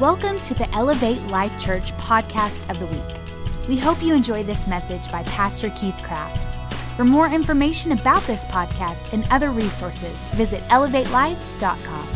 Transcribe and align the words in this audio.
Welcome 0.00 0.38
to 0.38 0.54
the 0.54 0.66
Elevate 0.74 1.20
Life 1.24 1.60
Church 1.60 1.92
podcast 1.98 2.66
of 2.70 2.78
the 2.78 2.86
week. 2.86 3.68
We 3.68 3.76
hope 3.76 4.02
you 4.02 4.14
enjoy 4.14 4.42
this 4.42 4.66
message 4.66 5.12
by 5.12 5.22
Pastor 5.24 5.68
Keith 5.76 5.98
Craft. 5.98 6.72
For 6.96 7.04
more 7.04 7.28
information 7.28 7.92
about 7.92 8.22
this 8.22 8.46
podcast 8.46 9.12
and 9.12 9.26
other 9.30 9.50
resources, 9.50 10.16
visit 10.30 10.62
elevatelife.com. 10.70 12.06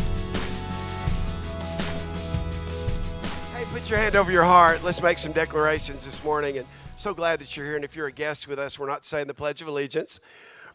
Hey, 3.55 3.65
put 3.71 3.87
your 3.87 3.99
hand 3.99 4.15
over 4.15 4.31
your 4.31 4.45
heart. 4.45 4.83
Let's 4.83 5.03
make 5.03 5.19
some 5.19 5.33
declarations 5.33 6.05
this 6.05 6.23
morning. 6.23 6.57
And 6.57 6.65
so 6.95 7.13
glad 7.13 7.39
that 7.39 7.55
you're 7.55 7.67
here. 7.67 7.75
And 7.75 7.85
if 7.85 7.95
you're 7.95 8.07
a 8.07 8.11
guest 8.11 8.47
with 8.47 8.57
us, 8.57 8.79
we're 8.79 8.89
not 8.89 9.05
saying 9.05 9.27
the 9.27 9.35
Pledge 9.35 9.61
of 9.61 9.67
Allegiance. 9.67 10.19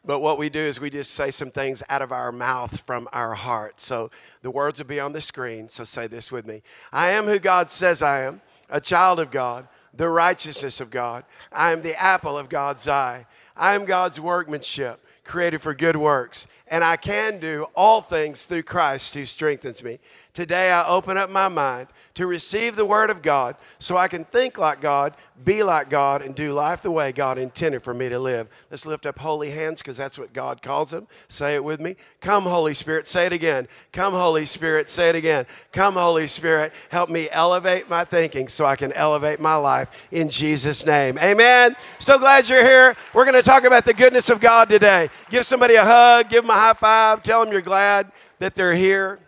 But 0.04 0.20
what 0.20 0.38
we 0.38 0.48
do 0.48 0.60
is 0.60 0.80
we 0.80 0.88
just 0.88 1.10
say 1.10 1.30
some 1.30 1.50
things 1.50 1.82
out 1.90 2.00
of 2.00 2.10
our 2.10 2.32
mouth 2.32 2.80
from 2.86 3.08
our 3.12 3.34
heart. 3.34 3.80
So 3.80 4.10
the 4.40 4.50
words 4.50 4.78
will 4.78 4.86
be 4.86 5.00
on 5.00 5.12
the 5.12 5.20
screen. 5.20 5.68
So 5.68 5.84
say 5.84 6.06
this 6.06 6.32
with 6.32 6.46
me 6.46 6.62
I 6.92 7.10
am 7.10 7.26
who 7.26 7.38
God 7.38 7.70
says 7.70 8.02
I 8.02 8.22
am, 8.22 8.40
a 8.70 8.80
child 8.80 9.20
of 9.20 9.30
God, 9.30 9.68
the 9.94 10.08
righteousness 10.08 10.80
of 10.80 10.90
God. 10.90 11.24
I 11.52 11.72
am 11.72 11.82
the 11.82 12.00
apple 12.00 12.38
of 12.38 12.48
God's 12.48 12.88
eye. 12.88 13.26
I 13.56 13.74
am 13.74 13.84
God's 13.84 14.18
workmanship, 14.18 15.04
created 15.24 15.60
for 15.60 15.74
good 15.74 15.96
works. 15.96 16.46
And 16.66 16.82
I 16.82 16.96
can 16.96 17.38
do 17.38 17.66
all 17.74 18.00
things 18.00 18.46
through 18.46 18.62
Christ 18.62 19.12
who 19.14 19.26
strengthens 19.26 19.82
me. 19.82 19.98
Today, 20.40 20.70
I 20.70 20.88
open 20.88 21.18
up 21.18 21.28
my 21.28 21.48
mind 21.48 21.88
to 22.14 22.26
receive 22.26 22.74
the 22.74 22.86
Word 22.86 23.10
of 23.10 23.20
God 23.20 23.56
so 23.78 23.98
I 23.98 24.08
can 24.08 24.24
think 24.24 24.56
like 24.56 24.80
God, 24.80 25.14
be 25.44 25.62
like 25.62 25.90
God, 25.90 26.22
and 26.22 26.34
do 26.34 26.54
life 26.54 26.80
the 26.80 26.90
way 26.90 27.12
God 27.12 27.36
intended 27.36 27.82
for 27.82 27.92
me 27.92 28.08
to 28.08 28.18
live. 28.18 28.48
Let's 28.70 28.86
lift 28.86 29.04
up 29.04 29.18
holy 29.18 29.50
hands 29.50 29.82
because 29.82 29.98
that's 29.98 30.18
what 30.18 30.32
God 30.32 30.62
calls 30.62 30.92
them. 30.92 31.08
Say 31.28 31.56
it 31.56 31.62
with 31.62 31.78
me. 31.78 31.94
Come, 32.22 32.44
Holy 32.44 32.72
Spirit. 32.72 33.06
Say 33.06 33.26
it 33.26 33.34
again. 33.34 33.68
Come, 33.92 34.14
Holy 34.14 34.46
Spirit. 34.46 34.88
Say 34.88 35.10
it 35.10 35.14
again. 35.14 35.44
Come, 35.72 35.92
Holy 35.92 36.26
Spirit. 36.26 36.72
Help 36.88 37.10
me 37.10 37.28
elevate 37.30 37.90
my 37.90 38.06
thinking 38.06 38.48
so 38.48 38.64
I 38.64 38.76
can 38.76 38.94
elevate 38.94 39.40
my 39.40 39.56
life 39.56 39.90
in 40.10 40.30
Jesus' 40.30 40.86
name. 40.86 41.18
Amen. 41.18 41.76
So 41.98 42.18
glad 42.18 42.48
you're 42.48 42.64
here. 42.64 42.96
We're 43.12 43.26
going 43.26 43.34
to 43.34 43.42
talk 43.42 43.64
about 43.64 43.84
the 43.84 43.92
goodness 43.92 44.30
of 44.30 44.40
God 44.40 44.70
today. 44.70 45.10
Give 45.28 45.44
somebody 45.44 45.74
a 45.74 45.84
hug, 45.84 46.30
give 46.30 46.44
them 46.44 46.50
a 46.50 46.54
high 46.54 46.72
five, 46.72 47.22
tell 47.22 47.44
them 47.44 47.52
you're 47.52 47.60
glad 47.60 48.10
that 48.38 48.54
they're 48.54 48.74
here. 48.74 49.18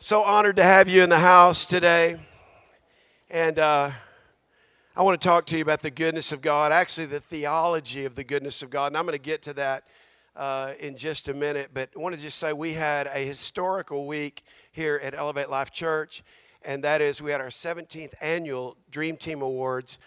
So 0.00 0.22
honored 0.22 0.54
to 0.56 0.62
have 0.62 0.88
you 0.88 1.02
in 1.02 1.10
the 1.10 1.18
house 1.18 1.66
today. 1.66 2.20
And 3.30 3.58
uh, 3.58 3.90
I 4.94 5.02
want 5.02 5.20
to 5.20 5.28
talk 5.28 5.44
to 5.46 5.56
you 5.56 5.62
about 5.62 5.82
the 5.82 5.90
goodness 5.90 6.30
of 6.30 6.40
God, 6.40 6.70
actually, 6.70 7.06
the 7.06 7.18
theology 7.18 8.04
of 8.04 8.14
the 8.14 8.22
goodness 8.22 8.62
of 8.62 8.70
God. 8.70 8.86
And 8.92 8.96
I'm 8.96 9.06
going 9.06 9.18
to 9.18 9.24
get 9.24 9.42
to 9.42 9.52
that 9.54 9.82
uh, 10.36 10.74
in 10.78 10.96
just 10.96 11.26
a 11.26 11.34
minute. 11.34 11.70
But 11.74 11.90
I 11.96 11.98
want 11.98 12.14
to 12.14 12.20
just 12.20 12.38
say 12.38 12.52
we 12.52 12.74
had 12.74 13.08
a 13.12 13.26
historical 13.26 14.06
week 14.06 14.44
here 14.70 15.00
at 15.02 15.16
Elevate 15.16 15.50
Life 15.50 15.72
Church, 15.72 16.22
and 16.62 16.84
that 16.84 17.00
is 17.00 17.20
we 17.20 17.32
had 17.32 17.40
our 17.40 17.48
17th 17.48 18.14
annual 18.20 18.76
Dream 18.92 19.16
Team 19.16 19.42
Awards. 19.42 19.98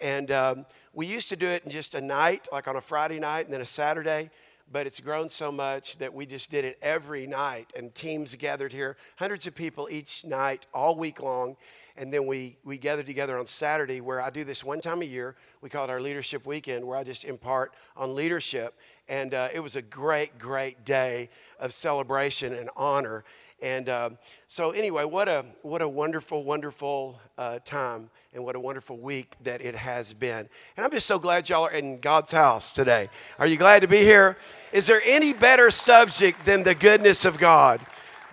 And 0.00 0.32
um, 0.32 0.66
we 0.92 1.06
used 1.06 1.28
to 1.28 1.36
do 1.36 1.46
it 1.46 1.62
in 1.64 1.70
just 1.70 1.94
a 1.94 2.00
night, 2.00 2.48
like 2.50 2.66
on 2.66 2.74
a 2.74 2.80
Friday 2.80 3.20
night 3.20 3.44
and 3.44 3.54
then 3.54 3.60
a 3.60 3.66
Saturday 3.66 4.28
but 4.70 4.86
it's 4.86 5.00
grown 5.00 5.28
so 5.28 5.52
much 5.52 5.96
that 5.98 6.12
we 6.12 6.26
just 6.26 6.50
did 6.50 6.64
it 6.64 6.78
every 6.82 7.26
night 7.26 7.72
and 7.76 7.94
teams 7.94 8.34
gathered 8.34 8.72
here 8.72 8.96
hundreds 9.16 9.46
of 9.46 9.54
people 9.54 9.88
each 9.90 10.24
night 10.24 10.66
all 10.74 10.96
week 10.96 11.22
long 11.22 11.56
and 11.98 12.12
then 12.12 12.26
we, 12.26 12.58
we 12.64 12.76
gathered 12.76 13.06
together 13.06 13.38
on 13.38 13.46
saturday 13.46 14.00
where 14.00 14.20
i 14.20 14.30
do 14.30 14.44
this 14.44 14.64
one 14.64 14.80
time 14.80 15.02
a 15.02 15.04
year. 15.04 15.36
We 15.60 15.70
call 15.70 15.84
it 15.84 15.90
our 15.90 16.00
leadership 16.00 16.46
weekend 16.46 16.84
where 16.86 16.96
i 16.96 17.04
just 17.04 17.24
impart 17.24 17.72
on 17.96 18.14
leadership 18.14 18.74
and 19.08 19.34
uh, 19.34 19.48
it 19.52 19.60
was 19.60 19.76
a 19.76 19.82
great 19.82 20.38
great 20.38 20.84
day 20.84 21.30
of 21.60 21.72
celebration 21.72 22.52
and 22.52 22.70
honor. 22.76 23.24
And 23.62 23.88
um, 23.88 24.18
so 24.48 24.72
anyway 24.72 25.04
what 25.04 25.28
a 25.28 25.44
what 25.62 25.80
a 25.80 25.88
wonderful 25.88 26.44
wonderful 26.44 27.20
uh, 27.38 27.60
time 27.64 28.10
and 28.36 28.44
what 28.44 28.54
a 28.54 28.60
wonderful 28.60 28.98
week 28.98 29.34
that 29.42 29.62
it 29.62 29.74
has 29.74 30.12
been. 30.12 30.46
And 30.76 30.84
I'm 30.84 30.90
just 30.90 31.06
so 31.06 31.18
glad 31.18 31.48
y'all 31.48 31.64
are 31.64 31.72
in 31.72 31.96
God's 31.96 32.30
house 32.30 32.70
today. 32.70 33.08
Are 33.38 33.46
you 33.46 33.56
glad 33.56 33.80
to 33.80 33.88
be 33.88 34.00
here? 34.00 34.36
Is 34.74 34.86
there 34.86 35.00
any 35.06 35.32
better 35.32 35.70
subject 35.70 36.44
than 36.44 36.62
the 36.62 36.74
goodness 36.74 37.24
of 37.24 37.38
God? 37.38 37.80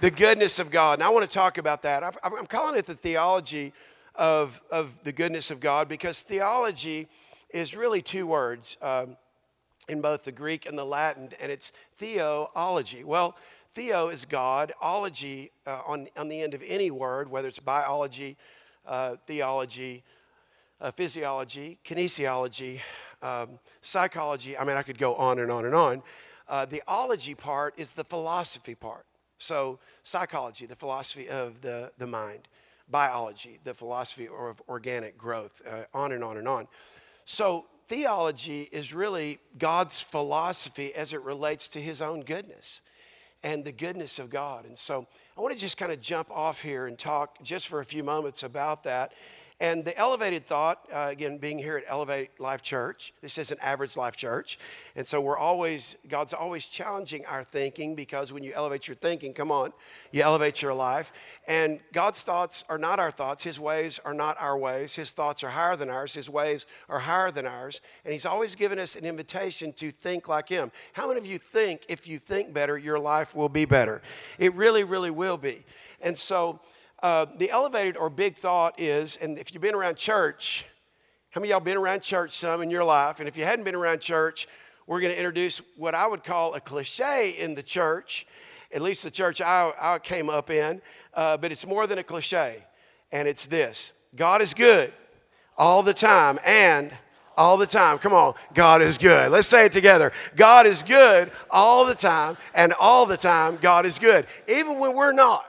The 0.02 0.12
goodness 0.12 0.60
of 0.60 0.70
God. 0.70 0.96
And 0.96 1.04
I 1.04 1.10
want 1.10 1.28
to 1.28 1.34
talk 1.34 1.58
about 1.58 1.84
that. 1.84 2.04
I'm 2.22 2.46
calling 2.48 2.78
it 2.78 2.86
the 2.86 2.94
theology 2.94 3.72
of, 4.16 4.62
of 4.70 4.94
the 5.04 5.14
goodness 5.14 5.52
of 5.52 5.62
God 5.62 5.88
because 5.88 6.22
theology 6.22 7.08
is 7.52 7.74
really 7.74 8.02
two 8.02 8.28
words 8.28 8.76
um, 8.82 9.16
in 9.88 10.02
both 10.02 10.26
the 10.26 10.34
Greek 10.34 10.66
and 10.66 10.78
the 10.78 10.86
Latin, 10.86 11.30
and 11.40 11.50
it's 11.50 11.72
theology. 11.98 13.06
Well, 13.06 13.38
theo 13.72 14.10
is 14.10 14.26
God, 14.26 14.74
ology 14.82 15.52
uh, 15.66 15.80
on, 15.88 16.08
on 16.18 16.28
the 16.28 16.42
end 16.42 16.54
of 16.54 16.62
any 16.68 16.92
word, 16.92 17.30
whether 17.32 17.48
it's 17.48 17.60
biology, 17.60 18.36
uh, 18.86 19.16
theology, 19.26 20.04
uh, 20.82 20.92
physiology, 20.92 21.80
kinesiology, 21.86 22.80
um, 23.22 23.60
psychology. 23.82 24.58
I 24.58 24.64
mean, 24.66 24.78
I 24.78 24.84
could 24.84 24.98
go 24.98 25.16
on 25.16 25.40
and 25.40 25.52
on 25.52 25.66
and 25.66 25.74
on. 25.74 26.04
Uh, 26.48 26.66
the 26.66 26.84
ology 26.88 27.36
part 27.36 27.74
is 27.78 27.94
the 27.94 28.04
philosophy 28.04 28.76
part. 28.76 29.06
So, 29.38 29.80
psychology, 30.04 30.66
the 30.66 30.76
philosophy 30.76 31.30
of 31.30 31.62
the, 31.62 31.92
the 31.98 32.08
mind, 32.08 32.48
biology, 32.90 33.60
the 33.64 33.74
philosophy 33.74 34.28
of 34.28 34.62
organic 34.70 35.18
growth, 35.18 35.62
uh, 35.68 35.84
on 35.94 36.12
and 36.12 36.24
on 36.24 36.38
and 36.38 36.48
on. 36.48 36.68
So, 37.26 37.66
theology 37.88 38.70
is 38.72 38.94
really 38.94 39.40
God's 39.58 40.02
philosophy 40.02 40.94
as 40.94 41.14
it 41.14 41.22
relates 41.22 41.68
to 41.70 41.80
his 41.82 42.02
own 42.02 42.22
goodness 42.22 42.82
and 43.44 43.66
the 43.66 43.72
goodness 43.72 44.20
of 44.20 44.30
God. 44.30 44.66
And 44.66 44.78
so, 44.78 45.08
I 45.36 45.42
want 45.42 45.52
to 45.52 45.60
just 45.60 45.78
kind 45.78 45.92
of 45.92 46.00
jump 46.00 46.30
off 46.30 46.62
here 46.62 46.86
and 46.86 46.98
talk 46.98 47.42
just 47.42 47.68
for 47.68 47.80
a 47.80 47.86
few 47.86 48.04
moments 48.04 48.44
about 48.44 48.84
that. 48.84 49.14
And 49.64 49.86
the 49.86 49.98
elevated 49.98 50.46
thought, 50.46 50.86
uh, 50.92 51.08
again, 51.10 51.38
being 51.38 51.58
here 51.58 51.78
at 51.78 51.86
Elevate 51.88 52.38
Life 52.38 52.62
Church, 52.62 53.14
this 53.22 53.38
is 53.38 53.50
an 53.50 53.58
average 53.62 53.96
life 53.96 54.18
church. 54.18 54.60
And 54.94 55.08
so 55.08 55.22
we're 55.22 55.38
always, 55.38 55.96
God's 56.10 56.34
always 56.34 56.66
challenging 56.66 57.26
our 57.28 57.46
thinking 57.46 57.96
because 57.96 58.34
when 58.34 58.44
you 58.44 58.52
elevate 58.54 58.90
your 58.90 58.96
thinking, 58.96 59.34
come 59.34 59.54
on, 59.54 59.72
you 60.12 60.22
elevate 60.22 60.62
your 60.62 60.74
life. 60.74 61.14
And 61.48 61.80
God's 61.94 62.24
thoughts 62.24 62.66
are 62.68 62.78
not 62.78 63.00
our 63.00 63.10
thoughts. 63.10 63.46
His 63.46 63.58
ways 63.58 64.02
are 64.04 64.14
not 64.14 64.36
our 64.38 64.58
ways. 64.58 64.96
His 64.96 65.12
thoughts 65.14 65.46
are 65.46 65.52
higher 65.52 65.78
than 65.78 65.90
ours. 65.90 66.14
His 66.14 66.30
ways 66.30 66.66
are 66.90 67.00
higher 67.00 67.32
than 67.32 67.46
ours. 67.46 67.80
And 68.04 68.12
He's 68.12 68.26
always 68.26 68.56
given 68.56 68.80
us 68.80 68.98
an 68.98 69.06
invitation 69.06 69.72
to 69.74 69.92
think 69.92 70.28
like 70.28 70.50
Him. 70.50 70.74
How 70.92 71.08
many 71.08 71.22
of 71.22 71.26
you 71.26 71.38
think 71.38 71.86
if 71.88 72.06
you 72.06 72.20
think 72.20 72.54
better, 72.54 72.78
your 72.78 73.00
life 73.00 73.34
will 73.34 73.48
be 73.48 73.64
better? 73.64 74.02
It 74.38 74.54
really, 74.56 74.84
really 74.84 75.12
will 75.12 75.38
be. 75.38 75.64
And 76.02 76.18
so, 76.18 76.60
uh, 77.04 77.26
the 77.38 77.52
elevated 77.52 77.98
or 77.98 78.10
big 78.10 78.38
thought 78.38 78.80
is, 78.80 79.18
and 79.18 79.38
if 79.38 79.54
you've 79.54 79.62
been 79.62 79.76
around 79.76 79.98
church, 79.98 80.66
how 81.32 81.42
many 81.42 81.52
y'all 81.52 81.60
been 81.60 81.78
around 81.78 82.02
church 82.02 82.32
some 82.32 82.62
in 82.62 82.72
your 82.72 82.86
life? 82.86 83.20
And 83.20 83.28
if 83.28 83.36
you 83.36 83.44
hadn't 83.44 83.66
been 83.66 83.76
around 83.76 84.00
church, 84.00 84.48
we're 84.88 85.02
going 85.02 85.12
to 85.12 85.18
introduce 85.18 85.62
what 85.76 85.94
I 85.94 86.08
would 86.08 86.24
call 86.24 86.54
a 86.54 86.62
cliche 86.62 87.32
in 87.32 87.56
the 87.56 87.64
church, 87.64 88.26
at 88.74 88.82
least 88.82 89.04
the 89.04 89.12
church 89.12 89.42
I, 89.42 89.74
I 89.80 90.00
came 90.00 90.30
up 90.30 90.50
in, 90.50 90.82
uh, 91.14 91.36
but 91.36 91.52
it's 91.52 91.68
more 91.68 91.88
than 91.88 91.98
a 91.98 92.04
cliche. 92.04 92.64
And 93.12 93.28
it's 93.28 93.48
this 93.48 93.92
God 94.16 94.42
is 94.42 94.54
good 94.54 94.94
all 95.58 95.84
the 95.84 95.94
time 95.94 96.40
and 96.46 96.92
all 97.36 97.58
the 97.58 97.68
time. 97.68 97.98
Come 97.98 98.14
on, 98.14 98.34
God 98.54 98.82
is 98.82 98.98
good. 98.98 99.30
Let's 99.30 99.50
say 99.50 99.66
it 99.66 99.74
together. 99.74 100.14
God 100.38 100.66
is 100.66 100.84
good 100.84 101.32
all 101.52 101.86
the 101.86 101.96
time, 101.96 102.38
and 102.56 102.74
all 102.80 103.06
the 103.06 103.18
time, 103.18 103.58
God 103.62 103.86
is 103.86 104.00
good, 104.00 104.26
even 104.48 104.80
when 104.80 104.94
we're 104.94 105.12
not. 105.12 105.46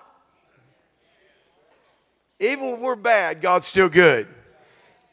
Even 2.44 2.72
when 2.72 2.80
we're 2.80 2.96
bad, 2.96 3.40
God's 3.40 3.66
still 3.66 3.88
good. 3.88 4.28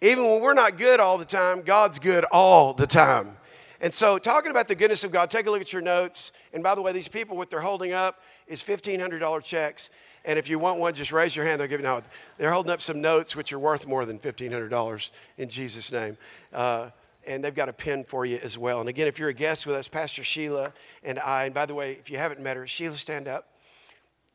Even 0.01 0.25
when 0.25 0.41
we're 0.41 0.53
not 0.53 0.77
good 0.77 0.99
all 0.99 1.17
the 1.17 1.25
time, 1.25 1.61
God's 1.61 1.97
good 1.97 2.25
all 2.25 2.73
the 2.73 2.87
time. 2.87 3.37
And 3.79 3.93
so, 3.93 4.17
talking 4.17 4.51
about 4.51 4.67
the 4.67 4.75
goodness 4.75 5.05
of 5.05 5.11
God, 5.11 5.31
take 5.31 5.47
a 5.47 5.51
look 5.51 5.61
at 5.61 5.71
your 5.71 5.81
notes. 5.81 6.33
And 6.53 6.61
by 6.61 6.75
the 6.75 6.81
way, 6.81 6.91
these 6.91 7.07
people, 7.07 7.37
what 7.37 7.49
they're 7.49 7.61
holding 7.61 7.93
up 7.93 8.19
is 8.47 8.61
$1,500 8.61 9.43
checks. 9.43 9.89
And 10.25 10.37
if 10.37 10.49
you 10.49 10.59
want 10.59 10.79
one, 10.79 10.93
just 10.93 11.13
raise 11.13 11.33
your 11.35 11.45
hand. 11.45 11.61
They'll 11.61 11.69
give 11.69 11.79
you 11.79 11.85
no. 11.85 12.01
They're 12.37 12.51
holding 12.51 12.71
up 12.71 12.81
some 12.81 12.99
notes 12.99 13.33
which 13.33 13.53
are 13.53 13.59
worth 13.59 13.87
more 13.87 14.05
than 14.05 14.19
$1,500 14.19 15.09
in 15.37 15.49
Jesus' 15.49 15.91
name. 15.91 16.17
Uh, 16.53 16.89
and 17.25 17.43
they've 17.43 17.55
got 17.55 17.69
a 17.69 17.73
pen 17.73 18.03
for 18.03 18.25
you 18.25 18.39
as 18.43 18.57
well. 18.57 18.81
And 18.81 18.89
again, 18.89 19.07
if 19.07 19.19
you're 19.19 19.29
a 19.29 19.33
guest 19.33 19.65
with 19.65 19.77
us, 19.77 19.87
Pastor 19.87 20.23
Sheila 20.23 20.73
and 21.01 21.17
I, 21.17 21.45
and 21.45 21.53
by 21.53 21.65
the 21.65 21.75
way, 21.75 21.93
if 21.93 22.11
you 22.11 22.17
haven't 22.17 22.41
met 22.41 22.57
her, 22.57 22.67
Sheila, 22.67 22.97
stand 22.97 23.27
up. 23.27 23.47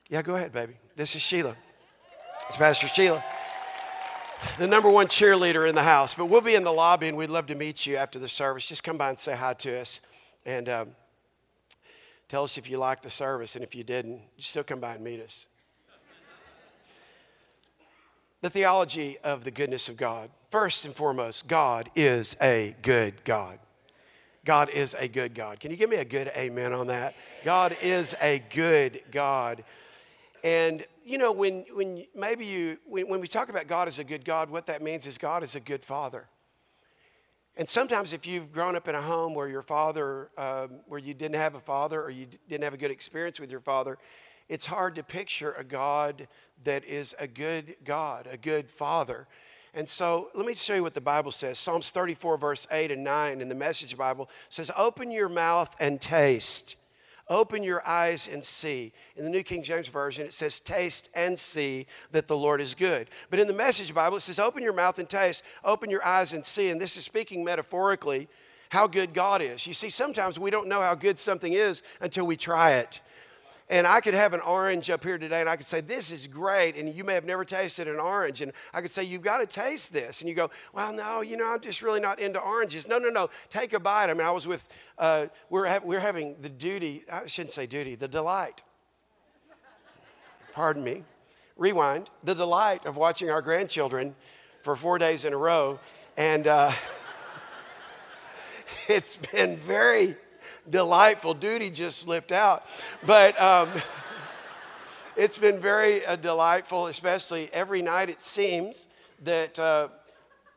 Yeah, 0.09 0.23
go 0.23 0.37
ahead, 0.37 0.53
baby. 0.53 0.75
This 0.95 1.15
is 1.15 1.23
Sheila. 1.23 1.57
It's 2.49 2.57
Pastor 2.57 2.87
Sheila, 2.87 3.25
the 4.57 4.69
number 4.69 4.89
one 4.89 5.09
cheerleader 5.09 5.69
in 5.69 5.75
the 5.75 5.83
house. 5.83 6.15
But 6.15 6.27
we'll 6.27 6.41
be 6.41 6.55
in 6.55 6.63
the 6.63 6.73
lobby 6.73 7.09
and 7.09 7.17
we'd 7.17 7.29
love 7.29 7.47
to 7.47 7.57
meet 7.57 7.87
you 7.87 7.97
after 7.97 8.21
the 8.21 8.29
service. 8.29 8.69
Just 8.69 8.85
come 8.85 8.97
by 8.97 9.09
and 9.09 9.19
say 9.19 9.35
hi 9.35 9.55
to 9.55 9.81
us 9.81 10.01
and 10.45 10.69
um, 10.69 10.91
tell 12.29 12.45
us 12.45 12.57
if 12.57 12.71
you 12.71 12.79
liked 12.79 13.03
the 13.03 13.11
service. 13.11 13.57
And 13.57 13.65
if 13.65 13.75
you 13.75 13.83
didn't, 13.83 14.21
just 14.37 14.51
still 14.51 14.63
come 14.63 14.79
by 14.79 14.95
and 14.95 15.03
meet 15.03 15.21
us. 15.21 15.49
the 18.43 18.51
theology 18.51 19.19
of 19.25 19.43
the 19.43 19.51
goodness 19.51 19.89
of 19.89 19.97
God. 19.97 20.31
First 20.53 20.85
and 20.85 20.95
foremost, 20.95 21.49
God 21.49 21.91
is 21.97 22.37
a 22.41 22.77
good 22.81 23.25
God. 23.25 23.59
God 24.45 24.71
is 24.71 24.95
a 24.97 25.09
good 25.09 25.35
God. 25.35 25.59
Can 25.59 25.73
you 25.73 25.77
give 25.77 25.91
me 25.91 25.97
a 25.97 26.05
good 26.05 26.31
amen 26.37 26.73
on 26.73 26.87
that? 26.87 27.17
God 27.45 27.77
is 27.83 28.15
a 28.23 28.41
good 28.51 29.03
God. 29.11 29.65
And 30.47 30.87
you 31.05 31.19
know, 31.19 31.33
when, 31.33 31.65
when 31.73 32.05
maybe 32.15 32.47
you, 32.47 32.79
when, 32.87 33.09
when 33.09 33.21
we 33.21 33.27
talk 33.27 33.49
about 33.49 33.67
God 33.67 33.89
as 33.89 33.99
a 33.99 34.05
good 34.05 34.25
God, 34.25 34.49
what 34.49 34.67
that 34.67 34.81
means 34.81 35.05
is 35.05 35.19
God 35.19 35.43
is 35.43 35.57
a 35.57 35.61
good 35.61 35.83
father. 35.83 36.29
And 37.57 37.69
sometimes, 37.69 38.13
if 38.13 38.29
you've 38.29 38.53
grown 38.53 38.77
up 38.77 38.87
in 38.87 38.95
a 38.95 39.03
home 39.03 39.35
where 39.35 39.49
your 39.49 39.63
father, 39.63 40.31
um, 40.39 40.83
where 40.87 41.01
you 41.01 41.15
didn't 41.15 41.35
have 41.35 41.57
a 41.57 41.61
father 41.61 42.01
or 42.01 42.11
you 42.11 42.29
didn't 42.49 42.63
have 42.63 42.75
a 42.75 42.77
good 42.77 42.93
experience 42.93 43.41
with 43.41 43.51
your 43.51 43.59
father, 43.59 43.99
it's 44.49 44.67
hard 44.67 44.95
to 44.95 45.03
picture 45.03 45.53
a 45.55 45.65
God 45.65 46.29
that 46.63 46.85
is 46.85 47.17
a 47.19 47.27
good 47.27 47.75
God, 47.85 48.29
a 48.31 48.37
good 48.37 48.71
father. 48.71 49.27
And 49.75 49.89
so 49.89 50.29
let 50.33 50.47
me 50.47 50.55
show 50.55 50.75
you 50.77 50.83
what 50.85 50.95
the 50.95 51.01
Bible 51.01 51.33
says. 51.33 51.59
Psalms 51.59 51.91
34, 51.91 52.39
verse 52.39 52.69
8 52.71 52.93
and 52.93 53.03
9 53.03 53.41
in 53.41 53.49
the 53.49 53.57
Message 53.57 53.97
Bible 53.97 54.31
says, 54.49 54.71
Open 54.77 55.11
your 55.11 55.29
mouth 55.29 55.75
and 55.81 56.01
taste. 56.01 56.77
Open 57.29 57.63
your 57.65 57.87
eyes 57.87 58.29
and 58.31 58.45
see. 58.45 58.93
In 59.17 59.25
the 59.25 59.31
New 59.31 59.43
King 59.43 59.63
James 59.63 59.89
Version, 59.89 60.27
it 60.27 60.33
says, 60.33 60.61
Taste 60.61 61.09
and 61.13 61.39
see 61.39 61.87
that 62.13 62.29
the 62.29 62.37
Lord 62.37 62.61
is 62.61 62.75
good. 62.75 63.09
But 63.31 63.41
in 63.41 63.49
the 63.49 63.53
Message 63.53 63.93
Bible, 63.93 64.19
it 64.19 64.21
says, 64.21 64.39
Open 64.39 64.63
your 64.63 64.73
mouth 64.73 64.99
and 64.99 65.09
taste. 65.09 65.43
Open 65.65 65.91
your 65.91 66.05
eyes 66.07 66.33
and 66.33 66.45
see. 66.45 66.71
And 66.71 66.81
this 66.81 66.97
is 66.97 67.05
speaking 67.05 67.43
metaphorically 67.43 68.29
how 68.71 68.87
good 68.87 69.13
God 69.13 69.43
is. 69.43 69.67
You 69.67 69.75
see, 69.75 69.91
sometimes 69.91 70.39
we 70.39 70.51
don't 70.51 70.69
know 70.69 70.81
how 70.81 70.95
good 70.95 71.19
something 71.19 71.53
is 71.53 71.83
until 72.01 72.27
we 72.27 72.37
try 72.37 72.73
it. 72.73 73.01
And 73.69 73.85
I 73.85 74.01
could 74.01 74.15
have 74.15 74.33
an 74.33 74.41
orange 74.41 74.91
up 74.91 75.03
here 75.03 75.19
today 75.19 75.41
and 75.41 75.49
I 75.49 75.57
could 75.57 75.67
say, 75.67 75.81
This 75.81 76.13
is 76.13 76.29
great. 76.29 76.77
And 76.77 76.95
you 76.95 77.03
may 77.03 77.15
have 77.15 77.25
never 77.25 77.45
tasted 77.45 77.89
an 77.89 77.99
orange. 77.99 78.41
And 78.41 78.53
I 78.73 78.81
could 78.81 78.93
say, 78.93 79.03
You've 79.03 79.23
got 79.23 79.39
to 79.39 79.47
taste 79.47 79.93
this. 79.93 80.21
And 80.21 80.29
you 80.29 80.37
go, 80.37 80.51
Well, 80.73 80.93
no, 80.93 81.21
you 81.21 81.37
know, 81.37 81.49
I'm 81.49 81.61
just 81.61 81.83
really 81.83 81.99
not 81.99 82.21
into 82.21 82.39
oranges. 82.39 82.87
No, 82.87 82.99
no, 82.99 83.11
no. 83.11 83.29
Take 83.51 83.73
a 83.73 83.81
bite. 83.81 84.09
I 84.09 84.15
mean, 84.15 84.27
I 84.27 84.31
was 84.31 84.47
with, 84.47 84.69
uh, 84.99 85.27
we're, 85.51 85.67
ha- 85.67 85.81
we're 85.83 85.99
having 85.99 86.37
the 86.41 86.49
duty, 86.49 87.05
I 87.11 87.27
shouldn't 87.27 87.53
say 87.53 87.67
duty, 87.67 87.97
the 87.97 88.09
delight. 88.09 88.63
Pardon 90.53 90.85
me. 90.85 91.03
Rewind. 91.57 92.09
The 92.23 92.35
delight 92.35 92.87
of 92.87 92.97
watching 92.97 93.31
our 93.31 93.43
grandchildren 93.43 94.15
for 94.63 94.77
four 94.77 94.99
days 94.99 95.25
in 95.25 95.33
a 95.33 95.37
row. 95.37 95.81
And 96.17 96.47
uh, 96.47 96.71
it's 98.89 99.17
been 99.17 99.57
very 99.57 100.17
delightful. 100.71 101.35
Duty 101.35 101.71
just 101.71 101.99
slipped 102.01 102.33
out. 102.33 102.65
But 103.05 103.41
um, 103.41 103.71
it's 105.17 105.39
been 105.39 105.61
very 105.61 106.05
uh, 106.05 106.17
delightful, 106.17 106.87
especially 106.87 107.51
every 107.53 107.83
night 107.83 108.09
it 108.09 108.21
seems 108.21 108.87
that 109.25 109.59
uh, 109.59 109.89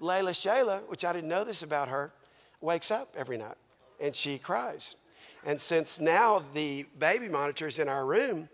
Layla 0.01 0.31
Shayla, 0.31 0.81
which 0.88 1.06
I 1.06 1.13
didn't 1.13 1.29
know 1.29 1.44
this 1.44 1.61
about 1.61 1.89
her, 1.89 2.11
wakes 2.61 2.91
up 2.91 3.15
every 3.17 3.38
night 3.38 3.57
and 4.00 4.15
she 4.15 4.38
cries. 4.38 4.95
And 5.45 5.59
since 5.59 6.00
now 6.00 6.44
the 6.53 6.85
baby 6.97 7.29
monitor's 7.29 7.79
in 7.79 7.88
our 7.88 8.05
room, 8.05 8.50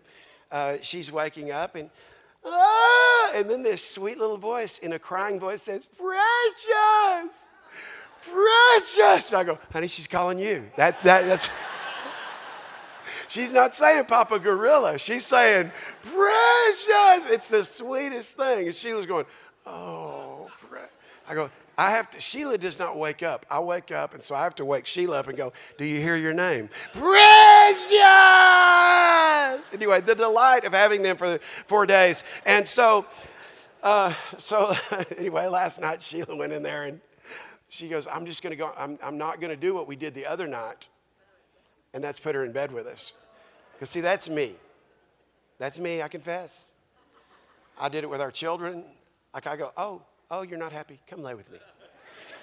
uh, 0.50 0.76
she's 0.80 1.10
waking 1.10 1.50
up 1.50 1.74
and, 1.74 1.90
ah, 2.44 3.32
and 3.34 3.50
then 3.50 3.62
this 3.62 3.88
sweet 3.88 4.18
little 4.18 4.38
voice 4.38 4.78
in 4.78 4.92
a 4.92 4.98
crying 4.98 5.40
voice 5.40 5.62
says, 5.62 5.86
Precious! 5.86 7.38
Precious. 8.30 9.30
And 9.30 9.38
I 9.38 9.44
go, 9.44 9.58
honey, 9.72 9.88
she's 9.88 10.06
calling 10.06 10.38
you. 10.38 10.70
That, 10.76 11.00
that, 11.00 11.26
that's. 11.26 11.50
she's 13.28 13.52
not 13.52 13.74
saying 13.74 14.04
Papa 14.06 14.38
Gorilla. 14.38 14.98
She's 14.98 15.24
saying 15.24 15.70
precious. 16.02 17.30
It's 17.30 17.48
the 17.48 17.64
sweetest 17.64 18.36
thing. 18.36 18.66
And 18.66 18.74
Sheila's 18.74 19.06
going, 19.06 19.26
oh, 19.66 20.50
pre-. 20.68 20.80
I 21.28 21.34
go, 21.34 21.50
I 21.78 21.90
have 21.90 22.10
to, 22.10 22.20
Sheila 22.20 22.56
does 22.56 22.78
not 22.78 22.96
wake 22.96 23.22
up. 23.22 23.44
I 23.50 23.60
wake 23.60 23.90
up, 23.90 24.14
and 24.14 24.22
so 24.22 24.34
I 24.34 24.42
have 24.44 24.54
to 24.56 24.64
wake 24.64 24.86
Sheila 24.86 25.18
up 25.20 25.28
and 25.28 25.36
go, 25.36 25.52
Do 25.76 25.84
you 25.84 26.00
hear 26.00 26.16
your 26.16 26.32
name? 26.32 26.70
Precious! 26.92 27.12
Anyway, 29.74 30.00
the 30.00 30.14
delight 30.14 30.64
of 30.64 30.72
having 30.72 31.02
them 31.02 31.18
for 31.18 31.38
four 31.66 31.84
days. 31.84 32.24
And 32.46 32.66
so, 32.66 33.04
uh, 33.82 34.14
so 34.38 34.74
anyway, 35.18 35.48
last 35.48 35.78
night 35.80 36.00
Sheila 36.00 36.34
went 36.34 36.54
in 36.54 36.62
there 36.62 36.84
and 36.84 37.00
she 37.68 37.88
goes, 37.88 38.06
I'm 38.06 38.26
just 38.26 38.42
going 38.42 38.52
to 38.52 38.56
go, 38.56 38.72
I'm, 38.76 38.98
I'm 39.02 39.18
not 39.18 39.40
going 39.40 39.50
to 39.50 39.56
do 39.56 39.74
what 39.74 39.88
we 39.88 39.96
did 39.96 40.14
the 40.14 40.26
other 40.26 40.46
night. 40.46 40.88
And 41.94 42.02
that's 42.02 42.20
put 42.20 42.34
her 42.34 42.44
in 42.44 42.52
bed 42.52 42.72
with 42.72 42.86
us. 42.86 43.12
Because, 43.72 43.90
see, 43.90 44.00
that's 44.00 44.28
me. 44.28 44.54
That's 45.58 45.78
me, 45.78 46.02
I 46.02 46.08
confess. 46.08 46.74
I 47.78 47.88
did 47.88 48.04
it 48.04 48.10
with 48.10 48.20
our 48.20 48.30
children. 48.30 48.84
Like, 49.34 49.46
I 49.46 49.56
go, 49.56 49.72
oh, 49.76 50.02
oh, 50.30 50.42
you're 50.42 50.58
not 50.58 50.72
happy? 50.72 51.00
Come 51.06 51.22
lay 51.22 51.34
with 51.34 51.50
me. 51.50 51.58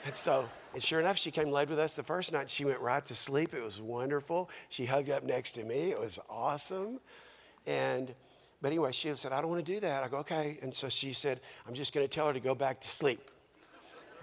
And 0.05 0.13
so, 0.13 0.49
and 0.73 0.83
sure 0.83 0.99
enough, 0.99 1.17
she 1.17 1.31
came 1.31 1.51
laid 1.51 1.69
with 1.69 1.79
us 1.79 1.95
the 1.95 2.03
first 2.03 2.33
night. 2.33 2.49
She 2.49 2.65
went 2.65 2.79
right 2.79 3.05
to 3.05 3.15
sleep. 3.15 3.53
It 3.53 3.63
was 3.63 3.79
wonderful. 3.79 4.49
She 4.69 4.85
hugged 4.85 5.09
up 5.09 5.23
next 5.23 5.51
to 5.51 5.63
me. 5.63 5.91
It 5.91 5.99
was 5.99 6.19
awesome. 6.29 6.99
And, 7.65 8.13
but 8.61 8.67
anyway, 8.67 8.91
she 8.91 9.13
said, 9.15 9.31
I 9.31 9.39
don't 9.39 9.49
want 9.49 9.65
to 9.65 9.73
do 9.73 9.79
that. 9.79 10.03
I 10.03 10.07
go, 10.09 10.17
okay. 10.17 10.59
And 10.61 10.73
so 10.73 10.89
she 10.89 11.13
said, 11.13 11.39
I'm 11.67 11.73
just 11.73 11.93
going 11.93 12.05
to 12.05 12.13
tell 12.13 12.27
her 12.27 12.33
to 12.33 12.39
go 12.41 12.53
back 12.53 12.81
to 12.81 12.89
sleep. 12.89 13.29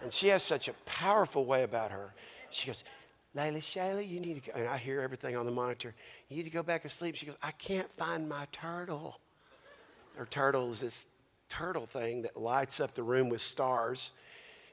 And 0.03 0.13
she 0.13 0.29
has 0.29 0.43
such 0.43 0.69
a 0.69 0.73
powerful 0.87 1.45
way 1.45 1.63
about 1.63 1.91
her. 1.91 2.15
She 2.51 2.67
goes, 2.67 2.85
Layla, 3.37 3.59
Shayla, 3.59 4.07
you 4.07 4.19
need 4.19 4.43
to 4.43 4.51
go. 4.51 4.59
And 4.59 4.69
I 4.69 4.77
hear 4.77 5.01
everything 5.01 5.37
on 5.37 5.47
the 5.47 5.53
monitor. 5.53 5.95
You 6.29 6.37
need 6.37 6.45
to 6.45 6.51
go 6.51 6.63
back 6.63 6.83
to 6.83 6.89
sleep. 6.89 7.15
She 7.15 7.27
goes, 7.27 7.37
I 7.43 7.53
can't 7.53 7.91
find 7.93 8.29
my 8.29 8.47
turtle. 8.51 9.21
Her 10.17 10.27
turtle 10.27 10.71
is 10.71 10.81
this 10.81 11.09
turtle 11.49 11.87
thing 11.87 12.23
that 12.23 12.37
lights 12.37 12.81
up 12.81 12.95
the 12.95 13.03
room 13.03 13.29
with 13.29 13.41
stars. 13.41 14.13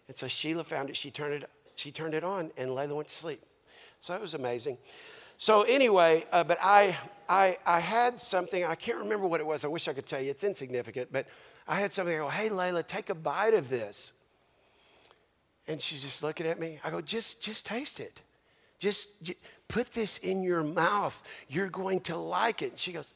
And 0.07 0.15
so 0.15 0.27
Sheila 0.27 0.63
found 0.63 0.89
it. 0.89 0.97
She 0.97 1.11
turned 1.11 1.43
it, 1.43 1.49
she 1.75 1.91
turned 1.91 2.13
it 2.13 2.23
on, 2.23 2.51
and 2.57 2.71
Layla 2.71 2.95
went 2.95 3.09
to 3.09 3.13
sleep. 3.13 3.41
So 3.99 4.13
it 4.15 4.21
was 4.21 4.33
amazing. 4.33 4.77
So 5.37 5.61
anyway, 5.63 6.25
uh, 6.31 6.43
but 6.43 6.57
I, 6.61 6.97
I, 7.29 7.57
I 7.65 7.79
had 7.79 8.19
something. 8.19 8.63
I 8.63 8.75
can't 8.75 8.97
remember 8.97 9.27
what 9.27 9.39
it 9.39 9.45
was. 9.45 9.63
I 9.63 9.67
wish 9.67 9.87
I 9.87 9.93
could 9.93 10.07
tell 10.07 10.21
you. 10.21 10.31
It's 10.31 10.43
insignificant. 10.43 11.11
But 11.11 11.27
I 11.67 11.75
had 11.75 11.93
something. 11.93 12.15
I 12.15 12.17
go, 12.17 12.29
hey, 12.29 12.49
Layla, 12.49 12.85
take 12.85 13.09
a 13.09 13.15
bite 13.15 13.53
of 13.53 13.69
this. 13.69 14.13
And 15.67 15.81
she's 15.81 16.01
just 16.01 16.23
looking 16.23 16.45
at 16.47 16.59
me. 16.59 16.79
I 16.83 16.89
go, 16.89 17.01
just, 17.01 17.41
just 17.41 17.65
taste 17.65 17.99
it. 17.99 18.21
Just 18.79 19.09
put 19.67 19.93
this 19.93 20.17
in 20.19 20.43
your 20.43 20.63
mouth. 20.63 21.21
You're 21.49 21.69
going 21.69 21.99
to 22.01 22.15
like 22.15 22.61
it. 22.61 22.71
And 22.71 22.79
she 22.79 22.91
goes, 22.91 23.13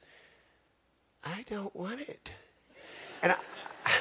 I 1.24 1.46
don't 1.50 1.76
want 1.76 2.02
it. 2.02 2.32
And 3.22 3.34
I, 3.34 3.36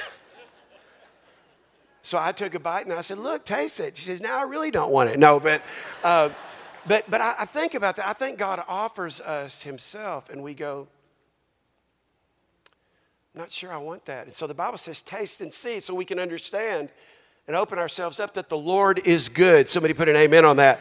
so 2.01 2.17
I 2.19 2.31
took 2.31 2.55
a 2.55 2.59
bite 2.59 2.85
and 2.85 2.93
I 2.93 3.01
said, 3.01 3.19
Look, 3.19 3.45
taste 3.45 3.79
it. 3.79 3.95
She 3.95 4.05
says, 4.05 4.21
No, 4.21 4.33
I 4.33 4.43
really 4.43 4.71
don't 4.71 4.91
want 4.91 5.11
it. 5.11 5.19
No, 5.19 5.39
but, 5.39 5.61
uh, 6.03 6.29
but, 6.87 7.09
but 7.09 7.21
I, 7.21 7.35
I 7.39 7.45
think 7.45 7.75
about 7.75 7.95
that. 7.97 8.07
I 8.07 8.13
think 8.13 8.39
God 8.39 8.63
offers 8.67 9.21
us 9.21 9.61
Himself, 9.61 10.29
and 10.31 10.41
we 10.41 10.55
go, 10.55 10.87
I'm 13.35 13.41
not 13.41 13.51
sure 13.51 13.71
I 13.71 13.77
want 13.77 14.05
that. 14.05 14.25
And 14.25 14.35
so 14.35 14.47
the 14.47 14.55
Bible 14.55 14.79
says, 14.79 15.01
Taste 15.03 15.41
and 15.41 15.53
see, 15.53 15.79
so 15.79 15.93
we 15.93 16.05
can 16.05 16.19
understand 16.19 16.89
and 17.51 17.57
open 17.57 17.77
ourselves 17.77 18.17
up 18.21 18.33
that 18.35 18.47
the 18.47 18.57
Lord 18.57 19.05
is 19.05 19.27
good. 19.27 19.67
Somebody 19.67 19.93
put 19.93 20.07
an 20.07 20.15
amen 20.15 20.45
on 20.45 20.55
that. 20.55 20.79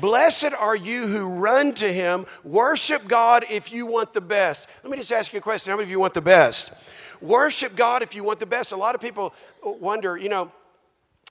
Blessed 0.00 0.52
are 0.56 0.76
you 0.76 1.08
who 1.08 1.26
run 1.26 1.74
to 1.74 1.92
him. 1.92 2.24
Worship 2.44 3.08
God 3.08 3.44
if 3.50 3.72
you 3.72 3.84
want 3.84 4.12
the 4.12 4.20
best. 4.20 4.68
Let 4.84 4.92
me 4.92 4.96
just 4.96 5.10
ask 5.10 5.32
you 5.32 5.40
a 5.40 5.42
question. 5.42 5.72
How 5.72 5.76
many 5.76 5.86
of 5.86 5.90
you 5.90 5.98
want 5.98 6.14
the 6.14 6.22
best? 6.22 6.72
Worship 7.20 7.74
God 7.74 8.02
if 8.02 8.14
you 8.14 8.22
want 8.22 8.38
the 8.38 8.46
best. 8.46 8.70
A 8.70 8.76
lot 8.76 8.94
of 8.94 9.00
people 9.00 9.34
wonder, 9.64 10.16
you 10.16 10.28
know, 10.28 10.52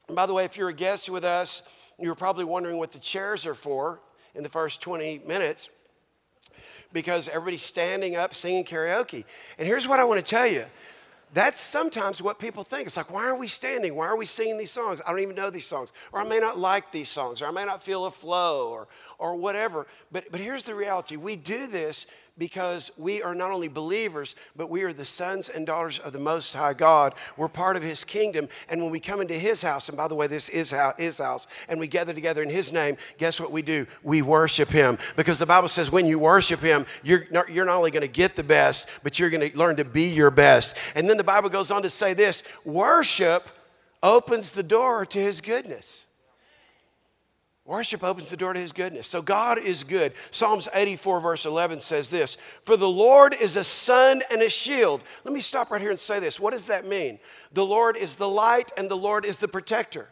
by 0.09 0.25
the 0.25 0.33
way, 0.33 0.43
if 0.43 0.57
you're 0.57 0.67
a 0.67 0.73
guest 0.73 1.09
with 1.09 1.23
us, 1.23 1.61
you're 1.97 2.13
probably 2.13 2.43
wondering 2.43 2.77
what 2.77 2.91
the 2.91 2.99
chairs 2.99 3.47
are 3.47 3.55
for 3.55 4.01
in 4.35 4.43
the 4.43 4.49
first 4.49 4.81
20 4.81 5.19
minutes 5.25 5.69
because 6.91 7.29
everybody's 7.29 7.63
standing 7.63 8.17
up 8.17 8.35
singing 8.35 8.65
karaoke. 8.65 9.23
And 9.57 9.65
here's 9.65 9.87
what 9.87 10.01
I 10.01 10.03
want 10.03 10.19
to 10.19 10.29
tell 10.29 10.45
you 10.45 10.65
that's 11.33 11.59
sometimes 11.59 12.21
what 12.21 12.37
people 12.37 12.63
think. 12.63 12.87
It's 12.87 12.97
like, 12.97 13.11
why 13.11 13.25
are 13.25 13.35
we 13.35 13.47
standing? 13.47 13.95
Why 13.95 14.07
are 14.07 14.15
we 14.15 14.25
singing 14.25 14.57
these 14.57 14.71
songs? 14.71 15.01
I 15.05 15.09
don't 15.09 15.19
even 15.19 15.35
know 15.35 15.49
these 15.49 15.65
songs. 15.65 15.91
Or 16.11 16.21
I 16.21 16.23
may 16.23 16.39
not 16.39 16.59
like 16.59 16.91
these 16.91 17.09
songs, 17.09 17.41
or 17.41 17.47
I 17.47 17.51
may 17.51 17.65
not 17.65 17.83
feel 17.83 18.05
a 18.05 18.11
flow, 18.11 18.69
or, 18.69 18.87
or 19.17 19.35
whatever. 19.35 19.87
But, 20.11 20.25
but 20.31 20.39
here's 20.39 20.63
the 20.63 20.75
reality 20.75 21.15
we 21.15 21.35
do 21.35 21.67
this 21.67 22.05
because 22.37 22.91
we 22.97 23.21
are 23.21 23.35
not 23.35 23.51
only 23.51 23.67
believers, 23.67 24.35
but 24.55 24.69
we 24.69 24.83
are 24.83 24.93
the 24.93 25.05
sons 25.05 25.49
and 25.49 25.67
daughters 25.67 25.99
of 25.99 26.13
the 26.13 26.19
Most 26.19 26.53
High 26.53 26.73
God. 26.73 27.13
We're 27.37 27.47
part 27.47 27.75
of 27.75 27.83
His 27.83 28.03
kingdom. 28.03 28.49
And 28.69 28.81
when 28.81 28.91
we 28.91 28.99
come 28.99 29.21
into 29.21 29.35
His 29.35 29.61
house, 29.61 29.87
and 29.87 29.97
by 29.97 30.07
the 30.07 30.15
way, 30.15 30.27
this 30.27 30.49
is 30.49 30.73
His 30.97 31.19
house, 31.19 31.47
and 31.67 31.79
we 31.79 31.87
gather 31.87 32.13
together 32.13 32.41
in 32.41 32.49
His 32.49 32.73
name, 32.73 32.97
guess 33.17 33.39
what 33.39 33.51
we 33.51 33.61
do? 33.61 33.85
We 34.01 34.21
worship 34.21 34.69
Him. 34.69 34.97
Because 35.15 35.37
the 35.37 35.45
Bible 35.45 35.67
says 35.67 35.91
when 35.91 36.07
you 36.07 36.17
worship 36.17 36.61
Him, 36.61 36.85
you're 37.03 37.25
not, 37.29 37.49
you're 37.49 37.65
not 37.65 37.77
only 37.77 37.91
going 37.91 38.01
to 38.01 38.07
get 38.07 38.35
the 38.35 38.43
best, 38.43 38.87
but 39.03 39.19
you're 39.19 39.29
going 39.29 39.51
to 39.51 39.57
learn 39.57 39.75
to 39.75 39.85
be 39.85 40.05
your 40.05 40.31
best. 40.31 40.75
And 40.95 41.07
then 41.07 41.17
the 41.17 41.23
Bible 41.23 41.49
goes 41.49 41.69
on 41.69 41.83
to 41.83 41.89
say 41.89 42.13
this 42.13 42.41
worship 42.65 43.47
opens 44.01 44.51
the 44.51 44.63
door 44.63 45.05
to 45.05 45.19
His 45.19 45.39
goodness. 45.39 46.07
Worship 47.65 48.03
opens 48.03 48.29
the 48.29 48.35
door 48.35 48.51
to 48.51 48.59
his 48.59 48.73
goodness. 48.73 49.07
So 49.07 49.21
God 49.21 49.57
is 49.57 49.85
good. 49.85 50.13
Psalms 50.31 50.67
84, 50.73 51.21
verse 51.21 51.45
11 51.45 51.79
says 51.79 52.09
this 52.09 52.37
For 52.61 52.75
the 52.75 52.89
Lord 52.89 53.33
is 53.33 53.55
a 53.55 53.63
sun 53.63 54.21
and 54.29 54.41
a 54.41 54.49
shield. 54.49 55.01
Let 55.23 55.33
me 55.33 55.39
stop 55.39 55.71
right 55.71 55.79
here 55.79 55.89
and 55.91 55.99
say 55.99 56.19
this. 56.19 56.41
What 56.41 56.51
does 56.51 56.65
that 56.65 56.85
mean? 56.85 57.19
The 57.53 57.65
Lord 57.65 57.95
is 57.95 58.17
the 58.17 58.27
light 58.27 58.73
and 58.77 58.89
the 58.89 58.97
Lord 58.97 59.23
is 59.23 59.39
the 59.39 59.47
protector. 59.47 60.09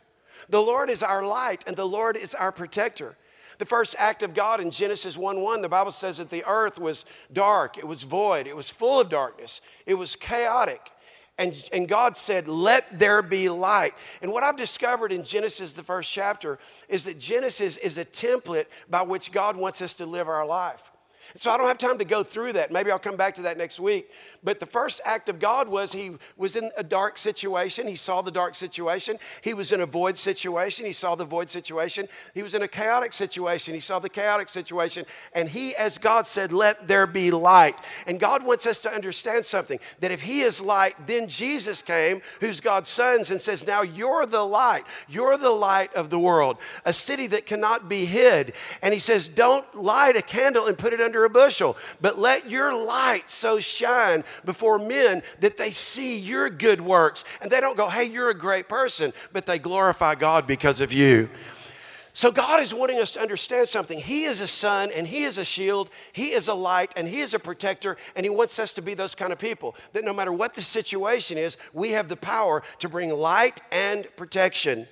The 0.48 0.62
Lord 0.62 0.90
is 0.90 1.04
our 1.04 1.26
light 1.26 1.66
and 1.68 1.76
the 1.76 1.88
Lord 1.88 2.16
is 2.16 2.34
our 2.36 2.54
protector. 2.54 3.18
The 3.58 3.66
first 3.66 3.96
act 4.00 4.24
of 4.24 4.34
God 4.34 4.62
in 4.62 4.72
Genesis 4.72 5.18
1 5.18 5.42
1, 5.42 5.62
the 5.62 5.70
Bible 5.70 5.92
says 5.92 6.18
that 6.18 6.30
the 6.30 6.46
earth 6.48 6.80
was 6.80 7.06
dark, 7.32 7.78
it 7.78 7.88
was 7.88 8.04
void, 8.04 8.48
it 8.48 8.56
was 8.56 8.70
full 8.70 9.02
of 9.02 9.10
darkness, 9.10 9.60
it 9.86 9.96
was 9.96 10.16
chaotic. 10.16 10.92
And, 11.38 11.70
and 11.74 11.88
God 11.88 12.18
said, 12.18 12.48
Let 12.48 13.00
there 13.00 13.22
be 13.22 13.50
light. 13.50 13.94
And 14.22 14.32
what 14.32 14.44
I've 14.44 14.58
discovered 14.58 15.12
in 15.12 15.24
Genesis, 15.24 15.74
the 15.74 15.84
first 15.84 16.12
chapter, 16.12 16.60
is 16.88 17.04
that 17.06 17.20
Genesis 17.20 17.78
is 17.78 17.98
a 17.98 18.06
template 18.06 18.66
by 18.90 19.02
which 19.02 19.32
God 19.32 19.56
wants 19.56 19.82
us 19.82 19.94
to 19.96 20.06
live 20.06 20.28
our 20.28 20.46
life. 20.46 20.92
So 21.36 21.52
I 21.52 21.58
don't 21.58 21.68
have 21.68 21.78
time 21.78 21.98
to 21.98 22.06
go 22.06 22.24
through 22.24 22.54
that. 22.54 22.72
Maybe 22.72 22.92
I'll 22.92 23.00
come 23.00 23.16
back 23.16 23.36
to 23.36 23.42
that 23.44 23.58
next 23.58 23.80
week. 23.80 24.10
But 24.44 24.60
the 24.60 24.66
first 24.66 25.02
act 25.06 25.30
of 25.30 25.40
God 25.40 25.68
was 25.68 25.92
he 25.92 26.12
was 26.36 26.56
in 26.56 26.72
a 26.78 26.84
dark 26.84 27.18
situation. 27.18 27.88
He 27.88 27.96
saw 27.96 28.22
the 28.22 28.32
dark 28.32 28.56
situation. 28.56 29.18
He 29.42 29.54
was 29.54 29.72
in 29.72 29.82
a 29.82 29.86
void 29.86 30.18
situation. 30.18 30.86
He 30.86 30.94
saw 30.94 31.16
the 31.16 31.26
void 31.26 31.50
situation. 31.50 32.08
He 32.34 32.44
was 32.44 32.56
in 32.56 32.62
a 32.62 32.68
chaotic 32.68 33.14
situation. 33.14 33.74
He 33.74 33.80
saw 33.80 34.00
the 34.00 34.10
chaotic 34.10 34.50
situation. 34.50 35.06
And 35.34 35.50
he, 35.50 35.76
as 35.76 35.98
God 35.98 36.28
said, 36.28 36.52
let 36.52 36.88
there 36.88 37.08
be 37.08 37.32
light. 37.32 37.76
And 38.08 38.20
God 38.20 38.44
wants 38.44 38.66
us 38.66 38.80
to 38.82 38.94
understand 38.94 39.46
something 39.46 39.80
that 40.00 40.12
if 40.12 40.22
he 40.22 40.42
is 40.42 40.62
light, 40.62 40.96
then 41.08 41.28
Jesus 41.28 41.82
came, 41.82 42.22
who's 42.40 42.60
God's 42.60 42.90
sons, 42.90 43.32
and 43.32 43.42
says, 43.42 43.66
Now 43.66 43.82
you're 43.82 44.26
the 44.26 44.46
light. 44.46 44.84
You're 45.08 45.38
the 45.38 45.52
light 45.52 45.94
of 45.94 46.10
the 46.10 46.20
world, 46.20 46.58
a 46.86 46.94
city 46.94 47.28
that 47.28 47.46
cannot 47.46 47.90
be 47.90 48.06
hid. 48.06 48.54
And 48.82 48.94
he 48.94 49.00
says, 49.00 49.28
Don't 49.28 49.76
light 49.76 50.16
a 50.16 50.22
candle 50.22 50.68
and 50.68 50.78
put 50.78 50.94
it 50.94 51.02
under 51.02 51.21
a 51.26 51.30
bushel, 51.30 51.78
but 52.00 52.20
let 52.20 52.50
your 52.50 52.74
light 52.74 53.30
so 53.30 53.60
shine 53.60 54.24
before 54.46 54.80
men 54.80 55.24
that 55.40 55.58
they 55.58 55.72
see 55.72 56.18
your 56.18 56.50
good 56.50 56.82
works. 56.82 57.24
And 57.42 57.52
they 57.52 57.60
don't 57.60 57.78
go, 57.78 57.90
hey, 57.90 58.06
you're 58.06 58.30
a 58.30 58.38
great 58.38 58.68
person, 58.68 59.14
but 59.34 59.46
they 59.46 59.60
glorify 59.60 60.16
God 60.16 60.48
because 60.48 60.82
of 60.82 60.92
you. 60.92 61.30
So, 62.14 62.30
God 62.30 62.62
is 62.62 62.74
wanting 62.74 63.00
us 63.00 63.12
to 63.12 63.22
understand 63.22 63.70
something. 63.70 63.98
He 63.98 64.26
is 64.26 64.42
a 64.42 64.48
sun 64.48 64.92
and 64.92 65.08
He 65.08 65.24
is 65.24 65.38
a 65.38 65.46
shield, 65.46 65.90
He 66.12 66.34
is 66.34 66.50
a 66.50 66.54
light 66.54 66.92
and 66.98 67.08
He 67.08 67.22
is 67.22 67.34
a 67.34 67.40
protector, 67.40 67.96
and 68.16 68.26
He 68.26 68.30
wants 68.30 68.60
us 68.60 68.74
to 68.74 68.82
be 68.82 68.94
those 68.94 69.16
kind 69.16 69.32
of 69.32 69.40
people 69.40 69.76
that 69.94 70.04
no 70.04 70.12
matter 70.12 70.34
what 70.34 70.54
the 70.54 70.62
situation 70.62 71.38
is, 71.38 71.56
we 71.72 71.92
have 71.92 72.10
the 72.10 72.18
power 72.18 72.64
to 72.80 72.90
bring 72.90 73.10
light 73.12 73.62
and 73.72 74.08
protection. 74.18 74.88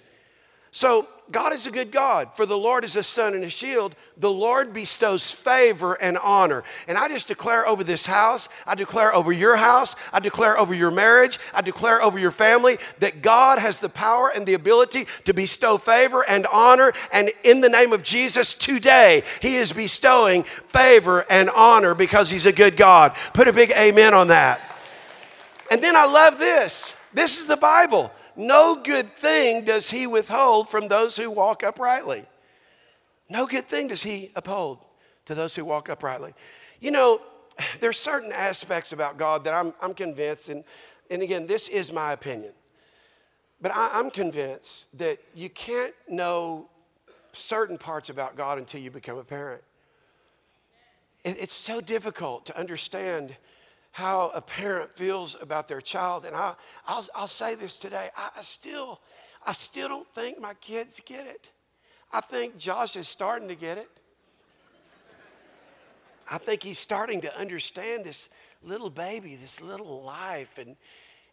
So, 0.72 1.08
God 1.32 1.54
is 1.54 1.68
a 1.68 1.72
good 1.72 1.92
God, 1.92 2.30
for 2.36 2.48
the 2.48 2.58
Lord 2.58 2.84
is 2.84 2.96
a 2.96 3.04
sun 3.04 3.36
and 3.36 3.44
a 3.44 3.50
shield. 3.50 3.96
The 4.18 4.32
Lord 4.32 4.74
bestows 4.74 5.32
favor 5.32 5.94
and 5.94 6.18
honor. 6.18 6.64
And 6.88 6.98
I 6.98 7.08
just 7.08 7.28
declare 7.28 7.68
over 7.68 7.84
this 7.84 8.08
house, 8.08 8.50
I 8.66 8.74
declare 8.74 9.14
over 9.14 9.32
your 9.32 9.58
house, 9.58 9.96
I 10.12 10.20
declare 10.22 10.58
over 10.58 10.74
your 10.74 10.90
marriage, 10.90 11.38
I 11.54 11.62
declare 11.62 12.02
over 12.02 12.18
your 12.18 12.32
family 12.32 12.80
that 12.98 13.22
God 13.22 13.60
has 13.60 13.80
the 13.80 13.90
power 13.90 14.30
and 14.30 14.48
the 14.48 14.56
ability 14.56 15.06
to 15.26 15.34
bestow 15.34 15.78
favor 15.78 16.26
and 16.28 16.48
honor. 16.48 16.94
And 17.14 17.32
in 17.44 17.62
the 17.62 17.70
name 17.70 17.94
of 17.94 18.02
Jesus, 18.02 18.56
today, 18.56 19.22
He 19.40 19.58
is 19.58 19.72
bestowing 19.72 20.44
favor 20.68 21.26
and 21.30 21.52
honor 21.52 21.94
because 21.94 22.32
He's 22.32 22.48
a 22.48 22.54
good 22.54 22.76
God. 22.76 23.16
Put 23.34 23.48
a 23.48 23.54
big 23.54 23.72
amen 23.72 24.16
on 24.16 24.30
that. 24.30 24.78
And 25.70 25.84
then 25.84 25.96
I 25.96 26.06
love 26.06 26.40
this 26.40 26.96
this 27.14 27.40
is 27.40 27.46
the 27.46 27.58
Bible. 27.58 28.12
No 28.36 28.76
good 28.76 29.16
thing 29.16 29.64
does 29.66 29.92
he 29.92 30.08
withhold 30.08 30.70
from 30.70 30.88
those 30.88 31.18
who 31.18 31.30
walk 31.30 31.64
uprightly. 31.64 32.26
No 33.30 33.46
good 33.46 33.68
thing 33.68 33.88
does 33.88 34.04
he 34.04 34.32
uphold 34.36 34.80
to 35.26 35.36
those 35.36 35.56
who 35.56 35.64
walk 35.64 35.90
uprightly. 35.90 36.34
You 36.80 36.92
know, 36.92 37.22
there's 37.80 37.98
certain 37.98 38.32
aspects 38.32 38.92
about 38.92 39.18
God 39.18 39.44
that 39.44 39.54
I'm, 39.54 39.74
I'm 39.82 39.94
convinced, 39.94 40.50
and, 40.50 40.64
and 41.10 41.22
again, 41.22 41.48
this 41.48 41.68
is 41.68 41.92
my 41.92 42.14
opinion, 42.14 42.54
but 43.62 43.72
I, 43.74 43.92
I'm 43.94 44.10
convinced 44.10 44.98
that 44.98 45.20
you 45.36 45.50
can't 45.50 45.94
know 46.08 46.70
certain 47.32 47.78
parts 47.78 48.10
about 48.10 48.36
God 48.36 48.58
until 48.58 48.82
you 48.82 48.90
become 48.92 49.18
a 49.18 49.24
parent. 49.24 49.64
It, 51.24 51.38
it's 51.40 51.54
so 51.54 51.82
difficult 51.82 52.46
to 52.48 52.58
understand 52.58 53.36
how 53.92 54.32
a 54.34 54.42
parent 54.42 54.94
feels 54.94 55.36
about 55.42 55.68
their 55.68 55.82
child. 55.82 56.26
And 56.26 56.36
I, 56.36 56.54
I'll, 56.88 57.06
I'll 57.16 57.28
say 57.28 57.56
this 57.56 57.78
today 57.78 58.10
I, 58.16 58.30
I, 58.38 58.42
still, 58.42 59.02
I 59.46 59.54
still 59.54 59.88
don't 59.88 60.08
think 60.14 60.40
my 60.40 60.54
kids 60.56 61.02
get 61.06 61.26
it. 61.26 61.50
I 62.12 62.22
think 62.22 62.58
Josh 62.58 62.96
is 62.96 63.08
starting 63.08 63.48
to 63.50 63.56
get 63.56 63.78
it. 63.78 63.90
I 66.32 66.38
think 66.38 66.62
he's 66.62 66.80
starting 66.80 67.22
to 67.22 67.40
understand 67.40 68.06
this 68.06 68.30
little 68.64 68.90
baby, 68.90 69.36
this 69.36 69.62
little 69.62 70.04
life, 70.04 70.60
and, 70.60 70.76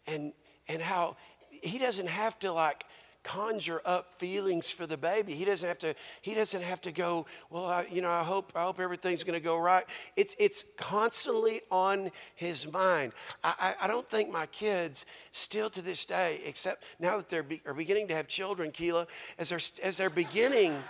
and, 0.07 0.33
and 0.67 0.81
how 0.81 1.17
he 1.49 1.77
doesn't 1.77 2.07
have 2.07 2.37
to 2.39 2.51
like 2.51 2.83
conjure 3.27 3.81
up 3.83 4.15
feelings 4.15 4.71
for 4.71 4.87
the 4.87 4.95
baby. 4.95 5.33
He 5.33 5.43
doesn't 5.43 5.67
have 5.67 5.77
to, 5.79 5.93
he 6.21 6.33
doesn't 6.33 6.61
have 6.61 6.79
to 6.81 6.93
go, 6.93 7.25
well, 7.49 7.65
I, 7.65 7.85
you 7.91 8.01
know, 8.01 8.09
I 8.09 8.23
hope, 8.23 8.53
I 8.55 8.63
hope 8.63 8.79
everything's 8.79 9.25
going 9.25 9.37
to 9.37 9.43
go 9.43 9.57
right. 9.57 9.83
It's, 10.15 10.33
it's 10.39 10.63
constantly 10.77 11.59
on 11.69 12.11
his 12.35 12.71
mind. 12.71 13.11
I, 13.43 13.75
I, 13.81 13.85
I, 13.85 13.87
don't 13.87 14.07
think 14.07 14.31
my 14.31 14.45
kids 14.45 15.05
still 15.33 15.69
to 15.71 15.81
this 15.81 16.05
day, 16.05 16.39
except 16.45 16.85
now 16.99 17.17
that 17.17 17.27
they're 17.27 17.43
be, 17.43 17.61
are 17.65 17.73
beginning 17.73 18.07
to 18.07 18.15
have 18.15 18.29
children, 18.29 18.71
Keela, 18.71 19.07
as 19.37 19.49
they're, 19.49 19.59
as 19.83 19.97
they're 19.97 20.09
beginning 20.09 20.81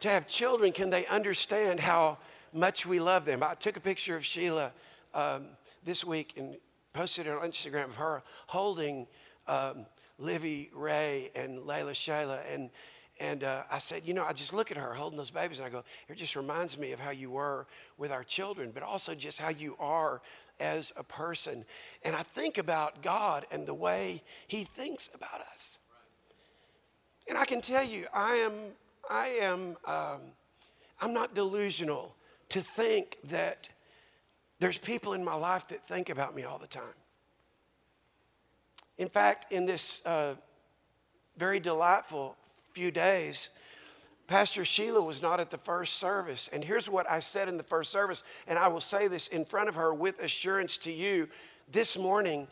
to 0.00 0.08
have 0.08 0.26
children, 0.26 0.72
can 0.72 0.88
they 0.88 1.06
understand 1.08 1.78
how 1.78 2.16
much 2.54 2.86
we 2.86 3.00
love 3.00 3.26
them? 3.26 3.42
I 3.42 3.52
took 3.52 3.76
a 3.76 3.80
picture 3.80 4.16
of 4.16 4.24
Sheila 4.24 4.72
um, 5.12 5.48
this 5.84 6.06
week 6.06 6.32
and 6.38 6.56
posted 6.94 7.26
it 7.26 7.30
on 7.30 7.42
Instagram 7.42 7.84
of 7.84 7.96
her 7.96 8.22
holding 8.46 9.06
um, 9.50 9.86
Livy 10.18 10.70
Ray 10.74 11.30
and 11.34 11.58
Layla 11.60 11.92
Shayla. 11.92 12.38
And, 12.52 12.70
and 13.18 13.42
uh, 13.42 13.64
I 13.70 13.78
said, 13.78 14.02
you 14.04 14.14
know, 14.14 14.24
I 14.24 14.32
just 14.32 14.52
look 14.54 14.70
at 14.70 14.76
her 14.76 14.94
holding 14.94 15.16
those 15.16 15.30
babies 15.30 15.58
and 15.58 15.66
I 15.66 15.70
go, 15.70 15.82
it 16.08 16.16
just 16.16 16.36
reminds 16.36 16.78
me 16.78 16.92
of 16.92 17.00
how 17.00 17.10
you 17.10 17.30
were 17.30 17.66
with 17.98 18.12
our 18.12 18.22
children, 18.22 18.70
but 18.72 18.82
also 18.82 19.14
just 19.14 19.38
how 19.38 19.50
you 19.50 19.76
are 19.80 20.22
as 20.60 20.92
a 20.96 21.02
person. 21.02 21.64
And 22.04 22.14
I 22.14 22.22
think 22.22 22.58
about 22.58 23.02
God 23.02 23.44
and 23.50 23.66
the 23.66 23.74
way 23.74 24.22
He 24.46 24.62
thinks 24.62 25.10
about 25.12 25.40
us. 25.40 25.78
And 27.28 27.36
I 27.36 27.44
can 27.44 27.60
tell 27.60 27.84
you, 27.84 28.06
I 28.14 28.34
am, 28.36 28.52
I 29.10 29.26
am, 29.40 29.76
um, 29.86 30.20
I'm 31.00 31.12
not 31.12 31.34
delusional 31.34 32.14
to 32.50 32.60
think 32.60 33.16
that 33.24 33.68
there's 34.58 34.78
people 34.78 35.14
in 35.14 35.24
my 35.24 35.34
life 35.34 35.68
that 35.68 35.86
think 35.86 36.10
about 36.10 36.34
me 36.34 36.44
all 36.44 36.58
the 36.58 36.66
time. 36.66 36.99
In 39.00 39.08
fact, 39.08 39.50
in 39.50 39.64
this 39.64 40.02
uh, 40.04 40.34
very 41.38 41.58
delightful 41.58 42.36
few 42.74 42.90
days, 42.90 43.48
Pastor 44.26 44.62
Sheila 44.62 45.00
was 45.00 45.22
not 45.22 45.40
at 45.40 45.48
the 45.50 45.56
first 45.56 45.94
service. 45.94 46.50
And 46.52 46.62
here's 46.62 46.86
what 46.86 47.10
I 47.10 47.20
said 47.20 47.48
in 47.48 47.56
the 47.56 47.62
first 47.62 47.90
service, 47.90 48.22
and 48.46 48.58
I 48.58 48.68
will 48.68 48.78
say 48.78 49.08
this 49.08 49.26
in 49.28 49.46
front 49.46 49.70
of 49.70 49.74
her 49.76 49.94
with 49.94 50.20
assurance 50.20 50.76
to 50.78 50.92
you. 50.92 51.30
This 51.72 51.96
morning, 51.96 52.46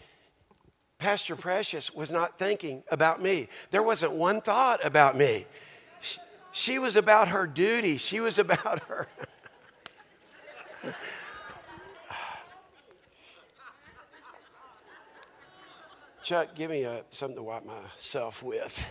Pastor 0.97 1.37
Precious 1.37 1.95
was 1.95 2.11
not 2.11 2.39
thinking 2.39 2.83
about 2.91 3.21
me. 3.21 3.49
There 3.71 3.83
wasn't 3.83 4.13
one 4.15 4.41
thought 4.41 4.83
about 4.83 5.19
me. 5.19 5.45
She, 6.01 6.19
she 6.51 6.79
was 6.79 6.97
about 6.97 7.29
her 7.29 7.47
duty, 7.47 7.99
she 7.99 8.21
was 8.21 8.39
about 8.39 8.85
her. 8.85 9.07
Chuck, 16.29 16.55
give 16.55 16.71
me 16.71 16.83
a, 16.83 17.05
something 17.09 17.37
to 17.37 17.43
wipe 17.43 17.65
myself 17.65 18.43
with. 18.43 18.91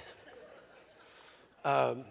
Um, 1.63 2.03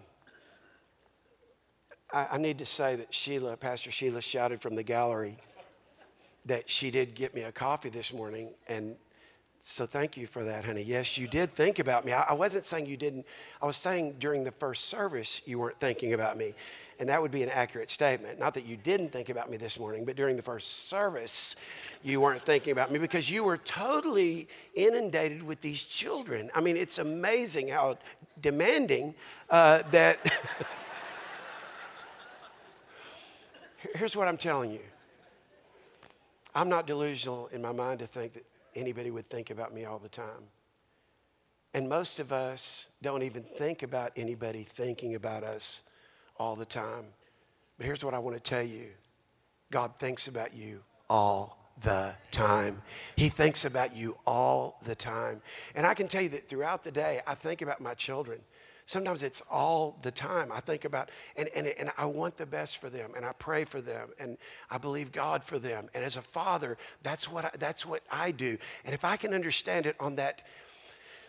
I, 2.15 2.29
I 2.31 2.39
need 2.39 2.59
to 2.59 2.65
say 2.65 2.95
that 2.95 3.13
Sheila, 3.13 3.57
Pastor 3.57 3.91
Sheila, 3.91 4.21
shouted 4.21 4.61
from 4.61 4.77
the 4.77 4.85
gallery 4.85 5.37
that 6.45 6.71
she 6.71 6.93
did 6.93 7.17
get 7.17 7.35
me 7.35 7.43
a 7.43 7.51
coffee 7.51 7.89
this 7.89 8.13
morning. 8.13 8.51
And 8.69 8.95
so 9.61 9.85
thank 9.85 10.17
you 10.17 10.29
for 10.29 10.45
that, 10.45 10.65
honey. 10.65 10.83
Yes, 10.83 11.19
you 11.19 11.27
did 11.27 11.51
think 11.51 11.81
about 11.81 12.05
me. 12.05 12.13
I 12.13 12.33
wasn't 12.33 12.63
saying 12.63 12.87
you 12.87 12.97
didn't, 12.97 13.27
I 13.61 13.67
was 13.67 13.77
saying 13.77 14.19
during 14.21 14.45
the 14.45 14.53
first 14.53 14.85
service 14.85 15.41
you 15.45 15.59
weren't 15.59 15.81
thinking 15.81 16.13
about 16.13 16.39
me. 16.39 16.55
And 16.99 17.09
that 17.11 17.21
would 17.21 17.31
be 17.31 17.43
an 17.43 17.51
accurate 17.51 17.91
statement. 17.91 18.39
Not 18.39 18.55
that 18.55 18.65
you 18.65 18.77
didn't 18.77 19.11
think 19.11 19.29
about 19.29 19.51
me 19.51 19.59
this 19.59 19.79
morning, 19.79 20.05
but 20.05 20.17
during 20.17 20.37
the 20.37 20.43
first 20.43 20.89
service, 20.89 21.55
you 22.03 22.21
weren't 22.21 22.43
thinking 22.43 22.73
about 22.73 22.91
me 22.91 22.99
because 22.99 23.31
you 23.31 23.45
were 23.45 23.59
totally 23.59 24.49
inundated 24.75 25.43
with 25.43 25.61
these 25.61 25.83
children. 25.83 26.51
I 26.55 26.61
mean, 26.63 26.77
it's 26.77 26.99
amazing 26.99 27.69
how 27.69 27.99
demanding 28.41 29.15
uh, 29.51 29.83
that. 29.91 30.27
Here's 33.95 34.17
what 34.17 34.27
I'm 34.27 34.39
telling 34.39 34.73
you 34.73 34.81
I'm 36.55 36.71
not 36.71 36.87
delusional 36.87 37.49
in 37.49 37.61
my 37.61 37.73
mind 37.73 37.99
to 37.99 38.07
think 38.07 38.33
that 38.33 38.45
anybody 38.75 39.11
would 39.11 39.27
think 39.27 39.51
about 39.51 39.75
me 39.75 39.85
all 39.85 39.99
the 39.99 40.09
time. 40.09 40.49
And 41.75 41.91
most 41.91 42.19
of 42.21 42.33
us 42.33 42.89
don't 43.03 43.23
even 43.23 43.43
think 43.43 43.83
about 43.83 44.13
anybody 44.17 44.63
thinking 44.63 45.15
about 45.15 45.45
us 45.45 45.83
all 46.39 46.57
the 46.57 46.67
time. 46.67 47.05
But 47.77 47.87
here's 47.87 48.05
what 48.05 48.15
I 48.15 48.19
want 48.19 48.37
to 48.37 48.43
tell 48.43 48.63
you 48.63 48.89
God 49.71 49.97
thinks 49.99 50.29
about 50.29 50.55
you 50.55 50.81
all 51.09 51.59
the 51.83 52.15
time. 52.31 52.83
He 53.17 53.29
thinks 53.29 53.65
about 53.65 53.95
you 53.95 54.17
all 54.27 54.81
the 54.85 54.95
time. 54.95 55.43
And 55.75 55.87
I 55.87 55.95
can 55.95 56.09
tell 56.09 56.23
you 56.23 56.31
that 56.31 56.49
throughout 56.49 56.85
the 56.85 56.91
day, 56.91 57.21
I 57.27 57.35
think 57.35 57.63
about 57.63 57.81
my 57.81 57.95
children. 57.95 58.41
Sometimes 58.87 59.25
it's 59.25 59.43
all 59.51 59.99
the 60.03 60.13
time. 60.13 60.53
I 60.53 60.61
think 60.61 60.85
about, 60.85 61.11
and, 61.37 61.49
and, 61.57 61.67
and 61.67 61.91
I 61.99 62.07
want 62.07 62.37
the 62.37 62.47
best 62.47 62.79
for 62.79 62.89
them, 62.89 63.11
and 63.17 63.27
I 63.27 63.33
pray 63.33 63.65
for 63.65 63.81
them, 63.81 64.11
and 64.21 64.39
I 64.71 64.79
believe 64.79 65.11
God 65.11 65.43
for 65.43 65.59
them. 65.59 65.89
And 65.93 66.05
as 66.05 66.17
a 66.17 66.23
father, 66.23 66.79
that's 67.03 67.31
what 67.31 67.47
I, 67.47 67.51
that's 67.59 67.85
what 67.85 68.05
I 68.13 68.31
do. 68.31 68.57
And 68.85 68.95
if 68.95 69.05
I 69.05 69.17
can 69.17 69.35
understand 69.35 69.87
it 69.87 69.97
on 69.99 70.15
that 70.17 70.43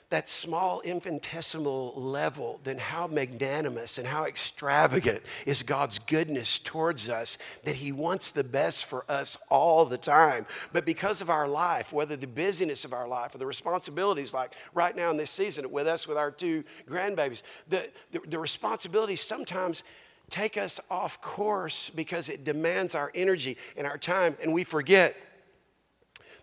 that 0.09 0.29
small 0.29 0.79
infinitesimal 0.81 1.93
level, 1.95 2.61
then 2.63 2.77
how 2.77 3.07
magnanimous 3.07 3.97
and 3.97 4.07
how 4.07 4.23
extravagant 4.23 5.21
is 5.45 5.63
God's 5.63 5.99
goodness 5.99 6.59
towards 6.59 7.09
us 7.09 7.37
that 7.65 7.75
He 7.75 7.91
wants 7.91 8.31
the 8.31 8.43
best 8.43 8.85
for 8.85 9.03
us 9.09 9.37
all 9.49 9.83
the 9.85 9.97
time. 9.97 10.45
But 10.71 10.85
because 10.85 11.21
of 11.21 11.29
our 11.29 11.47
life, 11.47 11.91
whether 11.91 12.15
the 12.15 12.27
busyness 12.27 12.85
of 12.85 12.93
our 12.93 13.07
life 13.07 13.35
or 13.35 13.37
the 13.37 13.45
responsibilities, 13.45 14.33
like 14.33 14.53
right 14.73 14.95
now 14.95 15.11
in 15.11 15.17
this 15.17 15.31
season 15.31 15.69
with 15.71 15.87
us 15.87 16.07
with 16.07 16.17
our 16.17 16.31
two 16.31 16.63
grandbabies, 16.89 17.41
the, 17.67 17.89
the, 18.11 18.21
the 18.27 18.39
responsibilities 18.39 19.19
sometimes 19.19 19.83
take 20.29 20.57
us 20.57 20.79
off 20.89 21.21
course 21.21 21.89
because 21.89 22.29
it 22.29 22.45
demands 22.45 22.95
our 22.95 23.11
energy 23.13 23.57
and 23.75 23.85
our 23.85 23.97
time, 23.97 24.37
and 24.41 24.53
we 24.53 24.63
forget 24.63 25.15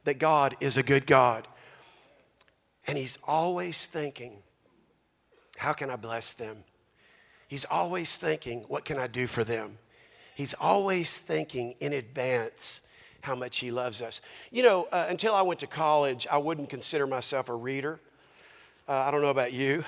that 0.05 0.19
God 0.19 0.55
is 0.61 0.77
a 0.77 0.83
good 0.83 1.07
God. 1.07 1.49
And 2.87 2.99
he's 2.99 3.19
always 3.25 3.87
thinking, 3.87 4.43
how 5.57 5.73
can 5.73 5.91
I 5.91 5.97
bless 5.97 6.35
them? 6.35 6.65
He's 7.49 7.65
always 7.65 8.17
thinking, 8.17 8.65
what 8.69 8.85
can 8.85 8.99
I 8.99 9.07
do 9.07 9.27
for 9.27 9.45
them? 9.45 9.79
He's 10.35 10.55
always 10.55 11.21
thinking 11.21 11.75
in 11.81 11.93
advance 11.93 12.81
how 13.21 13.35
much 13.35 13.59
he 13.59 13.71
loves 13.71 14.03
us. 14.03 14.21
You 14.51 14.63
know, 14.63 14.89
uh, 14.93 15.07
until 15.09 15.35
I 15.35 15.43
went 15.43 15.61
to 15.61 15.67
college, 15.67 16.27
I 16.31 16.39
wouldn't 16.39 16.69
consider 16.69 17.07
myself 17.07 17.49
a 17.49 17.55
reader. 17.55 18.01
Uh, 18.89 18.93
I 18.93 19.11
don't 19.11 19.23
know 19.23 19.29
about 19.29 19.53
you. 19.53 19.85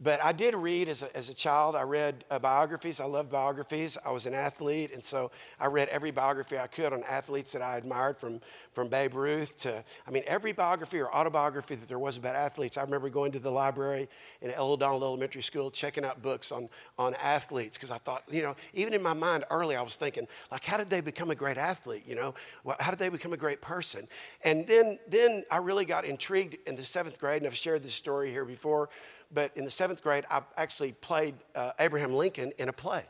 But 0.00 0.22
I 0.22 0.30
did 0.30 0.54
read 0.54 0.88
as 0.88 1.02
a, 1.02 1.16
as 1.16 1.28
a 1.28 1.34
child. 1.34 1.74
I 1.74 1.82
read 1.82 2.24
uh, 2.30 2.38
biographies. 2.38 3.00
I 3.00 3.04
love 3.04 3.28
biographies. 3.30 3.98
I 4.04 4.12
was 4.12 4.26
an 4.26 4.34
athlete, 4.34 4.92
and 4.94 5.04
so 5.04 5.32
I 5.58 5.66
read 5.66 5.88
every 5.88 6.12
biography 6.12 6.56
I 6.56 6.68
could 6.68 6.92
on 6.92 7.02
athletes 7.02 7.50
that 7.52 7.62
I 7.62 7.76
admired 7.76 8.16
from, 8.16 8.40
from 8.72 8.86
Babe 8.86 9.14
Ruth 9.14 9.56
to, 9.58 9.82
I 10.06 10.10
mean, 10.12 10.22
every 10.28 10.52
biography 10.52 11.00
or 11.00 11.12
autobiography 11.12 11.74
that 11.74 11.88
there 11.88 11.98
was 11.98 12.16
about 12.16 12.36
athletes. 12.36 12.76
I 12.76 12.82
remember 12.82 13.10
going 13.10 13.32
to 13.32 13.40
the 13.40 13.50
library 13.50 14.08
in 14.40 14.52
El 14.52 14.76
Donald 14.76 15.02
Elementary 15.02 15.42
School, 15.42 15.68
checking 15.68 16.04
out 16.04 16.22
books 16.22 16.52
on, 16.52 16.68
on 16.96 17.16
athletes, 17.16 17.76
because 17.76 17.90
I 17.90 17.98
thought, 17.98 18.22
you 18.30 18.42
know, 18.42 18.54
even 18.74 18.94
in 18.94 19.02
my 19.02 19.14
mind 19.14 19.46
early, 19.50 19.74
I 19.74 19.82
was 19.82 19.96
thinking, 19.96 20.28
like, 20.52 20.64
how 20.64 20.76
did 20.76 20.90
they 20.90 21.00
become 21.00 21.32
a 21.32 21.34
great 21.34 21.58
athlete? 21.58 22.04
You 22.06 22.14
know, 22.14 22.34
how 22.78 22.90
did 22.90 23.00
they 23.00 23.08
become 23.08 23.32
a 23.32 23.36
great 23.36 23.60
person? 23.60 24.06
And 24.44 24.64
then, 24.64 25.00
then 25.08 25.44
I 25.50 25.56
really 25.56 25.84
got 25.84 26.04
intrigued 26.04 26.56
in 26.68 26.76
the 26.76 26.84
seventh 26.84 27.18
grade, 27.18 27.38
and 27.38 27.48
I've 27.48 27.56
shared 27.56 27.82
this 27.82 27.94
story 27.94 28.30
here 28.30 28.44
before 28.44 28.90
but 29.32 29.56
in 29.56 29.64
the 29.64 29.70
seventh 29.70 30.02
grade, 30.02 30.24
I 30.30 30.42
actually 30.56 30.92
played 30.92 31.34
uh, 31.54 31.72
Abraham 31.78 32.12
Lincoln 32.12 32.52
in 32.58 32.68
a 32.68 32.72
play. 32.72 33.04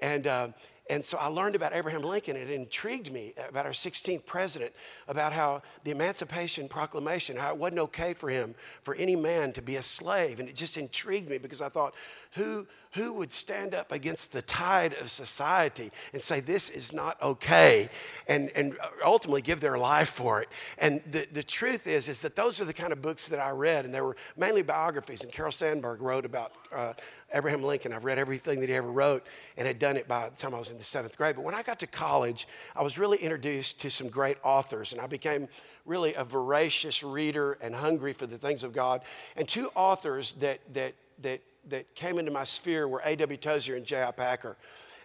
And, 0.00 0.26
uh, 0.26 0.48
and 0.88 1.04
so 1.04 1.18
I 1.18 1.26
learned 1.26 1.56
about 1.56 1.72
Abraham 1.72 2.02
Lincoln. 2.02 2.36
It 2.36 2.50
intrigued 2.50 3.12
me 3.12 3.34
about 3.48 3.66
our 3.66 3.72
16th 3.72 4.24
president, 4.24 4.72
about 5.08 5.32
how 5.32 5.62
the 5.84 5.90
Emancipation 5.90 6.68
Proclamation, 6.68 7.36
how 7.36 7.50
it 7.50 7.56
wasn't 7.58 7.80
okay 7.80 8.14
for 8.14 8.30
him, 8.30 8.54
for 8.82 8.94
any 8.94 9.16
man 9.16 9.52
to 9.54 9.62
be 9.62 9.76
a 9.76 9.82
slave. 9.82 10.38
And 10.38 10.48
it 10.48 10.54
just 10.54 10.76
intrigued 10.76 11.28
me 11.28 11.38
because 11.38 11.60
I 11.60 11.68
thought, 11.68 11.94
who, 12.32 12.66
who 12.92 13.12
would 13.14 13.32
stand 13.32 13.74
up 13.74 13.90
against 13.90 14.32
the 14.32 14.42
tide 14.42 14.94
of 14.94 15.10
society 15.10 15.90
and 16.12 16.22
say 16.22 16.40
this 16.40 16.68
is 16.68 16.92
not 16.92 17.20
okay 17.20 17.88
and, 18.28 18.50
and 18.54 18.76
ultimately 19.04 19.42
give 19.42 19.60
their 19.60 19.78
life 19.78 20.10
for 20.10 20.42
it 20.42 20.48
and 20.78 21.02
the, 21.10 21.26
the 21.32 21.42
truth 21.42 21.86
is 21.86 22.08
is 22.08 22.22
that 22.22 22.36
those 22.36 22.60
are 22.60 22.64
the 22.64 22.72
kind 22.72 22.92
of 22.92 23.00
books 23.00 23.28
that 23.28 23.38
i 23.38 23.50
read 23.50 23.84
and 23.84 23.94
they 23.94 24.00
were 24.00 24.16
mainly 24.36 24.62
biographies 24.62 25.22
and 25.22 25.32
Carl 25.32 25.52
Sandburg 25.52 26.00
wrote 26.00 26.24
about 26.24 26.52
uh, 26.74 26.92
abraham 27.32 27.62
lincoln 27.62 27.92
i've 27.92 28.04
read 28.04 28.18
everything 28.18 28.60
that 28.60 28.68
he 28.68 28.74
ever 28.74 28.90
wrote 28.90 29.26
and 29.56 29.66
had 29.66 29.78
done 29.78 29.96
it 29.96 30.06
by 30.06 30.28
the 30.28 30.36
time 30.36 30.54
i 30.54 30.58
was 30.58 30.70
in 30.70 30.78
the 30.78 30.84
seventh 30.84 31.16
grade 31.16 31.36
but 31.36 31.44
when 31.44 31.54
i 31.54 31.62
got 31.62 31.78
to 31.78 31.86
college 31.86 32.46
i 32.74 32.82
was 32.82 32.98
really 32.98 33.18
introduced 33.18 33.80
to 33.80 33.90
some 33.90 34.08
great 34.08 34.36
authors 34.42 34.92
and 34.92 35.00
i 35.00 35.06
became 35.06 35.48
really 35.84 36.14
a 36.14 36.24
voracious 36.24 37.02
reader 37.02 37.58
and 37.60 37.74
hungry 37.74 38.12
for 38.12 38.26
the 38.26 38.38
things 38.38 38.62
of 38.62 38.72
god 38.72 39.02
and 39.36 39.48
two 39.48 39.70
authors 39.74 40.34
that 40.34 40.60
that 40.72 40.94
that 41.20 41.40
that 41.68 41.94
came 41.94 42.18
into 42.18 42.30
my 42.30 42.44
sphere 42.44 42.86
were 42.86 43.02
A.W. 43.04 43.36
Tozer 43.36 43.76
and 43.76 43.84
J.I. 43.84 44.10
Packer. 44.12 44.56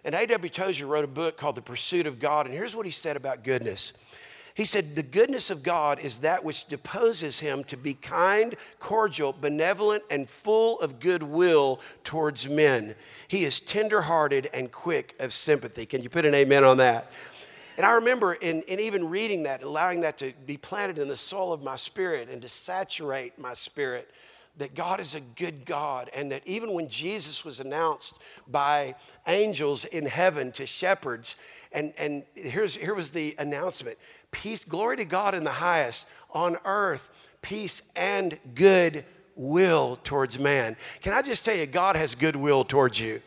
And 0.04 0.14
A.W. 0.14 0.50
Tozer 0.50 0.86
wrote 0.86 1.04
a 1.04 1.08
book 1.08 1.36
called 1.36 1.54
The 1.54 1.62
Pursuit 1.62 2.06
of 2.06 2.18
God. 2.18 2.46
And 2.46 2.54
here's 2.54 2.74
what 2.74 2.86
he 2.86 2.92
said 2.92 3.16
about 3.16 3.44
goodness. 3.44 3.92
He 4.54 4.64
said, 4.64 4.94
The 4.94 5.02
goodness 5.02 5.50
of 5.50 5.62
God 5.62 5.98
is 5.98 6.18
that 6.18 6.44
which 6.44 6.66
deposes 6.66 7.40
him 7.40 7.64
to 7.64 7.76
be 7.76 7.94
kind, 7.94 8.54
cordial, 8.78 9.32
benevolent, 9.32 10.04
and 10.10 10.28
full 10.28 10.78
of 10.80 11.00
goodwill 11.00 11.80
towards 12.04 12.48
men. 12.48 12.94
He 13.28 13.44
is 13.44 13.60
tenderhearted 13.60 14.50
and 14.52 14.70
quick 14.70 15.14
of 15.18 15.32
sympathy. 15.32 15.86
Can 15.86 16.02
you 16.02 16.08
put 16.08 16.26
an 16.26 16.34
amen 16.34 16.64
on 16.64 16.76
that? 16.78 17.10
And 17.76 17.86
I 17.86 17.92
remember 17.92 18.34
in, 18.34 18.62
in 18.62 18.80
even 18.80 19.08
reading 19.08 19.44
that, 19.44 19.62
allowing 19.62 20.02
that 20.02 20.18
to 20.18 20.34
be 20.44 20.58
planted 20.58 20.98
in 20.98 21.08
the 21.08 21.16
soul 21.16 21.52
of 21.52 21.62
my 21.62 21.76
spirit 21.76 22.28
and 22.28 22.42
to 22.42 22.48
saturate 22.48 23.38
my 23.38 23.54
spirit 23.54 24.10
that 24.58 24.74
God 24.74 25.00
is 25.00 25.14
a 25.14 25.20
good 25.20 25.64
God, 25.64 26.10
and 26.14 26.30
that 26.30 26.42
even 26.46 26.72
when 26.72 26.88
Jesus 26.88 27.44
was 27.44 27.58
announced 27.58 28.18
by 28.46 28.94
angels 29.26 29.86
in 29.86 30.04
heaven 30.04 30.52
to 30.52 30.66
shepherds, 30.66 31.36
and, 31.72 31.94
and 31.96 32.24
here's, 32.34 32.76
here 32.76 32.94
was 32.94 33.12
the 33.12 33.34
announcement 33.38 33.96
peace, 34.32 34.64
glory 34.64 34.96
to 34.96 35.04
God 35.04 35.34
in 35.34 35.44
the 35.44 35.52
highest, 35.52 36.08
on 36.30 36.56
earth, 36.64 37.10
peace 37.40 37.82
and 37.94 38.38
good 38.54 39.04
will 39.36 39.98
towards 40.02 40.38
man. 40.38 40.76
Can 41.00 41.12
I 41.12 41.22
just 41.22 41.44
tell 41.44 41.56
you, 41.56 41.66
God 41.66 41.94
has 41.94 42.14
goodwill 42.14 42.64
towards 42.64 42.98
you. 42.98 43.22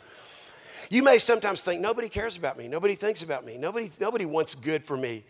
You 0.90 1.02
may 1.02 1.18
sometimes 1.18 1.64
think, 1.64 1.82
nobody 1.82 2.10
cares 2.10 2.38
about 2.38 2.58
me, 2.58 2.68
nobody 2.68 2.96
thinks 2.96 3.24
about 3.24 3.46
me, 3.46 3.58
nobody, 3.58 3.90
nobody 4.00 4.26
wants 4.26 4.54
good 4.54 4.84
for 4.84 4.98
me. 4.98 5.24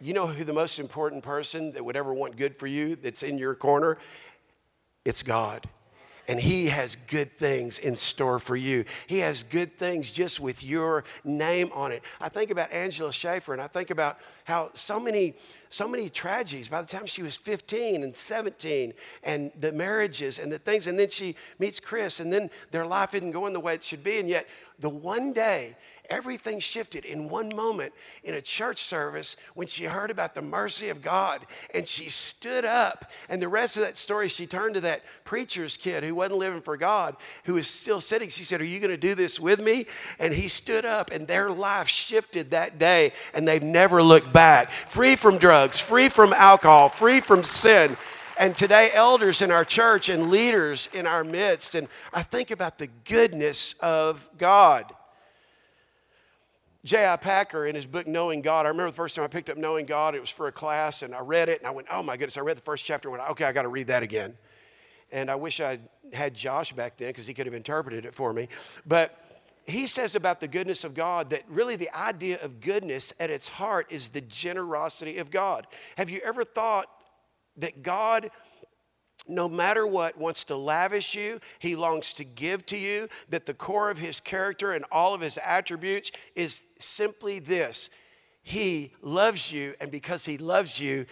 You 0.00 0.14
know 0.14 0.26
who 0.26 0.44
the 0.44 0.52
most 0.52 0.78
important 0.78 1.22
person 1.22 1.72
that 1.72 1.84
would 1.84 1.96
ever 1.96 2.12
want 2.12 2.36
good 2.36 2.56
for 2.56 2.66
you 2.66 2.96
that's 2.96 3.22
in 3.22 3.38
your 3.38 3.54
corner? 3.54 3.98
It's 5.04 5.22
God. 5.22 5.68
And 6.28 6.40
He 6.40 6.68
has 6.68 6.96
good 7.08 7.32
things 7.32 7.78
in 7.78 7.96
store 7.96 8.38
for 8.38 8.56
you. 8.56 8.84
He 9.06 9.18
has 9.18 9.42
good 9.42 9.76
things 9.76 10.10
just 10.10 10.40
with 10.40 10.64
your 10.64 11.04
name 11.24 11.70
on 11.72 11.92
it. 11.92 12.02
I 12.20 12.28
think 12.28 12.50
about 12.50 12.72
Angela 12.72 13.12
Schaefer 13.12 13.52
and 13.52 13.60
I 13.60 13.66
think 13.66 13.90
about 13.90 14.18
how 14.44 14.70
so 14.74 14.98
many, 14.98 15.34
so 15.68 15.88
many 15.88 16.08
tragedies 16.08 16.68
by 16.68 16.82
the 16.82 16.88
time 16.88 17.06
she 17.06 17.22
was 17.22 17.36
15 17.36 18.02
and 18.02 18.14
17 18.14 18.92
and 19.22 19.52
the 19.58 19.72
marriages 19.72 20.38
and 20.38 20.50
the 20.50 20.58
things. 20.58 20.86
And 20.86 20.98
then 20.98 21.10
she 21.10 21.36
meets 21.58 21.80
Chris 21.80 22.20
and 22.20 22.32
then 22.32 22.50
their 22.70 22.86
life 22.86 23.14
isn't 23.14 23.32
going 23.32 23.52
the 23.52 23.60
way 23.60 23.74
it 23.74 23.82
should 23.82 24.04
be. 24.04 24.18
And 24.18 24.28
yet, 24.28 24.46
the 24.78 24.88
one 24.88 25.32
day 25.32 25.76
everything 26.10 26.60
shifted 26.60 27.04
in 27.04 27.28
one 27.28 27.54
moment 27.54 27.92
in 28.24 28.34
a 28.34 28.40
church 28.40 28.78
service 28.78 29.36
when 29.54 29.66
she 29.66 29.84
heard 29.84 30.10
about 30.10 30.34
the 30.34 30.42
mercy 30.42 30.88
of 30.88 31.00
God 31.00 31.46
and 31.74 31.86
she 31.86 32.10
stood 32.10 32.64
up. 32.64 33.10
And 33.28 33.40
the 33.40 33.48
rest 33.48 33.76
of 33.76 33.82
that 33.82 33.96
story, 33.96 34.28
she 34.28 34.46
turned 34.46 34.74
to 34.74 34.80
that 34.82 35.02
preacher's 35.24 35.76
kid 35.76 36.04
who 36.04 36.14
wasn't 36.14 36.38
living 36.38 36.60
for 36.60 36.76
God, 36.76 37.16
who 37.44 37.54
was 37.54 37.68
still 37.68 38.00
sitting. 38.00 38.28
She 38.28 38.44
said, 38.44 38.60
Are 38.60 38.64
you 38.64 38.80
going 38.80 38.90
to 38.90 38.96
do 38.96 39.14
this 39.14 39.40
with 39.40 39.60
me? 39.60 39.86
And 40.18 40.34
he 40.34 40.48
stood 40.48 40.84
up, 40.84 41.10
and 41.10 41.26
their 41.26 41.50
life 41.50 41.88
shifted 41.88 42.50
that 42.50 42.78
day, 42.78 43.12
and 43.32 43.46
they've 43.46 43.62
never 43.62 44.02
looked 44.02 44.32
back. 44.32 44.70
Free 44.88 45.16
from 45.16 45.38
drugs, 45.38 45.80
free 45.80 46.08
from 46.08 46.32
alcohol, 46.32 46.88
free 46.88 47.20
from 47.20 47.42
sin. 47.42 47.96
And 48.38 48.56
today, 48.56 48.90
elders 48.92 49.42
in 49.42 49.50
our 49.50 49.64
church 49.64 50.08
and 50.08 50.30
leaders 50.30 50.88
in 50.92 51.06
our 51.06 51.22
midst, 51.22 51.74
and 51.74 51.86
I 52.12 52.22
think 52.22 52.50
about 52.50 52.78
the 52.78 52.88
goodness 53.04 53.74
of 53.80 54.28
God. 54.38 54.92
J.I. 56.84 57.16
Packer, 57.16 57.64
in 57.66 57.76
his 57.76 57.86
book 57.86 58.08
Knowing 58.08 58.42
God, 58.42 58.66
I 58.66 58.70
remember 58.70 58.90
the 58.90 58.96
first 58.96 59.14
time 59.14 59.24
I 59.24 59.28
picked 59.28 59.48
up 59.48 59.56
Knowing 59.56 59.86
God, 59.86 60.16
it 60.16 60.20
was 60.20 60.30
for 60.30 60.48
a 60.48 60.52
class, 60.52 61.02
and 61.02 61.14
I 61.14 61.20
read 61.20 61.48
it, 61.48 61.60
and 61.60 61.66
I 61.66 61.70
went, 61.70 61.86
oh 61.90 62.02
my 62.02 62.16
goodness, 62.16 62.36
I 62.36 62.40
read 62.40 62.56
the 62.56 62.62
first 62.62 62.84
chapter, 62.84 63.08
and 63.08 63.18
went, 63.18 63.30
okay, 63.30 63.44
I 63.44 63.52
got 63.52 63.62
to 63.62 63.68
read 63.68 63.86
that 63.86 64.02
again. 64.02 64.36
And 65.12 65.30
I 65.30 65.36
wish 65.36 65.60
I 65.60 65.78
had 66.12 66.34
Josh 66.34 66.72
back 66.72 66.96
then 66.96 67.08
because 67.08 67.26
he 67.26 67.34
could 67.34 67.46
have 67.46 67.54
interpreted 67.54 68.04
it 68.04 68.14
for 68.14 68.32
me. 68.32 68.48
But 68.84 69.16
he 69.64 69.86
says 69.86 70.16
about 70.16 70.40
the 70.40 70.48
goodness 70.48 70.82
of 70.82 70.94
God 70.94 71.30
that 71.30 71.44
really 71.48 71.76
the 71.76 71.94
idea 71.96 72.40
of 72.42 72.60
goodness 72.60 73.12
at 73.20 73.30
its 73.30 73.48
heart 73.48 73.86
is 73.90 74.08
the 74.08 74.20
generosity 74.20 75.18
of 75.18 75.30
God. 75.30 75.68
Have 75.96 76.10
you 76.10 76.20
ever 76.24 76.42
thought 76.42 76.88
that 77.58 77.82
God 77.82 78.30
no 79.28 79.48
matter 79.48 79.86
what, 79.86 80.18
wants 80.18 80.44
to 80.44 80.56
lavish 80.56 81.14
you. 81.14 81.40
He 81.58 81.76
longs 81.76 82.12
to 82.14 82.24
give 82.24 82.66
to 82.66 82.76
you. 82.76 83.08
That 83.28 83.46
the 83.46 83.54
core 83.54 83.90
of 83.90 83.98
his 83.98 84.20
character 84.20 84.72
and 84.72 84.84
all 84.90 85.14
of 85.14 85.20
his 85.20 85.38
attributes 85.44 86.10
is 86.34 86.64
simply 86.78 87.38
this 87.38 87.90
He 88.42 88.92
loves 89.00 89.52
you, 89.52 89.74
and 89.80 89.90
because 89.90 90.24
he 90.24 90.38
loves 90.38 90.80
you, 90.80 91.06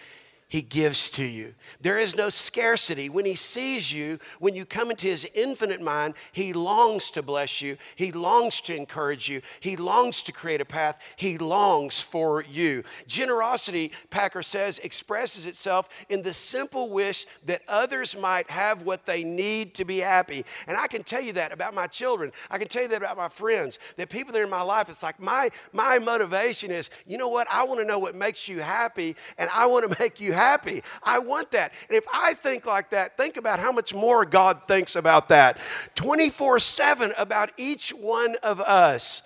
he 0.51 0.61
gives 0.61 1.09
to 1.11 1.23
you. 1.23 1.55
There 1.79 1.97
is 1.97 2.13
no 2.13 2.27
scarcity. 2.27 3.07
When 3.07 3.25
he 3.25 3.35
sees 3.35 3.93
you, 3.93 4.19
when 4.39 4.53
you 4.53 4.65
come 4.65 4.91
into 4.91 5.07
his 5.07 5.25
infinite 5.33 5.81
mind, 5.81 6.13
he 6.33 6.51
longs 6.51 7.09
to 7.11 7.23
bless 7.23 7.61
you. 7.61 7.77
He 7.95 8.11
longs 8.11 8.59
to 8.61 8.75
encourage 8.75 9.29
you. 9.29 9.41
He 9.61 9.77
longs 9.77 10.21
to 10.23 10.33
create 10.33 10.59
a 10.59 10.65
path. 10.65 10.99
He 11.15 11.37
longs 11.37 12.01
for 12.01 12.43
you. 12.43 12.83
Generosity, 13.07 13.93
Packer 14.09 14.43
says, 14.43 14.77
expresses 14.79 15.45
itself 15.45 15.87
in 16.09 16.21
the 16.21 16.33
simple 16.33 16.89
wish 16.89 17.25
that 17.45 17.61
others 17.69 18.17
might 18.17 18.49
have 18.49 18.81
what 18.81 19.05
they 19.05 19.23
need 19.23 19.73
to 19.75 19.85
be 19.85 19.99
happy. 19.99 20.43
And 20.67 20.75
I 20.77 20.87
can 20.87 21.05
tell 21.05 21.21
you 21.21 21.31
that 21.31 21.53
about 21.53 21.73
my 21.73 21.87
children. 21.87 22.33
I 22.49 22.57
can 22.57 22.67
tell 22.67 22.81
you 22.81 22.89
that 22.89 22.97
about 22.97 23.15
my 23.15 23.29
friends, 23.29 23.79
that 23.95 24.09
people 24.09 24.33
that 24.33 24.41
are 24.41 24.43
in 24.43 24.49
my 24.49 24.63
life, 24.63 24.89
it's 24.89 25.01
like 25.01 25.17
my, 25.17 25.49
my 25.71 25.97
motivation 25.97 26.71
is, 26.71 26.89
you 27.07 27.17
know 27.17 27.29
what? 27.29 27.47
I 27.49 27.63
want 27.63 27.79
to 27.79 27.85
know 27.85 27.99
what 27.99 28.15
makes 28.15 28.49
you 28.49 28.59
happy, 28.59 29.15
and 29.37 29.49
I 29.53 29.65
want 29.67 29.89
to 29.89 29.97
make 30.03 30.19
you 30.19 30.33
happy 30.33 30.40
happy. 30.41 30.81
I 31.03 31.19
want 31.19 31.51
that. 31.51 31.73
And 31.87 31.95
if 31.97 32.05
I 32.11 32.33
think 32.33 32.65
like 32.65 32.89
that, 32.89 33.15
think 33.15 33.37
about 33.37 33.59
how 33.59 33.71
much 33.71 33.93
more 33.93 34.25
God 34.25 34.63
thinks 34.67 34.95
about 34.95 35.29
that 35.29 35.59
24 35.95 36.59
7 36.59 37.13
about 37.17 37.51
each 37.57 37.91
one 37.91 38.35
of 38.43 38.59
us. 38.59 39.21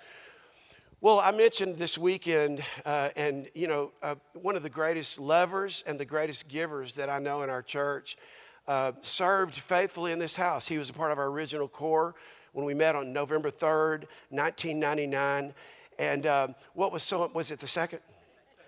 Well, 1.00 1.20
I 1.20 1.30
mentioned 1.30 1.76
this 1.76 1.96
weekend, 1.96 2.64
uh, 2.84 3.10
and 3.16 3.48
you 3.54 3.68
know, 3.68 3.92
uh, 4.02 4.16
one 4.34 4.56
of 4.56 4.62
the 4.62 4.70
greatest 4.70 5.18
lovers 5.18 5.84
and 5.86 6.00
the 6.00 6.04
greatest 6.04 6.48
givers 6.48 6.94
that 6.94 7.08
I 7.08 7.18
know 7.18 7.42
in 7.42 7.50
our 7.50 7.62
church 7.62 8.16
uh, 8.66 8.92
served 9.02 9.54
faithfully 9.54 10.12
in 10.12 10.18
this 10.18 10.36
house. 10.36 10.68
He 10.68 10.78
was 10.78 10.90
a 10.90 10.92
part 10.92 11.12
of 11.12 11.18
our 11.18 11.26
original 11.26 11.68
core 11.68 12.14
when 12.52 12.64
we 12.64 12.74
met 12.74 12.94
on 12.94 13.12
November 13.12 13.50
3rd, 13.50 14.04
1999. 14.30 15.54
And 15.98 16.26
um, 16.26 16.54
what 16.74 16.92
was 16.92 17.02
so, 17.02 17.30
was 17.32 17.50
it 17.50 17.58
the 17.58 17.66
second? 17.66 18.00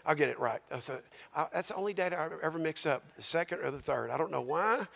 I'll 0.06 0.14
get 0.14 0.28
it 0.28 0.38
right. 0.38 0.60
I, 0.70 1.46
that's 1.52 1.68
the 1.68 1.74
only 1.74 1.92
date 1.92 2.12
I 2.12 2.28
ever 2.42 2.58
mix 2.58 2.86
up, 2.86 3.02
the 3.16 3.22
second 3.22 3.60
or 3.60 3.70
the 3.70 3.78
third. 3.78 4.10
I 4.10 4.18
don't 4.18 4.30
know 4.30 4.40
why, 4.40 4.86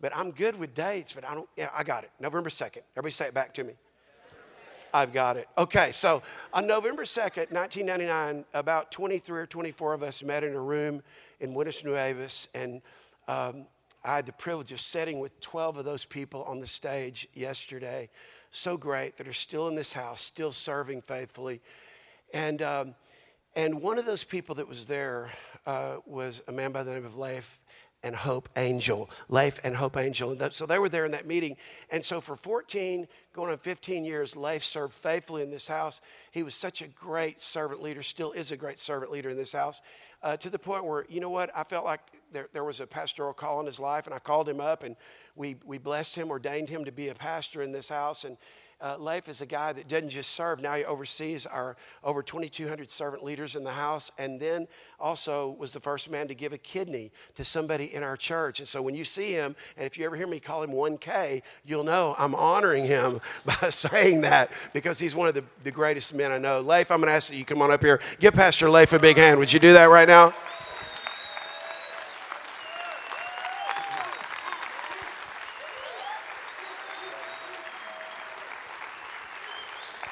but 0.00 0.16
I'm 0.16 0.30
good 0.30 0.58
with 0.58 0.74
dates, 0.74 1.12
but 1.12 1.24
I 1.24 1.34
don't, 1.34 1.48
yeah, 1.56 1.70
I 1.74 1.82
got 1.82 2.04
it. 2.04 2.10
November 2.20 2.50
2nd. 2.50 2.82
Everybody 2.96 3.12
say 3.12 3.26
it 3.26 3.34
back 3.34 3.54
to 3.54 3.64
me. 3.64 3.74
I've 4.92 5.12
got 5.12 5.36
it. 5.36 5.48
Okay, 5.56 5.92
so 5.92 6.22
on 6.52 6.66
November 6.66 7.04
2nd, 7.04 7.52
1999, 7.52 8.44
about 8.54 8.90
23 8.90 9.40
or 9.40 9.46
24 9.46 9.94
of 9.94 10.02
us 10.02 10.22
met 10.22 10.42
in 10.42 10.54
a 10.54 10.60
room 10.60 11.02
in 11.38 11.52
Buenas 11.52 11.84
Nuevas, 11.84 12.48
and 12.54 12.82
um, 13.28 13.66
I 14.04 14.16
had 14.16 14.26
the 14.26 14.32
privilege 14.32 14.72
of 14.72 14.80
sitting 14.80 15.20
with 15.20 15.38
12 15.40 15.78
of 15.78 15.84
those 15.84 16.04
people 16.04 16.42
on 16.44 16.58
the 16.58 16.66
stage 16.66 17.28
yesterday. 17.34 18.08
So 18.50 18.76
great 18.76 19.16
that 19.16 19.28
are 19.28 19.32
still 19.32 19.68
in 19.68 19.74
this 19.74 19.92
house, 19.92 20.20
still 20.20 20.52
serving 20.52 21.02
faithfully. 21.02 21.60
And 22.32 22.62
um, 22.62 22.94
and 23.56 23.82
one 23.82 23.98
of 23.98 24.06
those 24.06 24.24
people 24.24 24.54
that 24.56 24.68
was 24.68 24.86
there 24.86 25.30
uh, 25.66 25.96
was 26.06 26.42
a 26.46 26.52
man 26.52 26.72
by 26.72 26.82
the 26.82 26.92
name 26.92 27.04
of 27.04 27.16
Leif 27.16 27.60
and 28.02 28.16
Hope 28.16 28.48
Angel. 28.56 29.10
Leif 29.28 29.60
and 29.62 29.76
Hope 29.76 29.96
Angel. 29.96 30.30
And 30.30 30.38
that, 30.40 30.52
so 30.52 30.66
they 30.66 30.78
were 30.78 30.88
there 30.88 31.04
in 31.04 31.10
that 31.12 31.26
meeting. 31.26 31.56
And 31.90 32.04
so 32.04 32.20
for 32.20 32.36
14, 32.36 33.06
going 33.34 33.50
on 33.50 33.58
15 33.58 34.04
years, 34.04 34.36
Leif 34.36 34.64
served 34.64 34.94
faithfully 34.94 35.42
in 35.42 35.50
this 35.50 35.68
house. 35.68 36.00
He 36.30 36.42
was 36.42 36.54
such 36.54 36.80
a 36.80 36.88
great 36.88 37.40
servant 37.40 37.82
leader, 37.82 38.02
still 38.02 38.32
is 38.32 38.52
a 38.52 38.56
great 38.56 38.78
servant 38.78 39.12
leader 39.12 39.30
in 39.30 39.36
this 39.36 39.52
house, 39.52 39.82
uh, 40.22 40.36
to 40.38 40.48
the 40.48 40.58
point 40.58 40.84
where, 40.84 41.04
you 41.08 41.20
know 41.20 41.30
what, 41.30 41.50
I 41.54 41.64
felt 41.64 41.84
like 41.84 42.00
there, 42.32 42.48
there 42.52 42.64
was 42.64 42.80
a 42.80 42.86
pastoral 42.86 43.34
call 43.34 43.60
in 43.60 43.66
his 43.66 43.80
life, 43.80 44.06
and 44.06 44.14
I 44.14 44.18
called 44.18 44.48
him 44.48 44.60
up 44.60 44.82
and 44.82 44.96
we, 45.36 45.56
we 45.64 45.78
blessed 45.78 46.16
him, 46.16 46.30
ordained 46.30 46.68
him 46.68 46.84
to 46.84 46.92
be 46.92 47.08
a 47.08 47.14
pastor 47.14 47.62
in 47.62 47.72
this 47.72 47.88
house. 47.88 48.24
And 48.24 48.36
uh, 48.82 48.96
Leif 48.98 49.28
is 49.28 49.40
a 49.40 49.46
guy 49.46 49.72
that 49.72 49.88
doesn't 49.88 50.10
just 50.10 50.32
serve, 50.32 50.60
now 50.60 50.74
he 50.74 50.84
oversees 50.84 51.46
our 51.46 51.76
over 52.02 52.22
2,200 52.22 52.90
servant 52.90 53.22
leaders 53.22 53.56
in 53.56 53.64
the 53.64 53.72
house, 53.72 54.10
and 54.18 54.40
then 54.40 54.66
also 54.98 55.56
was 55.58 55.72
the 55.72 55.80
first 55.80 56.10
man 56.10 56.28
to 56.28 56.34
give 56.34 56.52
a 56.52 56.58
kidney 56.58 57.12
to 57.34 57.44
somebody 57.44 57.94
in 57.94 58.02
our 58.02 58.16
church. 58.16 58.58
And 58.58 58.68
so 58.68 58.82
when 58.82 58.94
you 58.94 59.04
see 59.04 59.32
him, 59.32 59.54
and 59.76 59.86
if 59.86 59.98
you 59.98 60.04
ever 60.06 60.16
hear 60.16 60.26
me 60.26 60.40
call 60.40 60.62
him 60.62 60.70
1K, 60.70 61.42
you'll 61.64 61.84
know 61.84 62.14
I'm 62.18 62.34
honoring 62.34 62.84
him 62.84 63.20
by 63.44 63.70
saying 63.70 64.22
that 64.22 64.52
because 64.72 64.98
he's 64.98 65.14
one 65.14 65.28
of 65.28 65.34
the, 65.34 65.44
the 65.64 65.70
greatest 65.70 66.14
men 66.14 66.32
I 66.32 66.38
know. 66.38 66.60
Leif, 66.60 66.90
I'm 66.90 67.00
going 67.00 67.08
to 67.08 67.14
ask 67.14 67.28
that 67.28 67.36
you 67.36 67.44
come 67.44 67.62
on 67.62 67.70
up 67.70 67.82
here. 67.82 68.00
Give 68.18 68.34
Pastor 68.34 68.70
Leif 68.70 68.92
a 68.92 68.98
big 68.98 69.16
hand. 69.16 69.38
Would 69.38 69.52
you 69.52 69.60
do 69.60 69.72
that 69.74 69.84
right 69.84 70.08
now? 70.08 70.34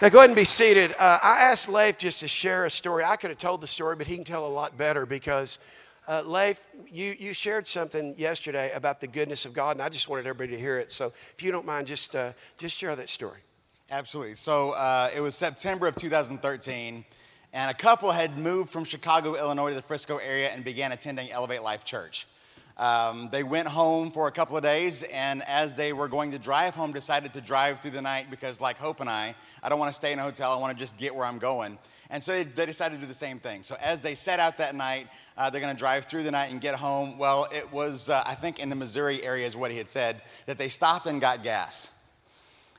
Now, 0.00 0.10
go 0.10 0.18
ahead 0.18 0.30
and 0.30 0.36
be 0.36 0.44
seated. 0.44 0.92
Uh, 0.92 1.18
I 1.20 1.40
asked 1.40 1.68
Leif 1.68 1.98
just 1.98 2.20
to 2.20 2.28
share 2.28 2.64
a 2.64 2.70
story. 2.70 3.02
I 3.02 3.16
could 3.16 3.30
have 3.30 3.38
told 3.38 3.60
the 3.60 3.66
story, 3.66 3.96
but 3.96 4.06
he 4.06 4.14
can 4.14 4.22
tell 4.22 4.46
a 4.46 4.48
lot 4.48 4.78
better 4.78 5.06
because, 5.06 5.58
uh, 6.06 6.22
Leif, 6.24 6.68
you, 6.88 7.16
you 7.18 7.34
shared 7.34 7.66
something 7.66 8.14
yesterday 8.16 8.70
about 8.74 9.00
the 9.00 9.08
goodness 9.08 9.44
of 9.44 9.52
God, 9.52 9.72
and 9.72 9.82
I 9.82 9.88
just 9.88 10.08
wanted 10.08 10.24
everybody 10.28 10.54
to 10.56 10.62
hear 10.62 10.78
it. 10.78 10.92
So, 10.92 11.12
if 11.34 11.42
you 11.42 11.50
don't 11.50 11.66
mind, 11.66 11.88
just, 11.88 12.14
uh, 12.14 12.30
just 12.58 12.76
share 12.76 12.94
that 12.94 13.08
story. 13.08 13.40
Absolutely. 13.90 14.34
So, 14.34 14.70
uh, 14.70 15.10
it 15.16 15.20
was 15.20 15.34
September 15.34 15.88
of 15.88 15.96
2013, 15.96 17.04
and 17.52 17.70
a 17.70 17.74
couple 17.74 18.12
had 18.12 18.38
moved 18.38 18.70
from 18.70 18.84
Chicago, 18.84 19.34
Illinois 19.34 19.70
to 19.70 19.74
the 19.74 19.82
Frisco 19.82 20.18
area 20.18 20.50
and 20.50 20.62
began 20.62 20.92
attending 20.92 21.28
Elevate 21.32 21.64
Life 21.64 21.84
Church. 21.84 22.28
Um, 22.78 23.28
they 23.32 23.42
went 23.42 23.66
home 23.66 24.12
for 24.12 24.28
a 24.28 24.30
couple 24.30 24.56
of 24.56 24.62
days, 24.62 25.02
and 25.02 25.42
as 25.48 25.74
they 25.74 25.92
were 25.92 26.06
going 26.06 26.30
to 26.30 26.38
drive 26.38 26.74
home, 26.74 26.92
decided 26.92 27.32
to 27.32 27.40
drive 27.40 27.80
through 27.80 27.90
the 27.90 28.02
night 28.02 28.30
because, 28.30 28.60
like 28.60 28.78
Hope 28.78 29.00
and 29.00 29.10
I, 29.10 29.34
I 29.62 29.68
don't 29.68 29.80
want 29.80 29.90
to 29.90 29.96
stay 29.96 30.12
in 30.12 30.18
a 30.20 30.22
hotel. 30.22 30.52
I 30.52 30.56
want 30.58 30.76
to 30.76 30.78
just 30.78 30.96
get 30.96 31.12
where 31.12 31.26
I'm 31.26 31.38
going. 31.38 31.76
And 32.10 32.22
so 32.22 32.32
they, 32.32 32.44
they 32.44 32.66
decided 32.66 32.94
to 32.94 33.00
do 33.00 33.06
the 33.06 33.14
same 33.14 33.40
thing. 33.40 33.64
So 33.64 33.76
as 33.80 34.00
they 34.00 34.14
set 34.14 34.38
out 34.38 34.58
that 34.58 34.76
night, 34.76 35.08
uh, 35.36 35.50
they're 35.50 35.60
going 35.60 35.74
to 35.74 35.78
drive 35.78 36.04
through 36.04 36.22
the 36.22 36.30
night 36.30 36.52
and 36.52 36.60
get 36.60 36.76
home. 36.76 37.18
Well, 37.18 37.48
it 37.52 37.70
was, 37.72 38.08
uh, 38.08 38.22
I 38.24 38.36
think, 38.36 38.60
in 38.60 38.70
the 38.70 38.76
Missouri 38.76 39.24
area, 39.24 39.46
is 39.46 39.56
what 39.56 39.72
he 39.72 39.76
had 39.76 39.88
said, 39.88 40.22
that 40.46 40.56
they 40.56 40.68
stopped 40.68 41.06
and 41.06 41.20
got 41.20 41.42
gas. 41.42 41.90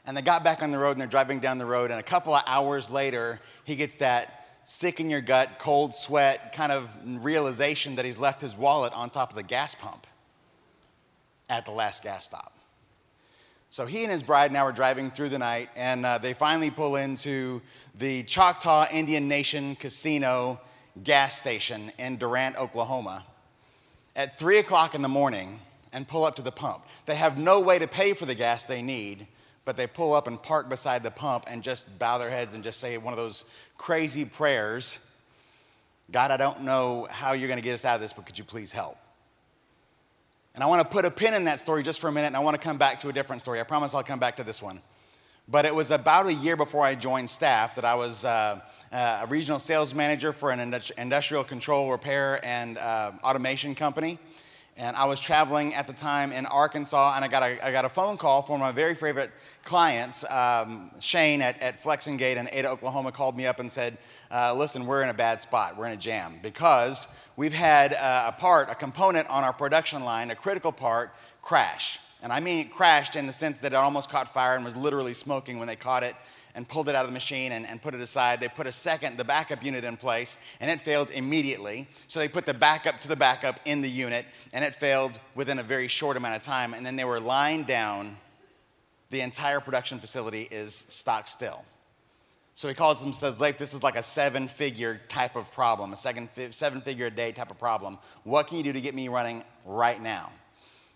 And 0.06 0.16
they 0.16 0.22
got 0.22 0.46
back 0.46 0.64
on 0.64 0.72
the 0.72 0.80
road 0.80 0.92
and 0.92 1.02
they're 1.02 1.08
driving 1.08 1.40
down 1.40 1.58
the 1.58 1.66
road. 1.66 1.92
And 1.92 2.00
a 2.00 2.04
couple 2.04 2.34
of 2.34 2.42
hours 2.48 2.90
later, 2.90 3.42
he 3.66 3.76
gets 3.76 3.96
that 3.98 4.39
sick 4.64 5.00
in 5.00 5.10
your 5.10 5.22
gut, 5.22 5.60
cold 5.60 5.96
sweat 5.96 6.54
kind 6.54 6.72
of 6.72 6.96
realization 7.24 7.96
that 7.96 8.06
he's 8.06 8.18
left 8.18 8.42
his 8.42 8.56
wallet 8.56 8.94
on 8.94 9.10
top 9.10 9.30
of 9.30 9.36
the 9.36 9.44
gas 9.44 9.76
pump 9.76 10.06
at 11.50 11.66
the 11.66 11.72
last 11.72 12.04
gas 12.04 12.26
stop. 12.26 12.60
So 13.72 13.86
he 13.86 14.04
and 14.04 14.12
his 14.12 14.24
bride 14.24 14.52
now 14.52 14.66
are 14.66 14.72
driving 14.72 15.12
through 15.12 15.30
the 15.30 15.38
night, 15.38 15.70
and 15.76 16.04
uh, 16.04 16.18
they 16.18 16.34
finally 16.34 16.72
pull 16.72 16.96
into 16.96 17.62
the 17.96 18.24
Choctaw 18.24 18.88
Indian 18.92 19.28
Nation 19.28 19.76
Casino 19.76 20.60
gas 21.04 21.38
station 21.38 21.92
in 22.00 22.18
Durant, 22.18 22.58
Oklahoma, 22.58 23.26
at 24.16 24.40
3 24.40 24.58
o'clock 24.58 24.96
in 24.96 25.02
the 25.04 25.08
morning 25.08 25.60
and 25.94 26.08
pull 26.08 26.26
up 26.26 26.36
to 26.38 26.42
the 26.42 26.52
pump. 26.52 26.84
They 27.06 27.16
have 27.16 27.38
no 27.38 27.60
way 27.60 27.80
to 27.80 27.88
pay 27.88 28.14
for 28.14 28.26
the 28.26 28.36
gas 28.36 28.66
they 28.66 28.82
need, 28.82 29.28
but 29.70 29.78
they 29.78 29.86
pull 29.86 30.16
up 30.16 30.26
and 30.26 30.42
park 30.42 30.68
beside 30.68 31.04
the 31.04 31.12
pump 31.12 31.44
and 31.46 31.62
just 31.62 32.00
bow 32.00 32.18
their 32.18 32.32
heads 32.32 32.56
and 32.56 32.64
just 32.64 32.80
say 32.80 32.98
one 32.98 33.14
of 33.14 33.20
those 33.20 33.46
crazy 33.78 34.26
prayers 34.26 34.98
God, 36.12 36.32
I 36.32 36.38
don't 36.38 36.64
know 36.64 37.08
how 37.12 37.34
you're 37.34 37.48
going 37.48 37.60
to 37.60 37.64
get 37.64 37.76
us 37.76 37.86
out 37.86 37.94
of 37.94 38.02
this, 38.02 38.14
but 38.14 38.26
could 38.26 38.36
you 38.36 38.44
please 38.44 38.72
help? 38.72 38.98
And 40.56 40.64
I 40.64 40.66
want 40.66 40.82
to 40.82 40.88
put 40.88 41.06
a 41.06 41.12
pin 41.12 41.36
in 41.36 41.44
that 41.44 41.60
story 41.60 41.84
just 41.84 42.00
for 42.00 42.08
a 42.08 42.12
minute, 42.12 42.26
and 42.26 42.36
I 42.36 42.40
want 42.40 42.56
to 42.56 42.60
come 42.60 42.80
back 42.80 43.02
to 43.02 43.10
a 43.10 43.14
different 43.14 43.44
story. 43.44 43.60
I 43.60 43.64
promise 43.64 43.94
I'll 43.94 44.02
come 44.02 44.18
back 44.18 44.38
to 44.38 44.44
this 44.44 44.60
one. 44.60 44.82
But 45.48 45.66
it 45.66 45.76
was 45.76 45.92
about 45.92 46.26
a 46.26 46.34
year 46.34 46.56
before 46.56 46.84
I 46.84 46.96
joined 46.96 47.30
staff 47.30 47.76
that 47.76 47.86
I 47.86 47.94
was 47.94 48.26
uh, 48.26 48.60
uh, 48.92 49.20
a 49.22 49.28
regional 49.28 49.60
sales 49.60 49.94
manager 49.94 50.34
for 50.34 50.50
an 50.50 50.74
industrial 50.98 51.44
control 51.44 51.92
repair 51.92 52.44
and 52.44 52.80
uh, 52.80 53.12
automation 53.24 53.76
company. 53.76 54.18
And 54.80 54.96
I 54.96 55.04
was 55.04 55.20
traveling 55.20 55.76
at 55.76 55.88
the 55.88 55.94
time 55.94 56.32
in 56.32 56.46
Arkansas, 56.46 57.12
and 57.14 57.26
I 57.26 57.28
got 57.28 57.44
a, 57.44 57.68
I 57.68 57.70
got 57.70 57.84
a 57.84 57.90
phone 57.90 58.16
call 58.16 58.42
from 58.42 58.62
my 58.62 58.72
very 58.72 58.96
favorite 58.96 59.30
clients. 59.66 60.24
Um, 60.32 60.92
Shane 61.02 61.42
at, 61.42 61.62
at 61.62 61.78
Flex-N-Gate 61.78 62.38
in 62.38 62.48
Ada, 62.50 62.70
Oklahoma, 62.70 63.12
called 63.12 63.36
me 63.36 63.46
up 63.46 63.60
and 63.60 63.70
said, 63.70 63.98
uh, 64.32 64.56
Listen, 64.56 64.86
we're 64.86 65.04
in 65.04 65.10
a 65.10 65.14
bad 65.14 65.42
spot. 65.42 65.76
We're 65.76 65.88
in 65.88 65.92
a 65.92 65.98
jam 65.98 66.40
because 66.42 67.10
we've 67.36 67.54
had 67.54 67.92
uh, 67.94 68.28
a 68.30 68.32
part, 68.32 68.72
a 68.72 68.76
component 68.76 69.30
on 69.30 69.44
our 69.44 69.52
production 69.52 70.06
line, 70.06 70.32
a 70.32 70.36
critical 70.36 70.72
part, 70.72 71.14
crash. 71.42 72.00
And 72.22 72.32
I 72.32 72.40
mean 72.40 72.66
it 72.66 72.72
crashed 72.72 73.18
in 73.18 73.28
the 73.28 73.34
sense 73.34 73.60
that 73.60 73.74
it 73.74 73.76
almost 73.76 74.10
caught 74.10 74.30
fire 74.30 74.56
and 74.56 74.64
was 74.64 74.78
literally 74.78 75.14
smoking 75.14 75.60
when 75.60 75.68
they 75.68 75.76
caught 75.76 76.04
it 76.04 76.16
and 76.60 76.68
pulled 76.68 76.90
it 76.90 76.96
out 76.96 77.06
of 77.06 77.08
the 77.08 77.14
machine 77.14 77.54
and, 77.54 77.66
and 77.66 77.82
put 77.82 77.94
it 77.94 78.02
aside. 78.02 78.42
They 78.42 78.50
put 78.50 78.68
a 78.68 78.72
second, 78.74 79.16
the 79.16 79.24
backup 79.24 79.64
unit 79.64 79.86
in 79.86 79.96
place, 79.96 80.38
and 80.60 80.70
it 80.70 80.82
failed 80.82 81.10
immediately. 81.10 81.88
So 82.10 82.20
they 82.20 82.28
put 82.28 82.46
the 82.46 82.54
backup 82.54 83.00
to 83.00 83.08
the 83.08 83.16
backup 83.16 83.62
in 83.64 83.80
the 83.80 83.90
unit, 83.90 84.26
and 84.52 84.66
it 84.66 84.76
failed 84.76 85.22
within 85.36 85.60
a 85.60 85.64
very 85.64 85.88
short 85.88 86.18
amount 86.18 86.36
of 86.36 86.42
time. 86.42 86.74
And 86.74 86.86
then 86.86 86.98
they 86.98 87.06
were 87.06 87.22
lying 87.22 87.64
down. 87.64 88.18
The 89.10 89.22
entire 89.22 89.62
production 89.62 90.00
facility 90.00 90.50
is 90.52 90.84
stock 90.90 91.30
still. 91.30 91.64
So 92.56 92.68
he 92.68 92.74
calls 92.74 93.02
them, 93.02 93.14
says, 93.14 93.40
Leif, 93.40 93.58
this 93.58 93.74
is 93.74 93.82
like 93.82 93.96
a 93.96 94.04
seven 94.04 94.50
figure 94.50 95.00
type 95.08 95.38
of 95.38 95.54
problem, 95.54 95.94
a 95.94 95.96
seven 95.96 96.28
figure 96.82 97.06
a 97.06 97.10
day 97.10 97.32
type 97.32 97.52
of 97.52 97.58
problem. 97.58 98.00
What 98.26 98.48
can 98.48 98.58
you 98.58 98.64
do 98.64 98.74
to 98.74 98.82
get 98.82 98.94
me 98.94 99.08
running 99.08 99.46
right 99.64 100.02
now? 100.04 100.30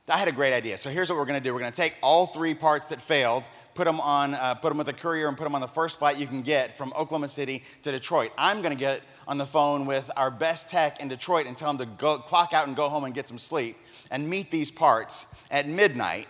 I 0.09 0.17
had 0.17 0.27
a 0.27 0.33
great 0.33 0.53
idea. 0.53 0.75
So 0.75 0.89
here's 0.89 1.09
what 1.09 1.17
we're 1.17 1.25
going 1.25 1.39
to 1.39 1.43
do. 1.43 1.53
We're 1.53 1.61
going 1.61 1.71
to 1.71 1.81
take 1.81 1.95
all 2.03 2.27
three 2.27 2.53
parts 2.53 2.87
that 2.87 3.01
failed, 3.01 3.47
put 3.73 3.85
them 3.85 4.01
on, 4.01 4.33
uh, 4.33 4.53
put 4.55 4.67
them 4.67 4.77
with 4.77 4.89
a 4.89 4.93
courier, 4.93 5.29
and 5.29 5.37
put 5.37 5.45
them 5.45 5.55
on 5.55 5.61
the 5.61 5.67
first 5.67 5.97
flight 5.97 6.17
you 6.17 6.27
can 6.27 6.41
get 6.41 6.77
from 6.77 6.89
Oklahoma 6.97 7.29
City 7.29 7.63
to 7.83 7.91
Detroit. 7.93 8.31
I'm 8.37 8.61
going 8.61 8.75
to 8.75 8.79
get 8.79 9.01
on 9.29 9.37
the 9.37 9.45
phone 9.45 9.85
with 9.85 10.11
our 10.17 10.29
best 10.29 10.67
tech 10.67 10.99
in 10.99 11.07
Detroit 11.07 11.47
and 11.47 11.55
tell 11.55 11.73
them 11.73 11.77
to 11.87 11.95
go, 11.95 12.17
clock 12.17 12.51
out 12.51 12.67
and 12.67 12.75
go 12.75 12.89
home 12.89 13.05
and 13.05 13.13
get 13.13 13.29
some 13.29 13.39
sleep 13.39 13.77
and 14.11 14.29
meet 14.29 14.51
these 14.51 14.69
parts 14.69 15.27
at 15.49 15.69
midnight 15.69 16.27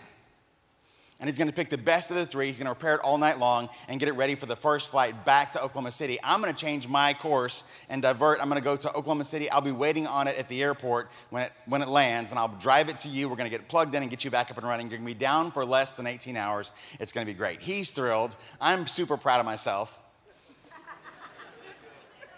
and 1.20 1.30
he's 1.30 1.38
going 1.38 1.48
to 1.48 1.54
pick 1.54 1.70
the 1.70 1.78
best 1.78 2.10
of 2.10 2.16
the 2.16 2.26
three. 2.26 2.48
He's 2.48 2.58
going 2.58 2.66
to 2.66 2.70
repair 2.70 2.96
it 2.96 3.00
all 3.02 3.18
night 3.18 3.38
long 3.38 3.68
and 3.88 4.00
get 4.00 4.08
it 4.08 4.12
ready 4.12 4.34
for 4.34 4.46
the 4.46 4.56
first 4.56 4.90
flight 4.90 5.24
back 5.24 5.52
to 5.52 5.62
Oklahoma 5.62 5.92
City. 5.92 6.18
I'm 6.24 6.42
going 6.42 6.52
to 6.52 6.58
change 6.58 6.88
my 6.88 7.14
course 7.14 7.62
and 7.88 8.02
divert. 8.02 8.40
I'm 8.40 8.48
going 8.48 8.60
to 8.60 8.64
go 8.64 8.76
to 8.76 8.88
Oklahoma 8.88 9.24
City. 9.24 9.48
I'll 9.48 9.60
be 9.60 9.70
waiting 9.70 10.08
on 10.08 10.26
it 10.26 10.36
at 10.36 10.48
the 10.48 10.60
airport 10.60 11.08
when 11.30 11.44
it, 11.44 11.52
when 11.66 11.82
it 11.82 11.88
lands, 11.88 12.32
and 12.32 12.38
I'll 12.38 12.48
drive 12.48 12.88
it 12.88 12.98
to 13.00 13.08
you. 13.08 13.28
We're 13.28 13.36
going 13.36 13.50
to 13.50 13.56
get 13.56 13.68
plugged 13.68 13.94
in 13.94 14.02
and 14.02 14.10
get 14.10 14.24
you 14.24 14.30
back 14.30 14.50
up 14.50 14.58
and 14.58 14.66
running. 14.66 14.90
You're 14.90 14.98
going 14.98 15.08
to 15.08 15.14
be 15.14 15.18
down 15.18 15.52
for 15.52 15.64
less 15.64 15.92
than 15.92 16.06
18 16.06 16.36
hours. 16.36 16.72
It's 16.98 17.12
going 17.12 17.24
to 17.24 17.32
be 17.32 17.36
great. 17.36 17.62
He's 17.62 17.92
thrilled. 17.92 18.34
I'm 18.60 18.88
super 18.88 19.16
proud 19.16 19.38
of 19.38 19.46
myself. 19.46 19.98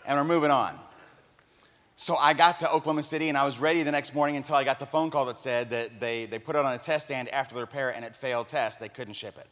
and 0.07 0.19
we're 0.19 0.25
moving 0.25 0.51
on. 0.51 0.79
So 1.99 2.15
I 2.17 2.35
got 2.35 2.61
to 2.61 2.71
Oklahoma 2.71 3.03
City 3.03 3.31
and 3.31 3.39
I 3.39 3.45
was 3.45 3.59
ready 3.59 3.83
the 3.83 3.91
next 3.91 4.15
morning 4.15 4.37
until 4.37 4.55
I 4.55 4.65
got 4.65 4.79
the 4.79 4.87
phone 4.87 5.11
call 5.11 5.25
that 5.25 5.39
said 5.39 5.71
that 5.71 5.99
they, 5.99 6.27
they 6.27 6.39
put 6.39 6.55
it 6.55 6.65
on 6.65 6.75
a 6.75 6.79
test 6.79 7.09
stand 7.09 7.31
after 7.31 7.55
the 7.55 7.63
repair 7.63 7.89
and 7.89 8.05
it 8.05 8.15
failed 8.15 8.49
test. 8.49 8.79
They 8.79 8.91
couldn't 8.91 9.15
ship 9.15 9.39
it. 9.39 9.47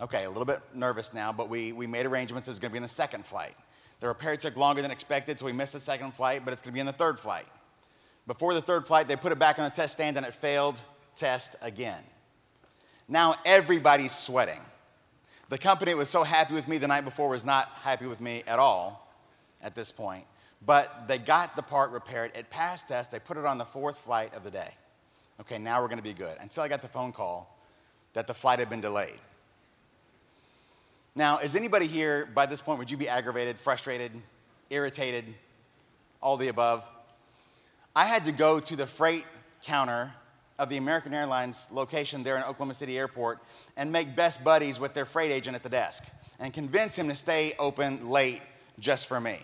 Okay, 0.00 0.24
a 0.24 0.28
little 0.28 0.44
bit 0.44 0.60
nervous 0.72 1.12
now, 1.12 1.32
but 1.32 1.48
we, 1.48 1.72
we 1.72 1.88
made 1.88 2.06
arrangements. 2.06 2.46
It 2.46 2.52
was 2.52 2.60
going 2.60 2.70
to 2.70 2.74
be 2.74 2.78
in 2.78 2.84
the 2.84 2.88
second 2.88 3.26
flight. 3.26 3.56
The 3.98 4.06
repair 4.06 4.36
took 4.36 4.56
longer 4.56 4.82
than 4.82 4.92
expected, 4.92 5.36
so 5.36 5.46
we 5.46 5.52
missed 5.52 5.72
the 5.72 5.80
second 5.80 6.14
flight, 6.14 6.42
but 6.44 6.52
it's 6.52 6.62
going 6.62 6.70
to 6.70 6.74
be 6.74 6.80
in 6.80 6.86
the 6.86 6.92
third 6.92 7.18
flight. 7.18 7.46
Before 8.28 8.54
the 8.54 8.62
third 8.62 8.86
flight, 8.86 9.08
they 9.08 9.16
put 9.16 9.32
it 9.32 9.38
back 9.38 9.58
on 9.58 9.64
the 9.64 9.70
test 9.74 9.94
stand 9.94 10.16
and 10.16 10.24
it 10.24 10.34
failed 10.34 10.80
test 11.16 11.56
again. 11.60 12.04
Now 13.08 13.34
everybody's 13.44 14.12
sweating. 14.12 14.60
The 15.48 15.58
company 15.58 15.92
that 15.92 15.98
was 15.98 16.08
so 16.08 16.22
happy 16.22 16.54
with 16.54 16.68
me 16.68 16.78
the 16.78 16.88
night 16.88 17.04
before 17.04 17.30
was 17.30 17.44
not 17.44 17.68
happy 17.82 18.06
with 18.06 18.20
me 18.20 18.44
at 18.46 18.60
all 18.60 19.12
at 19.60 19.74
this 19.74 19.90
point. 19.90 20.24
But 20.64 21.06
they 21.06 21.18
got 21.18 21.54
the 21.54 21.62
part 21.62 21.90
repaired. 21.90 22.32
It 22.34 22.50
passed 22.50 22.88
test. 22.88 23.10
They 23.10 23.20
put 23.20 23.36
it 23.36 23.44
on 23.44 23.58
the 23.58 23.64
fourth 23.64 23.98
flight 23.98 24.34
of 24.34 24.42
the 24.42 24.50
day. 24.50 24.70
Okay, 25.40 25.58
now 25.58 25.82
we're 25.82 25.88
going 25.88 25.98
to 25.98 26.02
be 26.02 26.14
good. 26.14 26.36
Until 26.40 26.62
I 26.62 26.68
got 26.68 26.82
the 26.82 26.88
phone 26.88 27.12
call 27.12 27.58
that 28.14 28.26
the 28.26 28.34
flight 28.34 28.58
had 28.58 28.70
been 28.70 28.80
delayed. 28.80 29.20
Now, 31.14 31.38
is 31.38 31.54
anybody 31.54 31.86
here 31.86 32.26
by 32.26 32.46
this 32.46 32.60
point, 32.60 32.78
would 32.78 32.90
you 32.90 32.96
be 32.96 33.08
aggravated, 33.08 33.58
frustrated, 33.58 34.12
irritated, 34.70 35.24
all 36.22 36.36
the 36.36 36.48
above? 36.48 36.86
I 37.94 38.04
had 38.04 38.24
to 38.26 38.32
go 38.32 38.60
to 38.60 38.76
the 38.76 38.86
freight 38.86 39.24
counter 39.62 40.12
of 40.58 40.68
the 40.68 40.76
American 40.76 41.14
Airlines 41.14 41.68
location 41.70 42.22
there 42.22 42.36
in 42.36 42.42
Oklahoma 42.42 42.74
City 42.74 42.98
Airport 42.98 43.38
and 43.76 43.92
make 43.92 44.16
best 44.16 44.42
buddies 44.42 44.80
with 44.80 44.94
their 44.94 45.04
freight 45.04 45.30
agent 45.30 45.54
at 45.54 45.62
the 45.62 45.68
desk 45.68 46.04
and 46.38 46.52
convince 46.52 46.96
him 46.96 47.08
to 47.08 47.16
stay 47.16 47.54
open 47.58 48.08
late 48.08 48.42
just 48.78 49.06
for 49.06 49.20
me. 49.20 49.38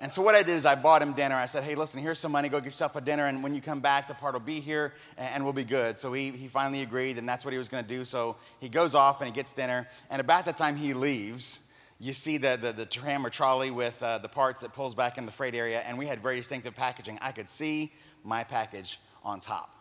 And 0.00 0.12
so 0.12 0.22
what 0.22 0.36
I 0.36 0.44
did 0.44 0.54
is 0.54 0.64
I 0.64 0.76
bought 0.76 1.02
him 1.02 1.12
dinner. 1.12 1.34
I 1.34 1.46
said, 1.46 1.64
hey, 1.64 1.74
listen, 1.74 2.00
here's 2.00 2.20
some 2.20 2.30
money. 2.30 2.48
Go 2.48 2.60
get 2.60 2.66
yourself 2.66 2.94
a 2.94 3.00
dinner. 3.00 3.26
And 3.26 3.42
when 3.42 3.52
you 3.52 3.60
come 3.60 3.80
back, 3.80 4.06
the 4.06 4.14
part 4.14 4.34
will 4.34 4.40
be 4.40 4.60
here 4.60 4.94
and 5.16 5.42
we'll 5.42 5.52
be 5.52 5.64
good. 5.64 5.98
So 5.98 6.12
he, 6.12 6.30
he 6.30 6.46
finally 6.46 6.82
agreed, 6.82 7.18
and 7.18 7.28
that's 7.28 7.44
what 7.44 7.52
he 7.52 7.58
was 7.58 7.68
going 7.68 7.84
to 7.84 7.88
do. 7.88 8.04
So 8.04 8.36
he 8.60 8.68
goes 8.68 8.94
off 8.94 9.20
and 9.20 9.28
he 9.28 9.34
gets 9.34 9.52
dinner. 9.52 9.88
And 10.08 10.20
about 10.20 10.44
the 10.44 10.52
time 10.52 10.76
he 10.76 10.94
leaves, 10.94 11.60
you 11.98 12.12
see 12.12 12.36
the, 12.36 12.56
the, 12.60 12.72
the 12.72 12.86
tram 12.86 13.26
or 13.26 13.30
trolley 13.30 13.72
with 13.72 14.00
uh, 14.00 14.18
the 14.18 14.28
parts 14.28 14.60
that 14.60 14.72
pulls 14.72 14.94
back 14.94 15.18
in 15.18 15.26
the 15.26 15.32
freight 15.32 15.56
area. 15.56 15.80
And 15.80 15.98
we 15.98 16.06
had 16.06 16.20
very 16.20 16.36
distinctive 16.36 16.76
packaging. 16.76 17.18
I 17.20 17.32
could 17.32 17.48
see 17.48 17.92
my 18.22 18.44
package 18.44 19.00
on 19.24 19.40
top. 19.40 19.74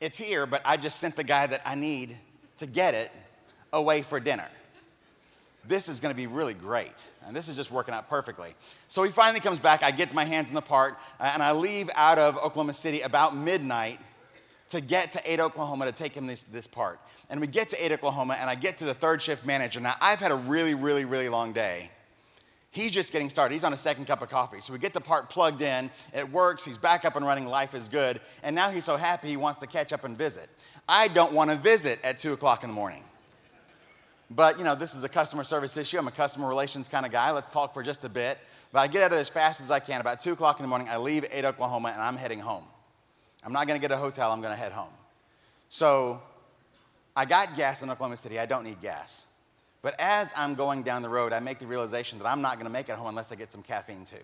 It's 0.00 0.16
here, 0.16 0.46
but 0.46 0.62
I 0.64 0.76
just 0.76 1.00
sent 1.00 1.16
the 1.16 1.24
guy 1.24 1.48
that 1.48 1.62
I 1.64 1.74
need 1.74 2.16
to 2.58 2.66
get 2.66 2.94
it 2.94 3.10
away 3.72 4.02
for 4.02 4.20
dinner 4.20 4.46
this 5.66 5.88
is 5.88 6.00
going 6.00 6.12
to 6.12 6.16
be 6.16 6.26
really 6.26 6.54
great. 6.54 7.08
And 7.26 7.36
this 7.36 7.48
is 7.48 7.56
just 7.56 7.70
working 7.70 7.94
out 7.94 8.08
perfectly. 8.08 8.54
So 8.88 9.02
he 9.02 9.10
finally 9.10 9.40
comes 9.40 9.60
back. 9.60 9.82
I 9.82 9.90
get 9.90 10.12
my 10.14 10.24
hands 10.24 10.48
in 10.48 10.54
the 10.54 10.62
part, 10.62 10.98
uh, 11.18 11.30
and 11.32 11.42
I 11.42 11.52
leave 11.52 11.90
out 11.94 12.18
of 12.18 12.36
Oklahoma 12.36 12.72
City 12.72 13.02
about 13.02 13.36
midnight 13.36 13.98
to 14.68 14.80
get 14.80 15.10
to 15.12 15.30
Ada, 15.30 15.44
Oklahoma 15.44 15.86
to 15.86 15.92
take 15.92 16.14
him 16.14 16.26
this, 16.26 16.42
this 16.42 16.66
part. 16.66 17.00
And 17.28 17.40
we 17.40 17.46
get 17.46 17.68
to 17.70 17.84
Ada, 17.84 17.94
Oklahoma, 17.94 18.36
and 18.40 18.48
I 18.48 18.54
get 18.54 18.78
to 18.78 18.84
the 18.84 18.94
third 18.94 19.20
shift 19.20 19.44
manager. 19.44 19.80
Now, 19.80 19.94
I've 20.00 20.20
had 20.20 20.30
a 20.30 20.36
really, 20.36 20.74
really, 20.74 21.04
really 21.04 21.28
long 21.28 21.52
day. 21.52 21.90
He's 22.72 22.92
just 22.92 23.10
getting 23.10 23.28
started. 23.28 23.52
He's 23.52 23.64
on 23.64 23.72
a 23.72 23.76
second 23.76 24.06
cup 24.06 24.22
of 24.22 24.28
coffee. 24.28 24.60
So 24.60 24.72
we 24.72 24.78
get 24.78 24.92
the 24.92 25.00
part 25.00 25.28
plugged 25.28 25.60
in. 25.60 25.90
It 26.14 26.30
works. 26.30 26.64
He's 26.64 26.78
back 26.78 27.04
up 27.04 27.16
and 27.16 27.26
running. 27.26 27.46
Life 27.46 27.74
is 27.74 27.88
good. 27.88 28.20
And 28.44 28.54
now 28.54 28.70
he's 28.70 28.84
so 28.84 28.96
happy 28.96 29.26
he 29.26 29.36
wants 29.36 29.58
to 29.60 29.66
catch 29.66 29.92
up 29.92 30.04
and 30.04 30.16
visit. 30.16 30.48
I 30.88 31.08
don't 31.08 31.32
want 31.32 31.50
to 31.50 31.56
visit 31.56 31.98
at 32.04 32.18
2 32.18 32.32
o'clock 32.32 32.62
in 32.62 32.70
the 32.70 32.74
morning. 32.74 33.02
But, 34.30 34.58
you 34.58 34.64
know, 34.64 34.76
this 34.76 34.94
is 34.94 35.02
a 35.02 35.08
customer 35.08 35.42
service 35.42 35.76
issue. 35.76 35.98
I'm 35.98 36.06
a 36.06 36.12
customer 36.12 36.48
relations 36.48 36.86
kind 36.86 37.04
of 37.04 37.10
guy. 37.10 37.32
Let's 37.32 37.50
talk 37.50 37.74
for 37.74 37.82
just 37.82 38.04
a 38.04 38.08
bit. 38.08 38.38
But 38.72 38.80
I 38.80 38.86
get 38.86 39.02
out 39.02 39.12
of 39.12 39.18
it 39.18 39.20
as 39.20 39.28
fast 39.28 39.60
as 39.60 39.70
I 39.70 39.80
can. 39.80 40.00
About 40.00 40.20
2 40.20 40.32
o'clock 40.32 40.60
in 40.60 40.62
the 40.62 40.68
morning, 40.68 40.88
I 40.88 40.98
leave 40.98 41.24
Ada, 41.32 41.48
Oklahoma, 41.48 41.88
and 41.88 42.00
I'm 42.00 42.16
heading 42.16 42.38
home. 42.38 42.64
I'm 43.42 43.52
not 43.52 43.66
going 43.66 43.80
to 43.80 43.82
get 43.86 43.92
a 43.92 43.98
hotel. 43.98 44.30
I'm 44.30 44.40
going 44.40 44.52
to 44.52 44.58
head 44.58 44.70
home. 44.70 44.92
So 45.68 46.22
I 47.16 47.24
got 47.24 47.56
gas 47.56 47.82
in 47.82 47.90
Oklahoma 47.90 48.16
City. 48.16 48.38
I 48.38 48.46
don't 48.46 48.62
need 48.62 48.80
gas. 48.80 49.26
But 49.82 49.98
as 49.98 50.32
I'm 50.36 50.54
going 50.54 50.84
down 50.84 51.02
the 51.02 51.08
road, 51.08 51.32
I 51.32 51.40
make 51.40 51.58
the 51.58 51.66
realization 51.66 52.18
that 52.18 52.26
I'm 52.26 52.42
not 52.42 52.54
going 52.54 52.66
to 52.66 52.72
make 52.72 52.88
it 52.88 52.94
home 52.94 53.08
unless 53.08 53.32
I 53.32 53.34
get 53.34 53.50
some 53.50 53.62
caffeine 53.62 54.04
too. 54.04 54.16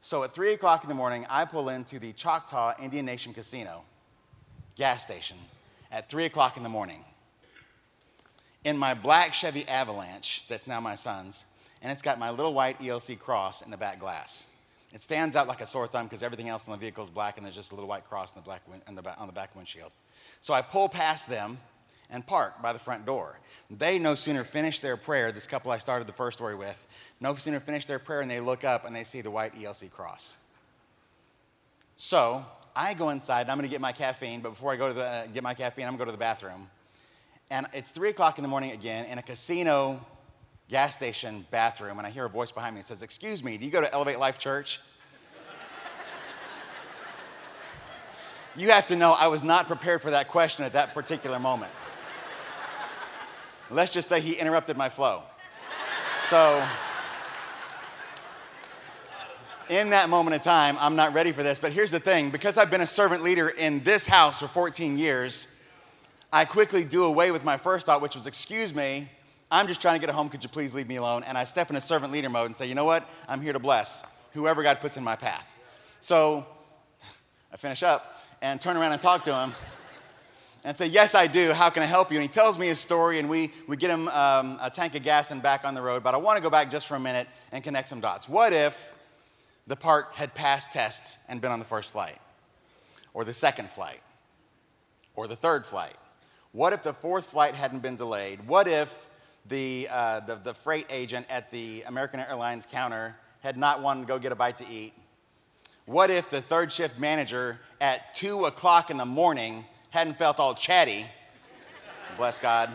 So 0.00 0.24
at 0.24 0.32
3 0.32 0.54
o'clock 0.54 0.82
in 0.82 0.88
the 0.88 0.94
morning, 0.94 1.26
I 1.28 1.44
pull 1.44 1.68
into 1.68 1.98
the 1.98 2.12
Choctaw 2.12 2.74
Indian 2.82 3.04
Nation 3.04 3.32
Casino 3.32 3.82
gas 4.76 5.04
station 5.04 5.36
at 5.92 6.08
3 6.08 6.24
o'clock 6.24 6.56
in 6.56 6.62
the 6.62 6.68
morning 6.68 7.04
in 8.66 8.76
my 8.76 8.94
black 8.94 9.32
Chevy 9.32 9.66
Avalanche, 9.68 10.44
that's 10.48 10.66
now 10.66 10.80
my 10.80 10.96
son's, 10.96 11.44
and 11.82 11.92
it's 11.92 12.02
got 12.02 12.18
my 12.18 12.30
little 12.30 12.52
white 12.52 12.80
ELC 12.80 13.16
cross 13.16 13.62
in 13.62 13.70
the 13.70 13.76
back 13.76 14.00
glass. 14.00 14.44
It 14.92 15.00
stands 15.00 15.36
out 15.36 15.46
like 15.46 15.60
a 15.60 15.66
sore 15.66 15.86
thumb 15.86 16.06
because 16.06 16.24
everything 16.24 16.48
else 16.48 16.66
in 16.66 16.72
the 16.72 16.76
vehicle 16.76 17.04
is 17.04 17.08
black, 17.08 17.36
and 17.36 17.46
there's 17.46 17.54
just 17.54 17.70
a 17.70 17.76
little 17.76 17.88
white 17.88 18.08
cross 18.08 18.32
in 18.32 18.40
the 18.40 18.44
black 18.44 18.62
win- 18.68 18.82
in 18.88 18.96
the 18.96 19.02
back, 19.02 19.20
on 19.20 19.28
the 19.28 19.32
back 19.32 19.54
windshield. 19.54 19.92
So 20.40 20.52
I 20.52 20.62
pull 20.62 20.88
past 20.88 21.28
them 21.28 21.58
and 22.10 22.26
park 22.26 22.60
by 22.60 22.72
the 22.72 22.78
front 22.80 23.06
door. 23.06 23.38
They 23.70 24.00
no 24.00 24.16
sooner 24.16 24.42
finish 24.42 24.80
their 24.80 24.96
prayer, 24.96 25.30
this 25.30 25.46
couple 25.46 25.70
I 25.70 25.78
started 25.78 26.08
the 26.08 26.12
first 26.12 26.36
story 26.36 26.56
with, 26.56 26.88
no 27.20 27.36
sooner 27.36 27.60
finish 27.60 27.86
their 27.86 28.00
prayer 28.00 28.20
and 28.20 28.30
they 28.30 28.40
look 28.40 28.64
up 28.64 28.84
and 28.84 28.94
they 28.94 29.04
see 29.04 29.20
the 29.20 29.30
white 29.30 29.54
ELC 29.54 29.92
cross. 29.92 30.36
So 31.96 32.44
I 32.74 32.94
go 32.94 33.10
inside 33.10 33.42
and 33.42 33.50
I'm 33.52 33.58
going 33.58 33.68
to 33.68 33.72
get 33.72 33.80
my 33.80 33.92
caffeine, 33.92 34.40
but 34.40 34.50
before 34.50 34.72
I 34.72 34.76
go 34.76 34.88
to 34.88 34.94
the, 34.94 35.04
uh, 35.04 35.26
get 35.26 35.44
my 35.44 35.54
caffeine, 35.54 35.84
I'm 35.86 35.96
going 35.96 35.98
to 35.98 36.04
go 36.04 36.10
to 36.10 36.12
the 36.12 36.18
bathroom. 36.18 36.68
And 37.50 37.66
it's 37.72 37.90
three 37.90 38.10
o'clock 38.10 38.38
in 38.38 38.42
the 38.42 38.48
morning 38.48 38.72
again 38.72 39.06
in 39.06 39.18
a 39.18 39.22
casino 39.22 40.04
gas 40.68 40.96
station 40.96 41.46
bathroom, 41.52 41.98
and 41.98 42.06
I 42.06 42.10
hear 42.10 42.24
a 42.24 42.28
voice 42.28 42.50
behind 42.50 42.74
me 42.74 42.80
that 42.80 42.88
says, 42.88 43.02
Excuse 43.02 43.44
me, 43.44 43.56
do 43.56 43.64
you 43.64 43.70
go 43.70 43.80
to 43.80 43.92
Elevate 43.92 44.18
Life 44.18 44.38
Church? 44.38 44.80
you 48.56 48.70
have 48.70 48.88
to 48.88 48.96
know 48.96 49.12
I 49.12 49.28
was 49.28 49.44
not 49.44 49.68
prepared 49.68 50.02
for 50.02 50.10
that 50.10 50.26
question 50.26 50.64
at 50.64 50.72
that 50.72 50.92
particular 50.92 51.38
moment. 51.38 51.70
Let's 53.70 53.92
just 53.92 54.08
say 54.08 54.20
he 54.20 54.34
interrupted 54.34 54.76
my 54.76 54.88
flow. 54.88 55.22
So, 56.22 56.66
in 59.68 59.90
that 59.90 60.08
moment 60.08 60.36
of 60.36 60.42
time, 60.42 60.76
I'm 60.80 60.96
not 60.96 61.12
ready 61.12 61.32
for 61.32 61.42
this. 61.42 61.58
But 61.58 61.72
here's 61.72 61.90
the 61.90 62.00
thing 62.00 62.30
because 62.30 62.58
I've 62.58 62.70
been 62.70 62.80
a 62.80 62.86
servant 62.86 63.22
leader 63.22 63.48
in 63.48 63.82
this 63.84 64.06
house 64.06 64.40
for 64.40 64.48
14 64.48 64.96
years, 64.96 65.48
I 66.32 66.44
quickly 66.44 66.84
do 66.84 67.04
away 67.04 67.30
with 67.30 67.44
my 67.44 67.56
first 67.56 67.86
thought, 67.86 68.02
which 68.02 68.14
was, 68.14 68.26
Excuse 68.26 68.74
me, 68.74 69.08
I'm 69.50 69.68
just 69.68 69.80
trying 69.80 69.98
to 69.98 70.04
get 70.04 70.12
home. 70.14 70.28
Could 70.28 70.42
you 70.42 70.50
please 70.50 70.74
leave 70.74 70.88
me 70.88 70.96
alone? 70.96 71.22
And 71.24 71.38
I 71.38 71.44
step 71.44 71.70
into 71.70 71.80
servant 71.80 72.12
leader 72.12 72.28
mode 72.28 72.46
and 72.46 72.56
say, 72.56 72.66
You 72.66 72.74
know 72.74 72.84
what? 72.84 73.08
I'm 73.28 73.40
here 73.40 73.52
to 73.52 73.58
bless 73.58 74.02
whoever 74.34 74.62
God 74.62 74.80
puts 74.80 74.96
in 74.96 75.04
my 75.04 75.16
path. 75.16 75.52
So 76.00 76.46
I 77.52 77.56
finish 77.56 77.82
up 77.82 78.22
and 78.42 78.60
turn 78.60 78.76
around 78.76 78.92
and 78.92 79.00
talk 79.00 79.22
to 79.24 79.34
him 79.34 79.54
and 80.64 80.76
say, 80.76 80.86
Yes, 80.86 81.14
I 81.14 81.28
do. 81.28 81.52
How 81.52 81.70
can 81.70 81.82
I 81.82 81.86
help 81.86 82.10
you? 82.10 82.18
And 82.18 82.22
he 82.22 82.28
tells 82.28 82.58
me 82.58 82.66
his 82.66 82.80
story, 82.80 83.20
and 83.20 83.28
we, 83.28 83.52
we 83.68 83.76
get 83.76 83.90
him 83.90 84.08
um, 84.08 84.58
a 84.60 84.68
tank 84.68 84.96
of 84.96 85.02
gas 85.02 85.30
and 85.30 85.40
back 85.40 85.64
on 85.64 85.74
the 85.74 85.82
road. 85.82 86.02
But 86.02 86.14
I 86.14 86.18
want 86.18 86.36
to 86.38 86.42
go 86.42 86.50
back 86.50 86.70
just 86.70 86.88
for 86.88 86.96
a 86.96 87.00
minute 87.00 87.28
and 87.52 87.62
connect 87.62 87.88
some 87.88 88.00
dots. 88.00 88.28
What 88.28 88.52
if 88.52 88.92
the 89.68 89.76
part 89.76 90.08
had 90.14 90.34
passed 90.34 90.72
tests 90.72 91.18
and 91.28 91.40
been 91.40 91.52
on 91.52 91.60
the 91.60 91.64
first 91.64 91.92
flight, 91.92 92.18
or 93.14 93.24
the 93.24 93.34
second 93.34 93.70
flight, 93.70 94.00
or 95.14 95.28
the 95.28 95.36
third 95.36 95.64
flight? 95.64 95.94
What 96.56 96.72
if 96.72 96.82
the 96.82 96.94
fourth 96.94 97.26
flight 97.26 97.54
hadn't 97.54 97.80
been 97.80 97.96
delayed? 97.96 98.48
What 98.48 98.66
if 98.66 99.06
the, 99.46 99.88
uh, 99.90 100.20
the, 100.20 100.36
the 100.36 100.54
freight 100.54 100.86
agent 100.88 101.26
at 101.28 101.50
the 101.50 101.82
American 101.82 102.18
Airlines 102.18 102.64
counter 102.64 103.14
had 103.40 103.58
not 103.58 103.82
wanted 103.82 104.00
to 104.00 104.06
go 104.06 104.18
get 104.18 104.32
a 104.32 104.36
bite 104.36 104.56
to 104.56 104.66
eat? 104.66 104.94
What 105.84 106.10
if 106.10 106.30
the 106.30 106.40
third 106.40 106.72
shift 106.72 106.98
manager 106.98 107.60
at 107.78 108.14
2 108.14 108.46
o'clock 108.46 108.90
in 108.90 108.96
the 108.96 109.04
morning 109.04 109.66
hadn't 109.90 110.16
felt 110.16 110.40
all 110.40 110.54
chatty? 110.54 111.04
Bless 112.16 112.38
God. 112.38 112.70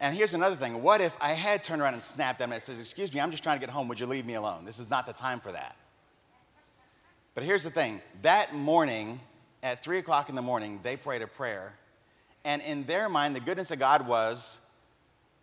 And 0.00 0.16
here's 0.16 0.32
another 0.32 0.56
thing. 0.56 0.82
What 0.82 1.02
if 1.02 1.18
I 1.20 1.32
had 1.32 1.62
turned 1.62 1.82
around 1.82 1.92
and 1.92 2.02
snapped 2.02 2.40
at 2.40 2.44
them 2.44 2.52
and 2.52 2.64
says, 2.64 2.80
Excuse 2.80 3.12
me, 3.12 3.20
I'm 3.20 3.30
just 3.30 3.42
trying 3.42 3.60
to 3.60 3.60
get 3.60 3.68
home. 3.68 3.88
Would 3.88 4.00
you 4.00 4.06
leave 4.06 4.24
me 4.24 4.36
alone? 4.36 4.64
This 4.64 4.78
is 4.78 4.88
not 4.88 5.06
the 5.06 5.12
time 5.12 5.38
for 5.38 5.52
that. 5.52 5.76
But 7.34 7.44
here's 7.44 7.62
the 7.62 7.70
thing 7.70 8.00
that 8.22 8.54
morning, 8.54 9.20
at 9.62 9.82
3 9.82 9.98
o'clock 9.98 10.28
in 10.28 10.34
the 10.34 10.42
morning, 10.42 10.80
they 10.82 10.96
prayed 10.96 11.22
a 11.22 11.26
prayer. 11.26 11.74
And 12.44 12.62
in 12.62 12.84
their 12.84 13.08
mind, 13.08 13.36
the 13.36 13.40
goodness 13.40 13.70
of 13.70 13.78
God 13.78 14.06
was 14.06 14.58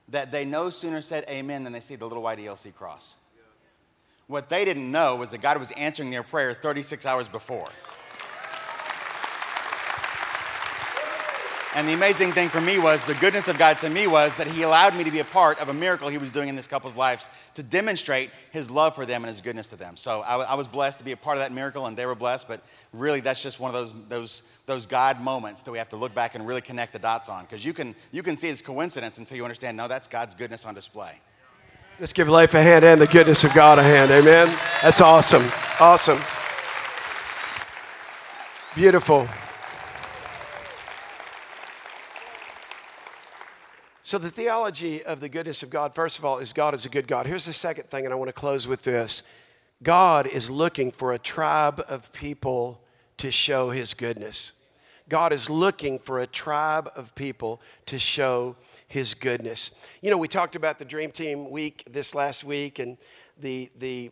that 0.09 0.31
they 0.31 0.45
no 0.45 0.69
sooner 0.69 1.01
said 1.01 1.25
amen 1.29 1.63
than 1.63 1.73
they 1.73 1.79
see 1.79 1.95
the 1.95 2.07
little 2.07 2.23
white 2.23 2.39
ELC 2.39 2.73
cross. 2.73 3.15
What 4.27 4.49
they 4.49 4.65
didn't 4.65 4.91
know 4.91 5.15
was 5.15 5.29
that 5.29 5.41
God 5.41 5.57
was 5.57 5.71
answering 5.71 6.11
their 6.11 6.23
prayer 6.23 6.53
36 6.53 7.05
hours 7.05 7.29
before. 7.29 7.69
And 11.77 11.87
the 11.87 11.93
amazing 11.93 12.31
thing 12.31 12.49
for 12.49 12.59
me 12.59 12.79
was 12.79 13.03
the 13.03 13.13
goodness 13.13 13.47
of 13.47 13.59
God 13.59 13.77
to 13.77 13.89
me 13.91 14.07
was 14.07 14.35
that 14.37 14.47
He 14.47 14.63
allowed 14.63 14.95
me 14.95 15.03
to 15.03 15.11
be 15.11 15.19
a 15.19 15.23
part 15.23 15.59
of 15.59 15.69
a 15.69 15.73
miracle 15.75 16.09
He 16.09 16.17
was 16.17 16.31
doing 16.31 16.49
in 16.49 16.55
this 16.55 16.65
couple's 16.65 16.95
lives 16.95 17.29
to 17.53 17.61
demonstrate 17.61 18.31
His 18.49 18.71
love 18.71 18.95
for 18.95 19.05
them 19.05 19.23
and 19.23 19.29
His 19.29 19.41
goodness 19.41 19.69
to 19.69 19.75
them. 19.75 19.95
So 19.95 20.21
I, 20.21 20.37
I 20.37 20.55
was 20.55 20.67
blessed 20.67 20.97
to 20.97 21.05
be 21.05 21.11
a 21.11 21.17
part 21.17 21.37
of 21.37 21.43
that 21.43 21.51
miracle, 21.51 21.85
and 21.85 21.95
they 21.95 22.07
were 22.07 22.15
blessed. 22.15 22.47
But 22.47 22.63
really, 22.93 23.19
that's 23.19 23.43
just 23.43 23.59
one 23.59 23.69
of 23.69 23.75
those 23.75 23.93
those 24.09 24.41
those 24.65 24.87
God 24.87 25.21
moments 25.21 25.61
that 25.61 25.71
we 25.71 25.77
have 25.77 25.89
to 25.89 25.97
look 25.97 26.15
back 26.15 26.33
and 26.33 26.47
really 26.47 26.61
connect 26.61 26.93
the 26.93 26.99
dots 26.99 27.29
on, 27.29 27.43
because 27.43 27.63
you 27.63 27.73
can 27.73 27.93
you 28.11 28.23
can 28.23 28.37
see 28.37 28.47
it's 28.47 28.63
coincidence 28.63 29.19
until 29.19 29.37
you 29.37 29.43
understand. 29.43 29.77
No, 29.77 29.87
that's 29.87 30.07
God's 30.07 30.33
goodness 30.33 30.65
on 30.65 30.73
display. 30.73 31.21
Let's 31.99 32.11
give 32.11 32.27
Leif 32.27 32.55
a 32.55 32.63
hand 32.63 32.85
and 32.85 32.99
the 32.99 33.05
goodness 33.05 33.43
of 33.43 33.53
God 33.53 33.77
a 33.77 33.83
hand. 33.83 34.09
Amen. 34.09 34.47
That's 34.81 34.99
awesome. 34.99 35.45
Awesome. 35.79 36.19
Beautiful. 38.73 39.27
So, 44.07 44.17
the 44.17 44.29
theology 44.29 45.03
of 45.03 45.19
the 45.19 45.27
goodness 45.27 45.63
of 45.63 45.69
God, 45.69 45.93
first 45.93 46.17
of 46.17 46.23
all, 46.23 46.37
is 46.37 46.53
God 46.53 46.73
is 46.73 46.85
a 46.85 46.89
good 46.89 47.09
God. 47.09 47.25
Here's 47.25 47.43
the 47.43 47.51
second 47.51 47.89
thing, 47.89 48.05
and 48.05 48.13
I 48.13 48.15
want 48.15 48.29
to 48.29 48.33
close 48.33 48.65
with 48.65 48.83
this 48.83 49.21
God 49.83 50.27
is 50.27 50.49
looking 50.49 50.91
for 50.91 51.11
a 51.11 51.19
tribe 51.19 51.83
of 51.89 52.13
people 52.13 52.79
to 53.17 53.29
show 53.31 53.69
his 53.71 53.93
goodness. 53.93 54.53
God 55.09 55.33
is 55.33 55.49
looking 55.49 55.99
for 55.99 56.21
a 56.21 56.25
tribe 56.25 56.89
of 56.95 57.13
people 57.15 57.59
to 57.87 57.99
show 57.99 58.55
his 58.87 59.13
goodness. 59.13 59.71
You 60.01 60.09
know, 60.09 60.17
we 60.17 60.29
talked 60.29 60.55
about 60.55 60.79
the 60.79 60.85
Dream 60.85 61.11
Team 61.11 61.49
week 61.49 61.83
this 61.91 62.15
last 62.15 62.45
week 62.45 62.79
and 62.79 62.97
the, 63.37 63.69
the 63.77 64.11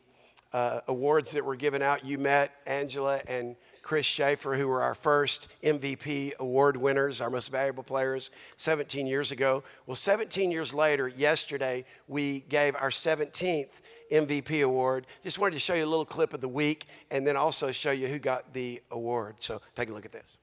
uh, 0.52 0.82
awards 0.90 1.32
that 1.32 1.46
were 1.46 1.56
given 1.56 1.82
out. 1.82 2.04
You 2.04 2.18
met 2.18 2.52
Angela 2.68 3.22
and 3.30 3.56
Chris 3.86 4.08
Schaefer, 4.08 4.56
who 4.56 4.68
were 4.68 4.82
our 4.82 4.96
first 4.96 5.48
MVP 5.64 6.36
award 6.40 6.76
winners, 6.76 7.22
our 7.22 7.30
most 7.30 7.52
valuable 7.52 7.84
players 7.84 8.32
17 8.58 9.06
years 9.06 9.32
ago. 9.32 9.64
Well, 9.86 9.96
17 9.96 10.50
years 10.50 10.74
later, 10.74 11.08
yesterday, 11.08 11.86
we 12.08 12.40
gave 12.50 12.76
our 12.76 12.90
17th 12.90 13.70
MVP 14.12 14.66
award. 14.66 15.06
Just 15.24 15.38
wanted 15.38 15.54
to 15.54 15.60
show 15.60 15.76
you 15.76 15.86
a 15.86 15.86
little 15.86 16.04
clip 16.04 16.34
of 16.34 16.42
the 16.42 16.50
week 16.50 16.88
and 17.12 17.28
then 17.28 17.38
also 17.38 17.72
show 17.72 17.92
you 17.92 18.08
who 18.08 18.18
got 18.18 18.54
the 18.54 18.82
award. 18.90 19.36
So 19.38 19.62
take 19.76 19.90
a 19.90 19.94
look 19.94 20.06
at 20.06 20.12
this. 20.12 20.40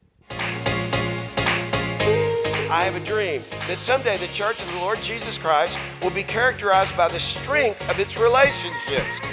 I 2.70 2.84
have 2.84 2.94
a 2.94 3.04
dream 3.04 3.42
that 3.66 3.78
someday 3.78 4.18
the 4.18 4.28
Church 4.28 4.62
of 4.62 4.72
the 4.72 4.78
Lord 4.78 5.00
Jesus 5.02 5.36
Christ 5.36 5.76
will 6.00 6.10
be 6.10 6.22
characterized 6.22 6.96
by 6.96 7.08
the 7.08 7.18
strength 7.18 7.90
of 7.90 7.98
its 7.98 8.16
relationships 8.16 9.31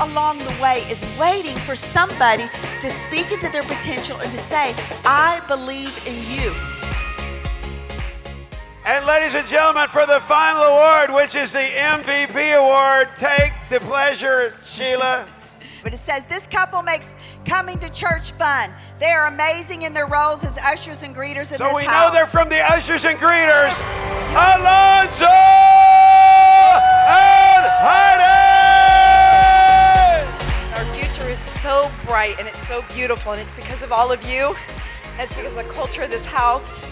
along 0.00 0.38
the 0.38 0.56
way 0.62 0.84
is 0.90 1.04
waiting 1.18 1.56
for 1.58 1.76
somebody 1.76 2.44
to 2.80 2.90
speak 2.90 3.30
into 3.30 3.48
their 3.50 3.62
potential 3.62 4.18
and 4.20 4.32
to 4.32 4.38
say, 4.38 4.74
I 5.04 5.40
believe 5.46 5.96
in 6.06 6.16
you. 6.30 6.52
And 8.86 9.04
ladies 9.04 9.34
and 9.34 9.46
gentlemen, 9.46 9.88
for 9.88 10.06
the 10.06 10.20
final 10.20 10.62
award, 10.62 11.12
which 11.12 11.34
is 11.34 11.52
the 11.52 11.58
MVP 11.58 12.56
award, 12.56 13.10
take 13.18 13.52
the 13.68 13.78
pleasure, 13.80 14.56
Sheila. 14.64 15.28
But 15.82 15.94
it 15.94 16.00
says 16.00 16.24
this 16.26 16.46
couple 16.46 16.82
makes 16.82 17.14
coming 17.44 17.78
to 17.80 17.90
church 17.90 18.32
fun. 18.32 18.72
They 18.98 19.12
are 19.12 19.26
amazing 19.28 19.82
in 19.82 19.92
their 19.94 20.06
roles 20.06 20.42
as 20.44 20.56
ushers 20.58 21.02
and 21.02 21.14
greeters 21.14 21.52
in 21.52 21.58
so 21.58 21.64
this 21.64 21.74
we 21.74 21.86
know 21.86 22.10
they're 22.12 22.26
from 22.26 22.48
the 22.48 22.60
ushers 22.60 23.04
and 23.04 23.18
greeters. 23.18 23.74
Alonzo 24.32 25.26
and 27.06 27.66
Heidi. 27.82 28.49
So 31.38 31.90
bright 32.06 32.38
and 32.38 32.48
it's 32.48 32.66
so 32.66 32.82
beautiful, 32.94 33.32
and 33.32 33.40
it's 33.40 33.52
because 33.52 33.82
of 33.82 33.92
all 33.92 34.10
of 34.10 34.22
you. 34.22 34.54
And 35.12 35.20
it's 35.20 35.34
because 35.34 35.56
of 35.56 35.66
the 35.66 35.72
culture 35.74 36.02
of 36.02 36.10
this 36.10 36.24
house. 36.24 36.82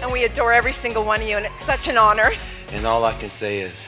And 0.00 0.10
we 0.10 0.24
adore 0.24 0.52
every 0.52 0.72
single 0.72 1.04
one 1.04 1.20
of 1.20 1.28
you, 1.28 1.36
and 1.36 1.44
it's 1.44 1.64
such 1.64 1.88
an 1.88 1.98
honor. 1.98 2.32
And 2.72 2.86
all 2.86 3.04
I 3.04 3.12
can 3.12 3.30
say 3.30 3.60
is, 3.60 3.86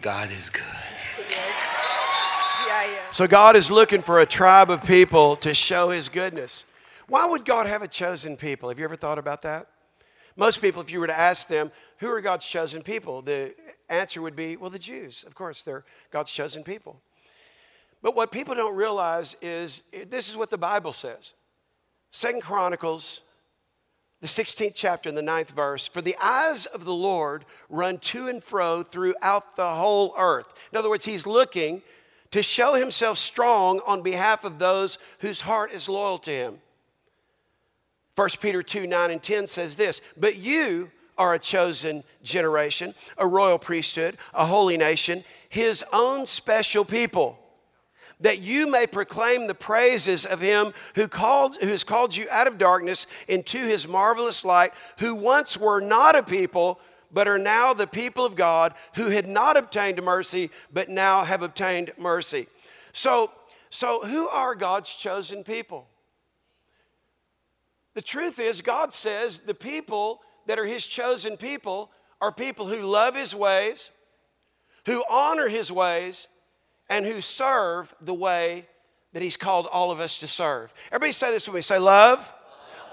God 0.00 0.30
is 0.30 0.48
good. 0.50 0.62
Yeah, 2.66 2.84
yeah. 2.84 3.10
So 3.10 3.26
God 3.26 3.56
is 3.56 3.70
looking 3.70 4.02
for 4.02 4.20
a 4.20 4.26
tribe 4.26 4.70
of 4.70 4.84
people 4.84 5.36
to 5.36 5.54
show 5.54 5.90
his 5.90 6.08
goodness. 6.08 6.66
Why 7.08 7.26
would 7.26 7.44
God 7.44 7.66
have 7.66 7.82
a 7.82 7.88
chosen 7.88 8.36
people? 8.36 8.68
Have 8.68 8.78
you 8.78 8.84
ever 8.84 8.96
thought 8.96 9.18
about 9.18 9.42
that? 9.42 9.66
Most 10.36 10.60
people, 10.60 10.80
if 10.82 10.90
you 10.92 11.00
were 11.00 11.06
to 11.08 11.18
ask 11.18 11.48
them, 11.48 11.72
who 11.98 12.08
are 12.08 12.20
God's 12.20 12.46
chosen 12.46 12.82
people? 12.82 13.22
The 13.22 13.54
answer 13.88 14.22
would 14.22 14.36
be, 14.36 14.56
well, 14.56 14.70
the 14.70 14.78
Jews. 14.78 15.24
Of 15.26 15.34
course, 15.34 15.64
they're 15.64 15.84
God's 16.12 16.30
chosen 16.30 16.62
people. 16.62 17.00
But 18.02 18.14
what 18.14 18.30
people 18.30 18.54
don't 18.54 18.76
realize 18.76 19.36
is 19.42 19.82
eh, 19.92 20.04
this 20.08 20.28
is 20.28 20.36
what 20.36 20.50
the 20.50 20.58
Bible 20.58 20.92
says. 20.92 21.34
Second 22.10 22.42
Chronicles, 22.42 23.20
the 24.20 24.26
16th 24.26 24.72
chapter 24.74 25.08
and 25.08 25.18
the 25.18 25.22
ninth 25.22 25.50
verse. 25.50 25.86
For 25.86 26.02
the 26.02 26.16
eyes 26.20 26.66
of 26.66 26.84
the 26.84 26.94
Lord 26.94 27.44
run 27.68 27.98
to 27.98 28.28
and 28.28 28.42
fro 28.42 28.82
throughout 28.82 29.56
the 29.56 29.74
whole 29.74 30.14
earth. 30.18 30.52
In 30.72 30.78
other 30.78 30.88
words, 30.88 31.04
he's 31.04 31.26
looking 31.26 31.82
to 32.30 32.42
show 32.42 32.74
himself 32.74 33.18
strong 33.18 33.80
on 33.86 34.02
behalf 34.02 34.44
of 34.44 34.58
those 34.58 34.98
whose 35.20 35.42
heart 35.42 35.72
is 35.72 35.88
loyal 35.88 36.18
to 36.18 36.30
him. 36.30 36.58
1 38.16 38.28
Peter 38.40 38.62
2 38.62 38.86
9 38.86 39.10
and 39.10 39.22
10 39.22 39.46
says 39.46 39.76
this, 39.76 40.00
but 40.16 40.36
you 40.36 40.90
are 41.16 41.34
a 41.34 41.38
chosen 41.38 42.04
generation, 42.22 42.94
a 43.16 43.26
royal 43.26 43.58
priesthood, 43.58 44.16
a 44.34 44.46
holy 44.46 44.76
nation, 44.76 45.24
his 45.48 45.84
own 45.92 46.26
special 46.26 46.84
people 46.84 47.38
that 48.20 48.42
you 48.42 48.66
may 48.66 48.86
proclaim 48.86 49.46
the 49.46 49.54
praises 49.54 50.26
of 50.26 50.40
him 50.40 50.72
who 50.94 51.08
called 51.08 51.56
who 51.60 51.68
has 51.68 51.84
called 51.84 52.16
you 52.16 52.26
out 52.30 52.46
of 52.46 52.58
darkness 52.58 53.06
into 53.28 53.58
his 53.58 53.86
marvelous 53.86 54.44
light 54.44 54.72
who 54.98 55.14
once 55.14 55.56
were 55.56 55.80
not 55.80 56.16
a 56.16 56.22
people 56.22 56.80
but 57.10 57.28
are 57.28 57.38
now 57.38 57.72
the 57.72 57.86
people 57.86 58.24
of 58.24 58.36
God 58.36 58.74
who 58.94 59.10
had 59.10 59.26
not 59.28 59.56
obtained 59.56 60.02
mercy 60.02 60.50
but 60.72 60.88
now 60.88 61.24
have 61.24 61.42
obtained 61.42 61.92
mercy. 61.96 62.46
So 62.92 63.30
so 63.70 64.00
who 64.00 64.28
are 64.28 64.54
God's 64.54 64.94
chosen 64.94 65.44
people? 65.44 65.86
The 67.94 68.02
truth 68.02 68.38
is 68.38 68.60
God 68.62 68.94
says 68.94 69.40
the 69.40 69.54
people 69.54 70.20
that 70.46 70.58
are 70.58 70.66
his 70.66 70.86
chosen 70.86 71.36
people 71.36 71.90
are 72.20 72.32
people 72.32 72.66
who 72.66 72.82
love 72.82 73.14
his 73.14 73.34
ways 73.34 73.92
who 74.86 75.04
honor 75.10 75.48
his 75.48 75.70
ways 75.70 76.28
and 76.88 77.04
who 77.04 77.20
serve 77.20 77.94
the 78.00 78.14
way 78.14 78.66
that 79.12 79.22
He's 79.22 79.36
called 79.36 79.66
all 79.70 79.90
of 79.90 80.00
us 80.00 80.18
to 80.20 80.28
serve. 80.28 80.72
Everybody 80.92 81.12
say 81.12 81.30
this 81.30 81.46
with 81.46 81.54
me 81.56 81.60
say, 81.60 81.78
love, 81.78 82.32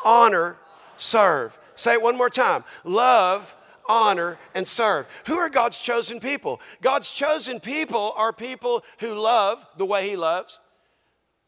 honor, 0.04 0.58
serve. 0.98 1.58
Say 1.76 1.94
it 1.94 2.02
one 2.02 2.18
more 2.18 2.30
time 2.30 2.64
love, 2.84 3.56
honor, 3.88 4.38
and 4.54 4.68
serve. 4.68 5.08
Who 5.28 5.36
are 5.36 5.50
God's 5.50 5.80
chosen 5.80 6.20
people? 6.20 6.62
God's 6.82 7.12
chosen 7.12 7.60
people 7.60 8.14
are 8.16 8.34
people 8.34 8.84
who 9.00 9.14
love 9.14 9.66
the 9.78 9.86
way 9.86 10.10
He 10.10 10.16
loves, 10.16 10.60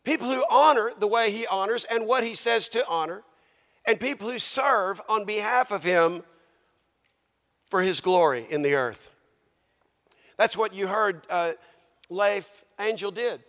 people 0.04 0.30
who 0.30 0.44
honor 0.50 0.92
the 0.98 1.08
way 1.08 1.32
He 1.32 1.48
honors 1.48 1.86
and 1.86 2.06
what 2.06 2.24
He 2.24 2.36
says 2.36 2.68
to 2.70 2.86
honor, 2.88 3.24
and 3.86 4.00
people 4.00 4.30
who 4.30 4.40
serve 4.40 5.02
on 5.08 5.26
behalf 5.26 5.72
of 5.72 5.84
Him 5.84 6.24
for 7.70 7.82
His 7.82 8.02
glory 8.02 8.46
in 8.50 8.62
the 8.62 8.76
earth. 8.76 9.12
That's 10.38 10.56
what 10.56 10.74
you 10.74 10.88
heard 10.88 11.26
uh, 11.30 11.54
Leif 12.10 12.64
Angel 12.80 13.12
did. 13.12 13.42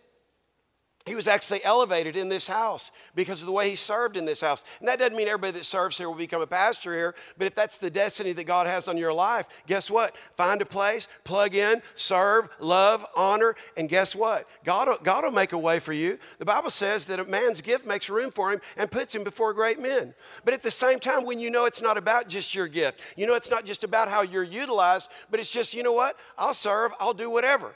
He 1.08 1.14
was 1.14 1.26
actually 1.26 1.64
elevated 1.64 2.16
in 2.16 2.28
this 2.28 2.46
house 2.46 2.92
because 3.14 3.40
of 3.40 3.46
the 3.46 3.52
way 3.52 3.70
he 3.70 3.76
served 3.76 4.16
in 4.16 4.26
this 4.26 4.42
house. 4.42 4.62
And 4.78 4.86
that 4.88 4.98
doesn't 4.98 5.16
mean 5.16 5.26
everybody 5.26 5.52
that 5.52 5.64
serves 5.64 5.96
here 5.96 6.08
will 6.08 6.16
become 6.16 6.42
a 6.42 6.46
pastor 6.46 6.92
here, 6.92 7.14
but 7.38 7.46
if 7.46 7.54
that's 7.54 7.78
the 7.78 7.90
destiny 7.90 8.32
that 8.32 8.44
God 8.44 8.66
has 8.66 8.88
on 8.88 8.98
your 8.98 9.12
life, 9.12 9.46
guess 9.66 9.90
what? 9.90 10.14
Find 10.36 10.60
a 10.60 10.66
place, 10.66 11.08
plug 11.24 11.54
in, 11.54 11.82
serve, 11.94 12.48
love, 12.60 13.06
honor, 13.16 13.56
and 13.76 13.88
guess 13.88 14.14
what? 14.14 14.46
God 14.64 14.88
God 15.02 15.24
will 15.24 15.30
make 15.30 15.52
a 15.52 15.58
way 15.58 15.78
for 15.78 15.92
you. 15.92 16.18
The 16.38 16.44
Bible 16.44 16.70
says 16.70 17.06
that 17.06 17.18
a 17.18 17.24
man's 17.24 17.62
gift 17.62 17.86
makes 17.86 18.10
room 18.10 18.30
for 18.30 18.52
him 18.52 18.60
and 18.76 18.90
puts 18.90 19.14
him 19.14 19.24
before 19.24 19.54
great 19.54 19.80
men. 19.80 20.14
But 20.44 20.54
at 20.54 20.62
the 20.62 20.70
same 20.70 21.00
time, 21.00 21.24
when 21.24 21.40
you 21.40 21.50
know 21.50 21.64
it's 21.64 21.82
not 21.82 21.96
about 21.96 22.28
just 22.28 22.54
your 22.54 22.68
gift, 22.68 23.00
you 23.16 23.26
know 23.26 23.34
it's 23.34 23.50
not 23.50 23.64
just 23.64 23.82
about 23.82 24.08
how 24.08 24.22
you're 24.22 24.42
utilized, 24.42 25.10
but 25.30 25.40
it's 25.40 25.52
just, 25.52 25.74
you 25.74 25.82
know 25.82 25.92
what? 25.92 26.16
I'll 26.36 26.54
serve, 26.54 26.92
I'll 27.00 27.14
do 27.14 27.30
whatever 27.30 27.74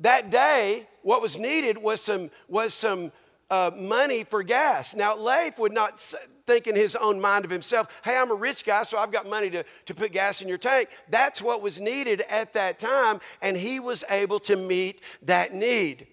that 0.00 0.30
day, 0.30 0.86
what 1.02 1.22
was 1.22 1.38
needed 1.38 1.78
was 1.78 2.00
some, 2.00 2.30
was 2.48 2.74
some 2.74 3.12
uh, 3.50 3.70
money 3.76 4.24
for 4.24 4.42
gas. 4.42 4.94
Now, 4.94 5.16
Leif 5.16 5.58
would 5.58 5.72
not 5.72 6.00
think 6.46 6.66
in 6.66 6.74
his 6.74 6.96
own 6.96 7.20
mind 7.20 7.44
of 7.44 7.50
himself, 7.50 7.88
hey, 8.04 8.16
I'm 8.16 8.30
a 8.30 8.34
rich 8.34 8.64
guy, 8.64 8.82
so 8.82 8.98
I've 8.98 9.12
got 9.12 9.28
money 9.28 9.50
to, 9.50 9.64
to 9.86 9.94
put 9.94 10.12
gas 10.12 10.42
in 10.42 10.48
your 10.48 10.58
tank. 10.58 10.88
That's 11.08 11.40
what 11.40 11.62
was 11.62 11.80
needed 11.80 12.22
at 12.28 12.52
that 12.54 12.78
time, 12.78 13.20
and 13.40 13.56
he 13.56 13.80
was 13.80 14.04
able 14.10 14.40
to 14.40 14.56
meet 14.56 15.02
that 15.22 15.54
need. 15.54 16.06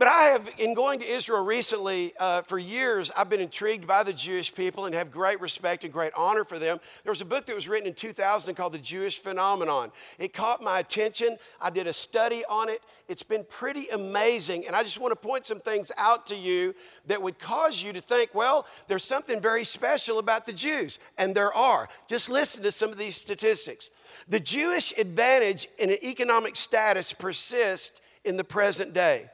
But 0.00 0.08
I 0.08 0.22
have, 0.28 0.48
in 0.56 0.72
going 0.72 0.98
to 1.00 1.06
Israel 1.06 1.44
recently, 1.44 2.14
uh, 2.18 2.40
for 2.40 2.58
years, 2.58 3.12
I've 3.14 3.28
been 3.28 3.38
intrigued 3.38 3.86
by 3.86 4.02
the 4.02 4.14
Jewish 4.14 4.54
people 4.54 4.86
and 4.86 4.94
have 4.94 5.10
great 5.10 5.38
respect 5.42 5.84
and 5.84 5.92
great 5.92 6.14
honor 6.16 6.42
for 6.42 6.58
them. 6.58 6.80
There 7.04 7.10
was 7.10 7.20
a 7.20 7.26
book 7.26 7.44
that 7.44 7.54
was 7.54 7.68
written 7.68 7.86
in 7.86 7.92
2000 7.92 8.54
called 8.54 8.72
The 8.72 8.78
Jewish 8.78 9.18
Phenomenon. 9.18 9.92
It 10.18 10.32
caught 10.32 10.62
my 10.62 10.78
attention. 10.78 11.36
I 11.60 11.68
did 11.68 11.86
a 11.86 11.92
study 11.92 12.42
on 12.48 12.70
it. 12.70 12.80
It's 13.08 13.22
been 13.22 13.44
pretty 13.44 13.88
amazing. 13.88 14.66
And 14.66 14.74
I 14.74 14.82
just 14.82 14.98
want 14.98 15.12
to 15.12 15.16
point 15.16 15.44
some 15.44 15.60
things 15.60 15.92
out 15.98 16.24
to 16.28 16.34
you 16.34 16.74
that 17.06 17.20
would 17.20 17.38
cause 17.38 17.82
you 17.82 17.92
to 17.92 18.00
think, 18.00 18.34
well, 18.34 18.64
there's 18.88 19.04
something 19.04 19.38
very 19.38 19.66
special 19.66 20.18
about 20.18 20.46
the 20.46 20.54
Jews. 20.54 20.98
And 21.18 21.34
there 21.34 21.52
are. 21.52 21.90
Just 22.08 22.30
listen 22.30 22.62
to 22.62 22.72
some 22.72 22.90
of 22.90 22.96
these 22.96 23.16
statistics. 23.16 23.90
The 24.26 24.40
Jewish 24.40 24.94
advantage 24.96 25.68
in 25.78 25.90
economic 26.02 26.56
status 26.56 27.12
persists 27.12 28.00
in 28.24 28.38
the 28.38 28.44
present 28.44 28.94
day. 28.94 29.28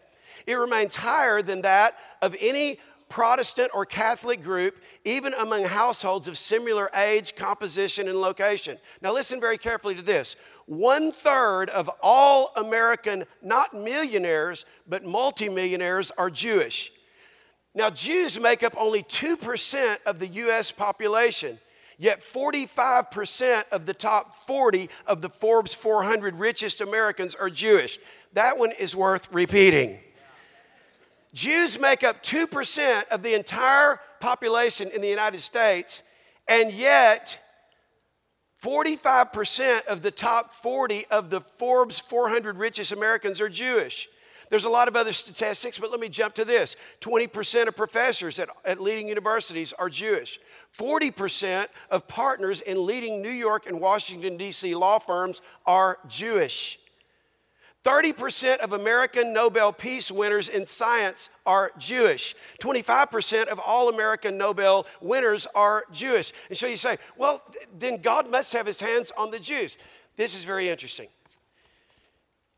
It 0.47 0.55
remains 0.55 0.97
higher 0.97 1.43
than 1.43 1.63
that 1.63 1.97
of 2.23 2.37
any 2.41 2.79
Protestant 3.09 3.71
or 3.73 3.87
Catholic 3.87 4.43
group, 4.43 4.79
even 5.05 5.33
among 5.35 5.65
households 5.65 6.27
of 6.27 6.37
similar 6.37 6.91
age, 6.95 7.37
composition, 7.37 8.09
and 8.09 8.21
location. 8.21 8.79
Now, 9.01 9.13
listen 9.13 9.41
very 9.41 9.59
carefully 9.59 9.95
to 9.95 10.03
this. 10.03 10.35
One 10.67 11.13
third 11.13 11.71
of 11.71 11.89
all 12.03 12.53
American, 12.57 13.25
not 13.43 13.75
millionaires, 13.75 14.65
but 14.89 15.05
multimillionaires, 15.05 16.11
are 16.19 16.31
Jewish. 16.31 16.91
Now, 17.75 17.91
Jews 17.91 18.41
make 18.41 18.63
up 18.63 18.75
only 18.77 19.05
2% 19.05 19.99
of 20.05 20.19
the 20.19 20.27
US 20.27 20.73
population, 20.73 21.61
yet 21.99 22.21
45% 22.21 23.65
of 23.71 23.87
the 23.87 23.95
top 23.95 24.35
40 24.47 24.91
of 25.07 25.21
the 25.23 25.29
Forbes 25.29 25.75
400 25.75 26.35
richest 26.37 26.81
Americans 26.81 27.37
are 27.37 27.51
Jewish. 27.51 27.99
That 28.33 28.59
one 28.59 28.73
is 28.73 28.97
worth 28.97 29.29
repeating. 29.31 30.01
Jews 31.37 31.79
make 31.79 32.03
up 32.03 32.23
2% 32.23 33.09
of 33.09 33.23
the 33.23 33.35
entire 33.35 34.01
population 34.21 34.91
in 34.91 35.03
the 35.03 35.09
United 35.09 35.43
States, 35.43 36.03
and 36.49 36.73
yet 36.73 37.39
45% 38.65 39.85
of 39.85 40.01
the 40.01 40.11
top 40.11 40.55
40 40.55 41.05
of 41.11 41.29
the 41.29 41.43
Forbes 41.43 42.01
400 42.01 42.57
richest 42.57 42.91
Americans 42.91 43.39
are 43.43 43.51
Jewish. 43.51 44.09
There's 44.49 44.65
a 44.65 44.71
lot 44.71 44.89
of 44.89 44.97
other 44.97 45.13
statistics, 45.13 45.79
but 45.79 45.91
let 45.91 46.01
me 46.01 46.09
jump 46.09 46.35
to 46.37 46.45
this 46.47 46.75
20% 47.03 47.69
of 47.69 47.77
professors 47.77 48.39
at, 48.39 48.49
at 48.65 48.81
leading 48.81 49.07
universities 49.07 49.75
are 49.75 49.91
Jewish. 49.91 50.41
40% 50.79 51.67
of 51.91 52.09
partners 52.09 52.63
in 52.63 52.87
leading 52.87 53.21
New 53.21 53.29
York 53.29 53.67
and 53.67 53.79
Washington, 53.79 54.39
D.C. 54.39 54.75
law 54.75 54.99
firms 54.99 55.43
are 55.67 55.99
Jewish. 56.09 56.79
30% 57.87 58.59
of 58.59 58.73
American 58.73 59.33
Nobel 59.33 59.73
Peace 59.73 60.11
winners 60.11 60.49
in 60.49 60.67
science 60.67 61.31
are 61.47 61.71
Jewish. 61.79 62.35
25% 62.61 63.47
of 63.47 63.61
all 63.61 63.89
American 63.89 64.37
Nobel 64.37 64.87
winners 65.01 65.47
are 65.55 65.85
Jewish. 65.93 66.33
And 66.49 66.59
so 66.59 66.67
you 66.67 66.77
say, 66.77 66.99
well, 67.17 67.43
then 67.79 68.03
God 68.03 68.29
must 68.29 68.53
have 68.55 68.67
his 68.67 68.81
hands 68.81 69.13
on 69.17 69.31
the 69.31 69.39
Jews. 69.39 69.79
This 70.17 70.35
is 70.35 70.43
very 70.43 70.69
interesting. 70.69 71.07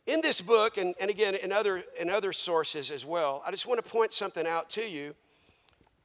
In 0.06 0.22
this 0.22 0.40
book, 0.40 0.78
and, 0.78 0.94
and 0.98 1.10
again 1.10 1.34
in 1.34 1.52
other, 1.52 1.84
in 2.00 2.08
other 2.08 2.32
sources 2.32 2.90
as 2.90 3.04
well, 3.04 3.42
I 3.46 3.50
just 3.50 3.66
want 3.66 3.84
to 3.84 3.88
point 3.88 4.14
something 4.14 4.46
out 4.46 4.70
to 4.70 4.82
you. 4.82 5.14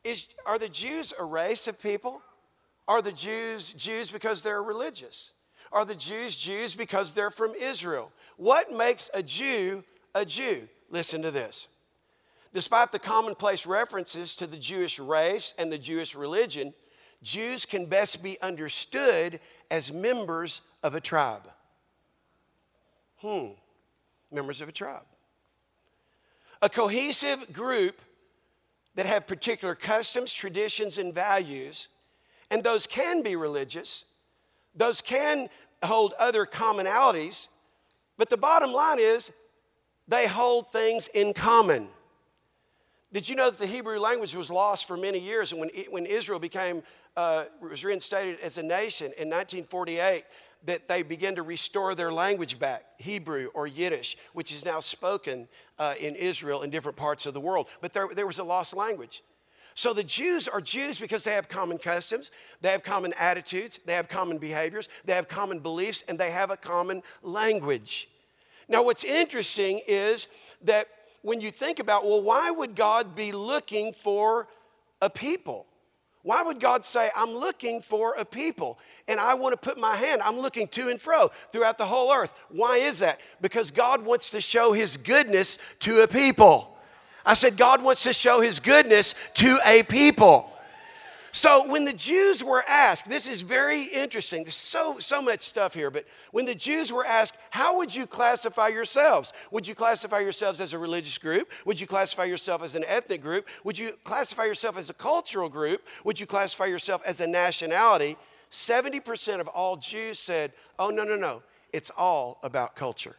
Is, 0.04 0.28
are 0.46 0.60
the 0.60 0.68
Jews 0.68 1.14
a 1.18 1.24
race 1.24 1.70
of 1.70 1.82
people? 1.82 2.22
Are 2.90 3.02
the 3.02 3.14
Jews 3.14 3.72
Jews 3.72 4.12
because 4.12 4.42
they're 4.42 4.62
religious? 4.62 5.32
Are 5.74 5.84
the 5.84 5.96
Jews 5.96 6.36
Jews 6.36 6.76
because 6.76 7.14
they're 7.14 7.32
from 7.32 7.56
Israel? 7.56 8.12
What 8.38 8.72
makes 8.72 9.10
a 9.14 9.24
Jew 9.24 9.84
a 10.16 10.24
Jew? 10.24 10.70
Listen 10.90 11.24
to 11.24 11.32
this. 11.32 11.68
Despite 12.54 12.92
the 12.92 13.00
commonplace 13.00 13.66
references 13.66 14.36
to 14.36 14.46
the 14.46 14.58
Jewish 14.58 15.00
race 15.00 15.56
and 15.58 15.72
the 15.72 15.80
Jewish 15.80 16.14
religion, 16.14 16.76
Jews 17.24 17.66
can 17.66 17.88
best 17.88 18.22
be 18.22 18.40
understood 18.42 19.40
as 19.72 19.92
members 19.92 20.62
of 20.84 20.94
a 20.94 21.02
tribe. 21.02 21.50
Hmm, 23.18 23.54
members 24.32 24.62
of 24.62 24.70
a 24.70 24.72
tribe. 24.72 25.06
A 26.62 26.70
cohesive 26.70 27.52
group 27.52 28.00
that 28.94 29.08
have 29.08 29.26
particular 29.26 29.74
customs, 29.74 30.32
traditions, 30.32 31.00
and 31.00 31.14
values, 31.14 31.88
and 32.52 32.64
those 32.64 32.86
can 32.86 33.24
be 33.24 33.36
religious, 33.36 34.06
those 34.76 35.02
can 35.02 35.50
hold 35.84 36.14
other 36.14 36.46
commonalities, 36.46 37.48
but 38.18 38.30
the 38.30 38.38
bottom 38.38 38.72
line 38.72 39.00
is 39.00 39.32
they 40.08 40.28
hold 40.28 40.72
things 40.72 41.08
in 41.14 41.34
common. 41.34 41.88
Did 43.12 43.30
you 43.30 43.36
know 43.36 43.50
that 43.50 43.60
the 43.60 43.68
Hebrew 43.68 44.00
language 44.00 44.36
was 44.36 44.50
lost 44.50 44.88
for 44.88 44.98
many 44.98 45.20
years? 45.20 45.52
And 45.52 45.62
when, 45.62 45.70
when 45.90 46.06
Israel 46.06 46.40
became, 46.40 46.82
uh, 47.16 47.46
was 47.62 47.84
reinstated 47.84 48.40
as 48.40 48.58
a 48.58 48.64
nation 48.64 49.08
in 49.18 49.30
1948, 49.30 50.26
that 50.66 50.88
they 50.88 51.04
began 51.04 51.36
to 51.36 51.44
restore 51.44 51.94
their 51.94 52.12
language 52.12 52.58
back, 52.58 52.86
Hebrew 52.98 53.50
or 53.54 53.68
Yiddish, 53.68 54.18
which 54.34 54.52
is 54.52 54.66
now 54.66 54.80
spoken 54.80 55.48
uh, 55.78 55.94
in 56.00 56.16
Israel 56.16 56.64
in 56.64 56.70
different 56.70 56.98
parts 56.98 57.26
of 57.26 57.34
the 57.34 57.42
world. 57.42 57.68
But 57.82 57.94
there, 57.94 58.08
there 58.14 58.26
was 58.26 58.40
a 58.40 58.44
lost 58.44 58.76
language. 58.76 59.24
So 59.76 59.94
the 59.94 60.04
Jews 60.04 60.48
are 60.48 60.62
Jews 60.62 61.00
because 61.00 61.24
they 61.24 61.34
have 61.34 61.50
common 61.50 61.78
customs, 61.78 62.32
they 62.62 62.70
have 62.70 62.84
common 62.84 63.14
attitudes, 63.20 63.80
they 63.86 63.94
have 63.94 64.08
common 64.08 64.38
behaviors, 64.38 64.90
they 65.06 65.14
have 65.14 65.28
common 65.28 65.60
beliefs, 65.60 66.04
and 66.08 66.20
they 66.20 66.32
have 66.32 66.52
a 66.52 66.58
common 66.58 67.02
language. 67.22 68.10
Now, 68.68 68.84
what's 68.84 69.04
interesting 69.04 69.82
is 69.88 70.28
that 70.64 70.88
when 71.22 71.42
you 71.42 71.52
think 71.52 71.80
about, 71.80 72.06
well, 72.06 72.22
why 72.22 72.52
would 72.52 72.76
God 72.76 73.16
be 73.16 73.32
looking 73.32 73.94
for 73.94 74.48
a 75.02 75.10
people? 75.10 75.66
Why 76.22 76.42
would 76.42 76.62
God 76.62 76.86
say, 76.86 77.12
I'm 77.16 77.32
looking 77.32 77.82
for 77.82 78.16
a 78.18 78.24
people 78.24 78.80
and 79.10 79.20
I 79.20 79.34
want 79.34 79.52
to 79.54 79.58
put 79.58 79.78
my 79.78 79.98
hand, 79.98 80.22
I'm 80.22 80.40
looking 80.40 80.68
to 80.70 80.90
and 80.90 81.00
fro 81.00 81.32
throughout 81.52 81.78
the 81.78 81.86
whole 81.86 82.14
earth? 82.14 82.34
Why 82.50 82.78
is 82.78 83.00
that? 83.00 83.20
Because 83.42 83.72
God 83.72 84.06
wants 84.06 84.30
to 84.32 84.40
show 84.40 84.72
his 84.72 84.96
goodness 84.96 85.58
to 85.80 86.04
a 86.04 86.08
people. 86.08 86.73
I 87.26 87.34
said, 87.34 87.58
God 87.58 87.82
wants 87.82 88.04
to 88.04 88.14
show 88.14 88.42
his 88.42 88.60
goodness 88.60 89.16
to 89.36 89.60
a 89.66 89.84
people. 89.84 90.54
So 91.36 91.68
when 91.68 91.84
the 91.84 91.94
Jews 91.94 92.44
were 92.44 92.64
asked, 92.70 93.10
this 93.10 93.26
is 93.26 93.42
very 93.42 93.86
interesting. 93.86 94.44
There's 94.44 94.56
so, 94.56 95.00
so 95.00 95.20
much 95.20 95.42
stuff 95.42 95.74
here, 95.74 95.90
but 95.90 96.06
when 96.32 96.46
the 96.46 96.54
Jews 96.54 96.94
were 96.94 97.04
asked, 97.04 97.36
how 97.50 97.78
would 97.78 97.94
you 97.94 98.06
classify 98.06 98.68
yourselves? 98.68 99.34
Would 99.50 99.68
you 99.68 99.74
classify 99.74 100.20
yourselves 100.20 100.62
as 100.62 100.74
a 100.74 100.78
religious 100.78 101.18
group? 101.18 101.50
Would 101.66 101.82
you 101.82 101.88
classify 101.88 102.26
yourself 102.26 102.62
as 102.62 102.76
an 102.76 102.86
ethnic 102.88 103.24
group? 103.24 103.48
Would 103.64 103.80
you 103.80 103.94
classify 104.04 104.44
yourself 104.44 104.78
as 104.78 104.92
a 104.92 104.94
cultural 104.94 105.50
group? 105.50 105.82
Would 106.04 106.20
you 106.20 106.28
classify 106.28 106.66
yourself 106.66 107.02
as 107.04 107.20
a 107.20 107.26
nationality? 107.26 108.16
70% 108.52 109.40
of 109.40 109.48
all 109.48 109.76
Jews 109.76 110.20
said, 110.20 110.54
oh, 110.78 110.92
no, 110.92 111.04
no, 111.04 111.16
no. 111.16 111.42
It's 111.74 111.90
all 111.98 112.38
about 112.44 112.76
culture. 112.76 113.16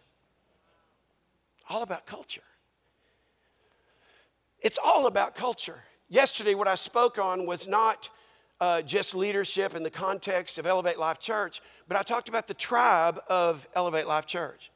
All 1.68 1.82
about 1.82 2.06
culture. 2.06 2.42
It's 4.64 4.78
all 4.82 5.06
about 5.06 5.34
culture. 5.34 5.84
Yesterday, 6.08 6.54
what 6.54 6.66
I 6.66 6.74
spoke 6.74 7.18
on 7.18 7.44
was 7.44 7.68
not 7.68 8.08
uh, 8.62 8.80
just 8.80 9.14
leadership 9.14 9.74
in 9.74 9.82
the 9.82 9.90
context 9.90 10.58
of 10.58 10.64
Elevate 10.64 10.98
Life 10.98 11.20
Church, 11.20 11.60
but 11.86 11.98
I 11.98 12.02
talked 12.02 12.30
about 12.30 12.46
the 12.46 12.54
tribe 12.54 13.20
of 13.28 13.68
Elevate 13.74 14.06
Life 14.06 14.24
Church. 14.24 14.70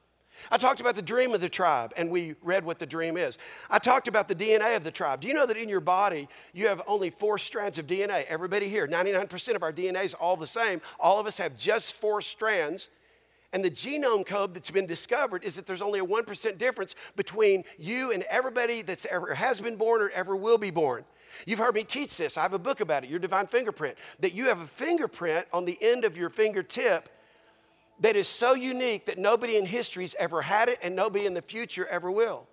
I 0.50 0.58
talked 0.58 0.80
about 0.80 0.94
the 0.94 1.00
dream 1.00 1.32
of 1.32 1.40
the 1.40 1.48
tribe, 1.48 1.94
and 1.96 2.10
we 2.10 2.34
read 2.42 2.66
what 2.66 2.78
the 2.78 2.84
dream 2.84 3.16
is. 3.16 3.38
I 3.70 3.78
talked 3.78 4.08
about 4.08 4.28
the 4.28 4.34
DNA 4.34 4.76
of 4.76 4.84
the 4.84 4.90
tribe. 4.90 5.22
Do 5.22 5.26
you 5.26 5.32
know 5.32 5.46
that 5.46 5.56
in 5.56 5.70
your 5.70 5.80
body, 5.80 6.28
you 6.52 6.68
have 6.68 6.82
only 6.86 7.08
four 7.08 7.38
strands 7.38 7.78
of 7.78 7.86
DNA? 7.86 8.26
Everybody 8.26 8.68
here, 8.68 8.86
99% 8.86 9.56
of 9.56 9.62
our 9.62 9.72
DNA 9.72 10.04
is 10.04 10.12
all 10.12 10.36
the 10.36 10.46
same. 10.46 10.82
All 11.00 11.18
of 11.18 11.26
us 11.26 11.38
have 11.38 11.56
just 11.56 11.94
four 11.96 12.20
strands. 12.20 12.90
And 13.52 13.64
the 13.64 13.70
genome 13.70 14.26
code 14.26 14.54
that's 14.54 14.70
been 14.70 14.86
discovered 14.86 15.42
is 15.42 15.56
that 15.56 15.66
there's 15.66 15.80
only 15.80 16.00
a 16.00 16.04
1% 16.04 16.58
difference 16.58 16.94
between 17.16 17.64
you 17.78 18.12
and 18.12 18.22
everybody 18.24 18.82
that's 18.82 19.06
ever 19.06 19.34
has 19.34 19.60
been 19.60 19.76
born 19.76 20.02
or 20.02 20.10
ever 20.10 20.36
will 20.36 20.58
be 20.58 20.70
born. 20.70 21.04
You've 21.46 21.58
heard 21.58 21.74
me 21.74 21.84
teach 21.84 22.16
this. 22.16 22.36
I 22.36 22.42
have 22.42 22.52
a 22.52 22.58
book 22.58 22.80
about 22.80 23.04
it, 23.04 23.10
Your 23.10 23.18
Divine 23.18 23.46
Fingerprint, 23.46 23.96
that 24.20 24.34
you 24.34 24.46
have 24.46 24.60
a 24.60 24.66
fingerprint 24.66 25.46
on 25.52 25.64
the 25.64 25.78
end 25.80 26.04
of 26.04 26.16
your 26.16 26.28
fingertip 26.30 27.08
that 28.00 28.16
is 28.16 28.28
so 28.28 28.54
unique 28.54 29.06
that 29.06 29.18
nobody 29.18 29.56
in 29.56 29.66
history's 29.66 30.14
ever 30.18 30.42
had 30.42 30.68
it 30.68 30.78
and 30.82 30.94
nobody 30.94 31.26
in 31.26 31.34
the 31.34 31.42
future 31.42 31.86
ever 31.86 32.10
will. 32.10 32.46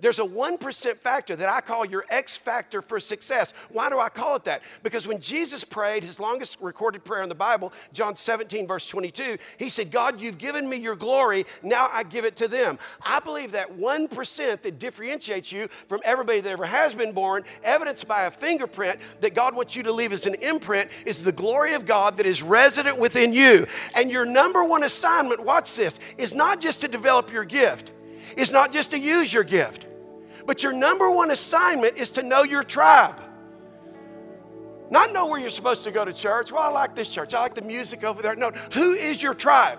There's 0.00 0.18
a 0.18 0.24
1% 0.24 0.98
factor 0.98 1.36
that 1.36 1.48
I 1.48 1.60
call 1.60 1.84
your 1.84 2.04
X 2.10 2.36
factor 2.36 2.82
for 2.82 3.00
success. 3.00 3.52
Why 3.70 3.88
do 3.88 3.98
I 3.98 4.08
call 4.08 4.36
it 4.36 4.44
that? 4.44 4.62
Because 4.82 5.06
when 5.06 5.20
Jesus 5.20 5.64
prayed 5.64 6.04
his 6.04 6.18
longest 6.18 6.58
recorded 6.60 7.04
prayer 7.04 7.22
in 7.22 7.28
the 7.28 7.34
Bible, 7.34 7.72
John 7.92 8.16
17, 8.16 8.66
verse 8.66 8.86
22, 8.86 9.36
he 9.58 9.68
said, 9.68 9.90
God, 9.90 10.20
you've 10.20 10.38
given 10.38 10.68
me 10.68 10.76
your 10.76 10.96
glory, 10.96 11.46
now 11.62 11.88
I 11.92 12.02
give 12.02 12.24
it 12.24 12.36
to 12.36 12.48
them. 12.48 12.78
I 13.02 13.20
believe 13.20 13.52
that 13.52 13.76
1% 13.76 14.62
that 14.62 14.78
differentiates 14.78 15.52
you 15.52 15.68
from 15.88 16.00
everybody 16.04 16.40
that 16.40 16.50
ever 16.50 16.66
has 16.66 16.94
been 16.94 17.12
born, 17.12 17.44
evidenced 17.62 18.08
by 18.08 18.22
a 18.22 18.30
fingerprint 18.30 18.98
that 19.20 19.34
God 19.34 19.54
wants 19.54 19.76
you 19.76 19.82
to 19.84 19.92
leave 19.92 20.12
as 20.12 20.26
an 20.26 20.34
imprint, 20.34 20.90
is 21.06 21.22
the 21.22 21.32
glory 21.32 21.74
of 21.74 21.86
God 21.86 22.16
that 22.16 22.26
is 22.26 22.42
resident 22.42 22.98
within 22.98 23.32
you. 23.32 23.66
And 23.94 24.10
your 24.10 24.24
number 24.24 24.64
one 24.64 24.82
assignment, 24.82 25.44
watch 25.44 25.74
this, 25.74 25.98
is 26.18 26.34
not 26.34 26.60
just 26.60 26.80
to 26.80 26.88
develop 26.88 27.32
your 27.32 27.44
gift 27.44 27.92
it's 28.36 28.50
not 28.50 28.72
just 28.72 28.90
to 28.92 28.98
use 28.98 29.32
your 29.32 29.44
gift. 29.44 29.86
But 30.50 30.64
your 30.64 30.72
number 30.72 31.08
one 31.08 31.30
assignment 31.30 31.98
is 31.98 32.10
to 32.10 32.24
know 32.24 32.42
your 32.42 32.64
tribe. 32.64 33.22
Not 34.90 35.12
know 35.12 35.28
where 35.28 35.38
you're 35.38 35.48
supposed 35.48 35.84
to 35.84 35.92
go 35.92 36.04
to 36.04 36.12
church. 36.12 36.50
Well, 36.50 36.60
I 36.60 36.70
like 36.70 36.96
this 36.96 37.08
church. 37.08 37.34
I 37.34 37.38
like 37.38 37.54
the 37.54 37.62
music 37.62 38.02
over 38.02 38.20
there. 38.20 38.34
No, 38.34 38.50
who 38.72 38.94
is 38.94 39.22
your 39.22 39.32
tribe? 39.32 39.78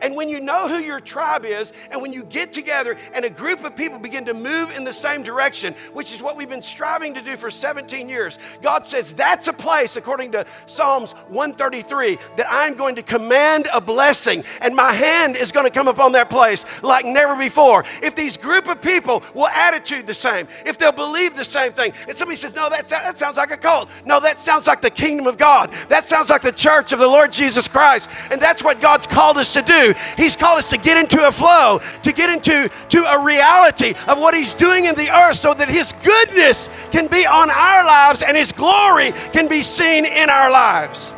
And 0.00 0.14
when 0.16 0.28
you 0.28 0.40
know 0.40 0.68
who 0.68 0.78
your 0.78 1.00
tribe 1.00 1.44
is, 1.44 1.72
and 1.90 2.00
when 2.00 2.12
you 2.12 2.24
get 2.24 2.52
together 2.52 2.96
and 3.12 3.24
a 3.24 3.30
group 3.30 3.64
of 3.64 3.76
people 3.76 3.98
begin 3.98 4.24
to 4.26 4.34
move 4.34 4.70
in 4.72 4.84
the 4.84 4.92
same 4.92 5.22
direction, 5.22 5.74
which 5.92 6.12
is 6.12 6.22
what 6.22 6.36
we've 6.36 6.48
been 6.48 6.62
striving 6.62 7.14
to 7.14 7.22
do 7.22 7.36
for 7.36 7.50
17 7.50 8.08
years, 8.08 8.38
God 8.62 8.86
says 8.86 9.14
that's 9.14 9.48
a 9.48 9.52
place, 9.52 9.96
according 9.96 10.32
to 10.32 10.46
Psalms 10.66 11.12
133, 11.28 12.18
that 12.36 12.46
I'm 12.50 12.74
going 12.74 12.96
to 12.96 13.02
command 13.02 13.68
a 13.72 13.80
blessing, 13.80 14.44
and 14.60 14.74
my 14.74 14.92
hand 14.92 15.36
is 15.36 15.52
going 15.52 15.66
to 15.66 15.72
come 15.72 15.88
upon 15.88 16.12
that 16.12 16.30
place 16.30 16.64
like 16.82 17.04
never 17.04 17.36
before. 17.36 17.84
If 18.02 18.14
these 18.14 18.36
group 18.36 18.68
of 18.68 18.80
people 18.80 19.22
will 19.34 19.48
attitude 19.48 20.06
the 20.06 20.14
same, 20.14 20.48
if 20.64 20.78
they'll 20.78 20.92
believe 20.92 21.36
the 21.36 21.44
same 21.44 21.72
thing, 21.72 21.92
and 22.08 22.16
somebody 22.16 22.36
says, 22.36 22.54
No, 22.54 22.68
that, 22.68 22.88
that 22.88 23.18
sounds 23.18 23.36
like 23.36 23.50
a 23.50 23.56
cult. 23.56 23.88
No, 24.04 24.20
that 24.20 24.40
sounds 24.40 24.66
like 24.66 24.80
the 24.80 24.90
kingdom 24.90 25.26
of 25.26 25.38
God. 25.38 25.72
That 25.88 26.04
sounds 26.04 26.30
like 26.30 26.42
the 26.42 26.52
church 26.52 26.92
of 26.92 26.98
the 26.98 27.06
Lord 27.06 27.32
Jesus 27.32 27.68
Christ. 27.68 28.08
And 28.30 28.40
that's 28.40 28.62
what 28.62 28.80
God's 28.80 29.06
called 29.06 29.38
us 29.38 29.52
to 29.54 29.62
do. 29.62 29.83
He's 30.16 30.36
called 30.36 30.58
us 30.58 30.70
to 30.70 30.78
get 30.78 30.96
into 30.96 31.26
a 31.26 31.32
flow, 31.32 31.80
to 32.02 32.12
get 32.12 32.30
into 32.30 32.70
to 32.90 33.04
a 33.04 33.22
reality 33.22 33.94
of 34.08 34.18
what 34.18 34.34
He's 34.34 34.54
doing 34.54 34.86
in 34.86 34.94
the 34.94 35.10
earth 35.10 35.36
so 35.36 35.52
that 35.52 35.68
His 35.68 35.92
goodness 36.02 36.68
can 36.90 37.08
be 37.08 37.26
on 37.26 37.50
our 37.50 37.84
lives 37.84 38.22
and 38.22 38.36
His 38.36 38.52
glory 38.52 39.12
can 39.32 39.48
be 39.48 39.62
seen 39.62 40.04
in 40.04 40.30
our 40.30 40.50
lives. 40.50 41.12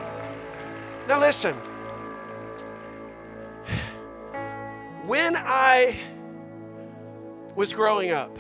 Now, 1.07 1.21
listen. 1.21 1.55
When 5.07 5.37
I 5.37 5.97
was 7.55 7.73
growing 7.73 8.11
up, 8.11 8.37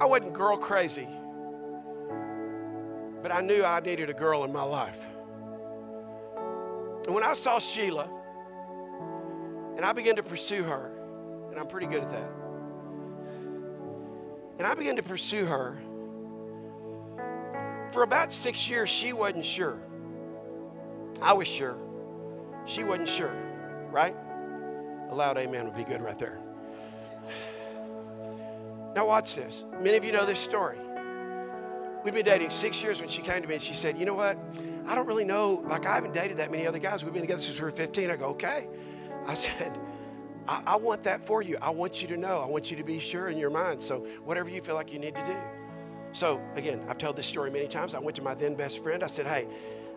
I 0.00 0.06
wasn't 0.06 0.32
girl 0.32 0.56
crazy, 0.56 1.06
but 3.20 3.30
I 3.30 3.42
knew 3.42 3.62
I 3.62 3.80
needed 3.80 4.08
a 4.08 4.14
girl 4.14 4.44
in 4.44 4.52
my 4.52 4.62
life. 4.62 5.06
And 7.08 7.14
when 7.14 7.24
I 7.24 7.32
saw 7.32 7.58
Sheila, 7.58 8.06
and 9.78 9.82
I 9.82 9.94
began 9.94 10.16
to 10.16 10.22
pursue 10.22 10.62
her, 10.62 10.90
and 11.50 11.58
I'm 11.58 11.66
pretty 11.66 11.86
good 11.86 12.02
at 12.02 12.10
that. 12.10 12.30
And 14.58 14.66
I 14.66 14.74
began 14.74 14.96
to 14.96 15.02
pursue 15.02 15.46
her. 15.46 15.78
For 17.92 18.02
about 18.02 18.30
six 18.30 18.68
years, 18.68 18.90
she 18.90 19.14
wasn't 19.14 19.46
sure. 19.46 19.78
I 21.22 21.32
was 21.32 21.48
sure. 21.48 21.78
She 22.66 22.84
wasn't 22.84 23.08
sure, 23.08 23.34
right? 23.90 24.14
A 25.08 25.14
loud 25.14 25.38
amen 25.38 25.64
would 25.64 25.76
be 25.76 25.84
good 25.84 26.02
right 26.02 26.18
there. 26.18 26.38
Now, 28.94 29.06
watch 29.06 29.34
this. 29.34 29.64
Many 29.80 29.96
of 29.96 30.04
you 30.04 30.12
know 30.12 30.26
this 30.26 30.40
story. 30.40 30.76
We'd 32.04 32.12
been 32.12 32.26
dating 32.26 32.50
six 32.50 32.82
years 32.82 33.00
when 33.00 33.08
she 33.08 33.22
came 33.22 33.40
to 33.40 33.48
me 33.48 33.54
and 33.54 33.62
she 33.62 33.72
said, 33.72 33.96
You 33.96 34.04
know 34.04 34.14
what? 34.14 34.36
I 34.88 34.94
don't 34.94 35.06
really 35.06 35.24
know, 35.24 35.62
like, 35.66 35.84
I 35.84 35.94
haven't 35.94 36.14
dated 36.14 36.38
that 36.38 36.50
many 36.50 36.66
other 36.66 36.78
guys. 36.78 37.04
We've 37.04 37.12
been 37.12 37.22
together 37.22 37.42
since 37.42 37.58
we 37.58 37.64
were 37.64 37.70
15. 37.70 38.10
I 38.10 38.16
go, 38.16 38.26
Okay. 38.28 38.68
I 39.26 39.34
said, 39.34 39.78
I, 40.48 40.62
I 40.66 40.76
want 40.76 41.02
that 41.02 41.26
for 41.26 41.42
you. 41.42 41.58
I 41.60 41.68
want 41.68 42.00
you 42.00 42.08
to 42.08 42.16
know. 42.16 42.38
I 42.38 42.46
want 42.46 42.70
you 42.70 42.76
to 42.78 42.82
be 42.82 42.98
sure 42.98 43.28
in 43.28 43.36
your 43.36 43.50
mind. 43.50 43.82
So, 43.82 44.06
whatever 44.24 44.48
you 44.48 44.62
feel 44.62 44.74
like 44.74 44.90
you 44.90 44.98
need 44.98 45.14
to 45.14 45.24
do. 45.24 45.36
So, 46.12 46.40
again, 46.54 46.80
I've 46.88 46.96
told 46.96 47.16
this 47.16 47.26
story 47.26 47.50
many 47.50 47.68
times. 47.68 47.94
I 47.94 47.98
went 47.98 48.16
to 48.16 48.22
my 48.22 48.34
then 48.34 48.54
best 48.54 48.82
friend. 48.82 49.04
I 49.04 49.06
said, 49.06 49.26
Hey, 49.26 49.46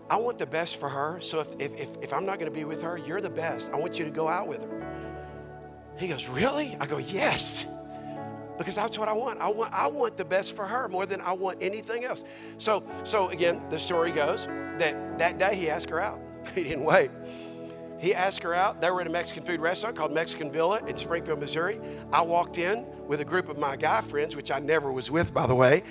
I 0.10 0.18
want 0.18 0.38
the 0.38 0.46
best 0.46 0.78
for 0.78 0.90
her. 0.90 1.22
So, 1.22 1.40
if, 1.40 1.48
if, 1.60 1.80
if, 1.80 1.90
if 2.02 2.14
I'm 2.14 2.26
not 2.26 2.40
going 2.40 2.52
to 2.52 2.58
be 2.58 2.66
with 2.66 2.82
her, 2.82 2.98
you're 2.98 3.22
the 3.22 3.30
best. 3.30 3.70
I 3.72 3.78
want 3.78 3.98
you 3.98 4.04
to 4.04 4.12
go 4.12 4.28
out 4.28 4.50
with 4.50 4.64
her. 4.64 5.96
He 5.98 6.10
goes, 6.10 6.28
Really? 6.28 6.76
I 6.82 6.86
go, 6.86 6.98
Yes 6.98 7.66
because 8.58 8.76
that's 8.76 9.00
what 9.00 9.10
I 9.10 9.14
want. 9.14 9.42
I 9.42 9.50
want 9.50 9.74
I 9.74 9.88
want 9.88 10.18
the 10.18 10.26
best 10.26 10.56
for 10.56 10.66
her 10.66 10.88
more 10.88 11.08
than 11.08 11.20
I 11.20 11.32
want 11.32 11.58
anything 11.62 12.04
else. 12.04 12.24
So 12.60 12.84
so 13.04 13.30
again, 13.30 13.60
the 13.72 13.80
story 13.80 14.12
goes 14.12 14.48
that 14.82 15.20
that 15.20 15.38
day 15.38 15.56
he 15.56 15.70
asked 15.70 15.90
her 15.90 16.00
out. 16.00 16.20
He 16.56 16.64
didn't 16.64 16.84
wait. 16.84 17.12
He 18.00 18.16
asked 18.16 18.42
her 18.42 18.56
out. 18.56 18.82
They 18.82 18.90
were 18.90 19.00
at 19.02 19.06
a 19.06 19.12
Mexican 19.12 19.44
food 19.44 19.60
restaurant 19.60 19.96
called 19.96 20.12
Mexican 20.12 20.52
Villa 20.52 20.82
in 20.88 20.98
Springfield, 20.98 21.40
Missouri. 21.40 21.80
I 22.12 22.24
walked 22.24 22.58
in 22.58 22.84
with 23.06 23.22
a 23.22 23.26
group 23.26 23.48
of 23.48 23.60
my 23.60 23.76
guy 23.76 24.02
friends, 24.02 24.36
which 24.36 24.50
I 24.50 24.58
never 24.58 24.92
was 24.92 25.12
with, 25.12 25.32
by 25.32 25.46
the 25.46 25.54
way. 25.54 25.84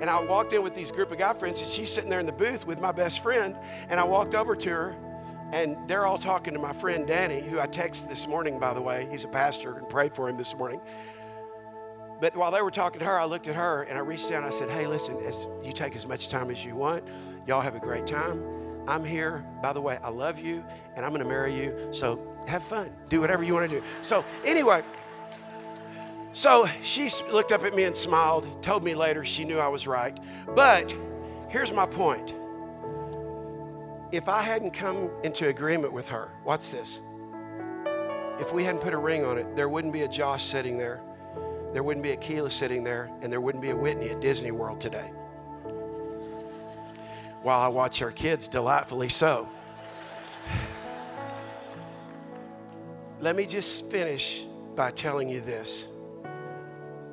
And 0.00 0.08
I 0.08 0.22
walked 0.22 0.52
in 0.52 0.62
with 0.62 0.76
these 0.76 0.92
group 0.92 1.10
of 1.10 1.18
guy 1.18 1.34
friends, 1.34 1.60
and 1.60 1.68
she's 1.68 1.92
sitting 1.92 2.08
there 2.08 2.20
in 2.20 2.26
the 2.26 2.32
booth 2.32 2.66
with 2.68 2.80
my 2.80 2.92
best 2.92 3.20
friend. 3.20 3.56
And 3.88 3.98
I 3.98 4.04
walked 4.04 4.36
over 4.36 4.54
to 4.54 4.70
her, 4.70 4.96
and 5.52 5.76
they're 5.88 6.06
all 6.06 6.18
talking 6.18 6.54
to 6.54 6.60
my 6.60 6.72
friend 6.72 7.04
Danny, 7.04 7.40
who 7.40 7.58
I 7.58 7.66
texted 7.66 8.08
this 8.08 8.28
morning, 8.28 8.60
by 8.60 8.72
the 8.72 8.82
way. 8.82 9.08
He's 9.10 9.24
a 9.24 9.28
pastor 9.28 9.76
and 9.76 9.88
prayed 9.88 10.14
for 10.14 10.28
him 10.28 10.36
this 10.36 10.54
morning. 10.54 10.80
But 12.20 12.36
while 12.36 12.52
they 12.52 12.62
were 12.62 12.70
talking 12.70 13.00
to 13.00 13.06
her, 13.06 13.18
I 13.18 13.24
looked 13.24 13.48
at 13.48 13.56
her 13.56 13.82
and 13.82 13.98
I 13.98 14.00
reached 14.02 14.28
down 14.28 14.44
and 14.44 14.54
I 14.54 14.56
said, 14.56 14.70
Hey, 14.70 14.86
listen, 14.86 15.18
as 15.18 15.46
you 15.62 15.72
take 15.72 15.94
as 15.96 16.06
much 16.06 16.28
time 16.28 16.50
as 16.50 16.64
you 16.64 16.74
want. 16.74 17.04
Y'all 17.46 17.60
have 17.60 17.74
a 17.74 17.80
great 17.80 18.06
time. 18.06 18.42
I'm 18.88 19.04
here. 19.04 19.44
By 19.62 19.72
the 19.72 19.80
way, 19.80 19.98
I 20.02 20.08
love 20.08 20.38
you 20.38 20.64
and 20.94 21.04
I'm 21.04 21.12
going 21.12 21.22
to 21.22 21.28
marry 21.28 21.54
you. 21.54 21.88
So 21.90 22.20
have 22.46 22.62
fun. 22.62 22.92
Do 23.08 23.20
whatever 23.20 23.42
you 23.42 23.54
want 23.54 23.70
to 23.70 23.80
do. 23.80 23.84
So, 24.02 24.24
anyway, 24.44 24.82
so 26.32 26.68
she 26.82 27.10
looked 27.30 27.52
up 27.52 27.64
at 27.64 27.74
me 27.74 27.84
and 27.84 27.96
smiled, 27.96 28.62
told 28.62 28.84
me 28.84 28.94
later 28.94 29.24
she 29.24 29.44
knew 29.44 29.58
I 29.58 29.68
was 29.68 29.86
right. 29.86 30.18
But 30.54 30.94
here's 31.48 31.72
my 31.72 31.86
point 31.86 32.34
if 34.12 34.28
I 34.28 34.40
hadn't 34.40 34.70
come 34.70 35.10
into 35.24 35.48
agreement 35.48 35.92
with 35.92 36.08
her, 36.08 36.30
watch 36.44 36.70
this. 36.70 37.02
If 38.38 38.52
we 38.52 38.62
hadn't 38.62 38.82
put 38.82 38.92
a 38.94 38.98
ring 38.98 39.24
on 39.24 39.38
it, 39.38 39.56
there 39.56 39.68
wouldn't 39.68 39.92
be 39.92 40.02
a 40.02 40.08
Josh 40.08 40.44
sitting 40.44 40.78
there 40.78 41.00
there 41.76 41.82
wouldn't 41.82 42.02
be 42.02 42.12
a 42.12 42.16
Keela 42.16 42.50
sitting 42.50 42.82
there, 42.84 43.10
and 43.20 43.30
there 43.30 43.42
wouldn't 43.42 43.60
be 43.60 43.68
a 43.68 43.76
Whitney 43.76 44.08
at 44.08 44.18
Disney 44.18 44.50
World 44.50 44.80
today. 44.80 45.12
While 47.46 47.60
I 47.60 47.68
watch 47.68 48.02
our 48.02 48.10
kids 48.10 48.48
delightfully 48.48 49.08
so. 49.08 49.48
Let 53.20 53.36
me 53.36 53.46
just 53.46 53.88
finish 53.88 54.44
by 54.74 54.90
telling 54.90 55.28
you 55.28 55.40
this. 55.40 55.86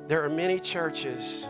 There 0.08 0.24
are 0.24 0.28
many 0.28 0.58
churches 0.58 1.46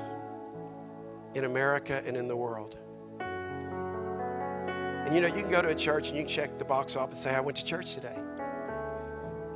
in 1.32 1.44
America 1.44 2.02
and 2.04 2.14
in 2.14 2.28
the 2.28 2.36
world. 2.36 2.76
And 3.20 5.14
you 5.14 5.22
know, 5.22 5.28
you 5.28 5.40
can 5.40 5.50
go 5.50 5.62
to 5.62 5.68
a 5.68 5.74
church 5.74 6.08
and 6.08 6.18
you 6.18 6.24
can 6.24 6.28
check 6.30 6.58
the 6.58 6.66
box 6.66 6.94
off 6.94 7.08
and 7.08 7.16
say, 7.16 7.34
I 7.34 7.40
went 7.40 7.56
to 7.56 7.64
church 7.64 7.94
today. 7.94 8.18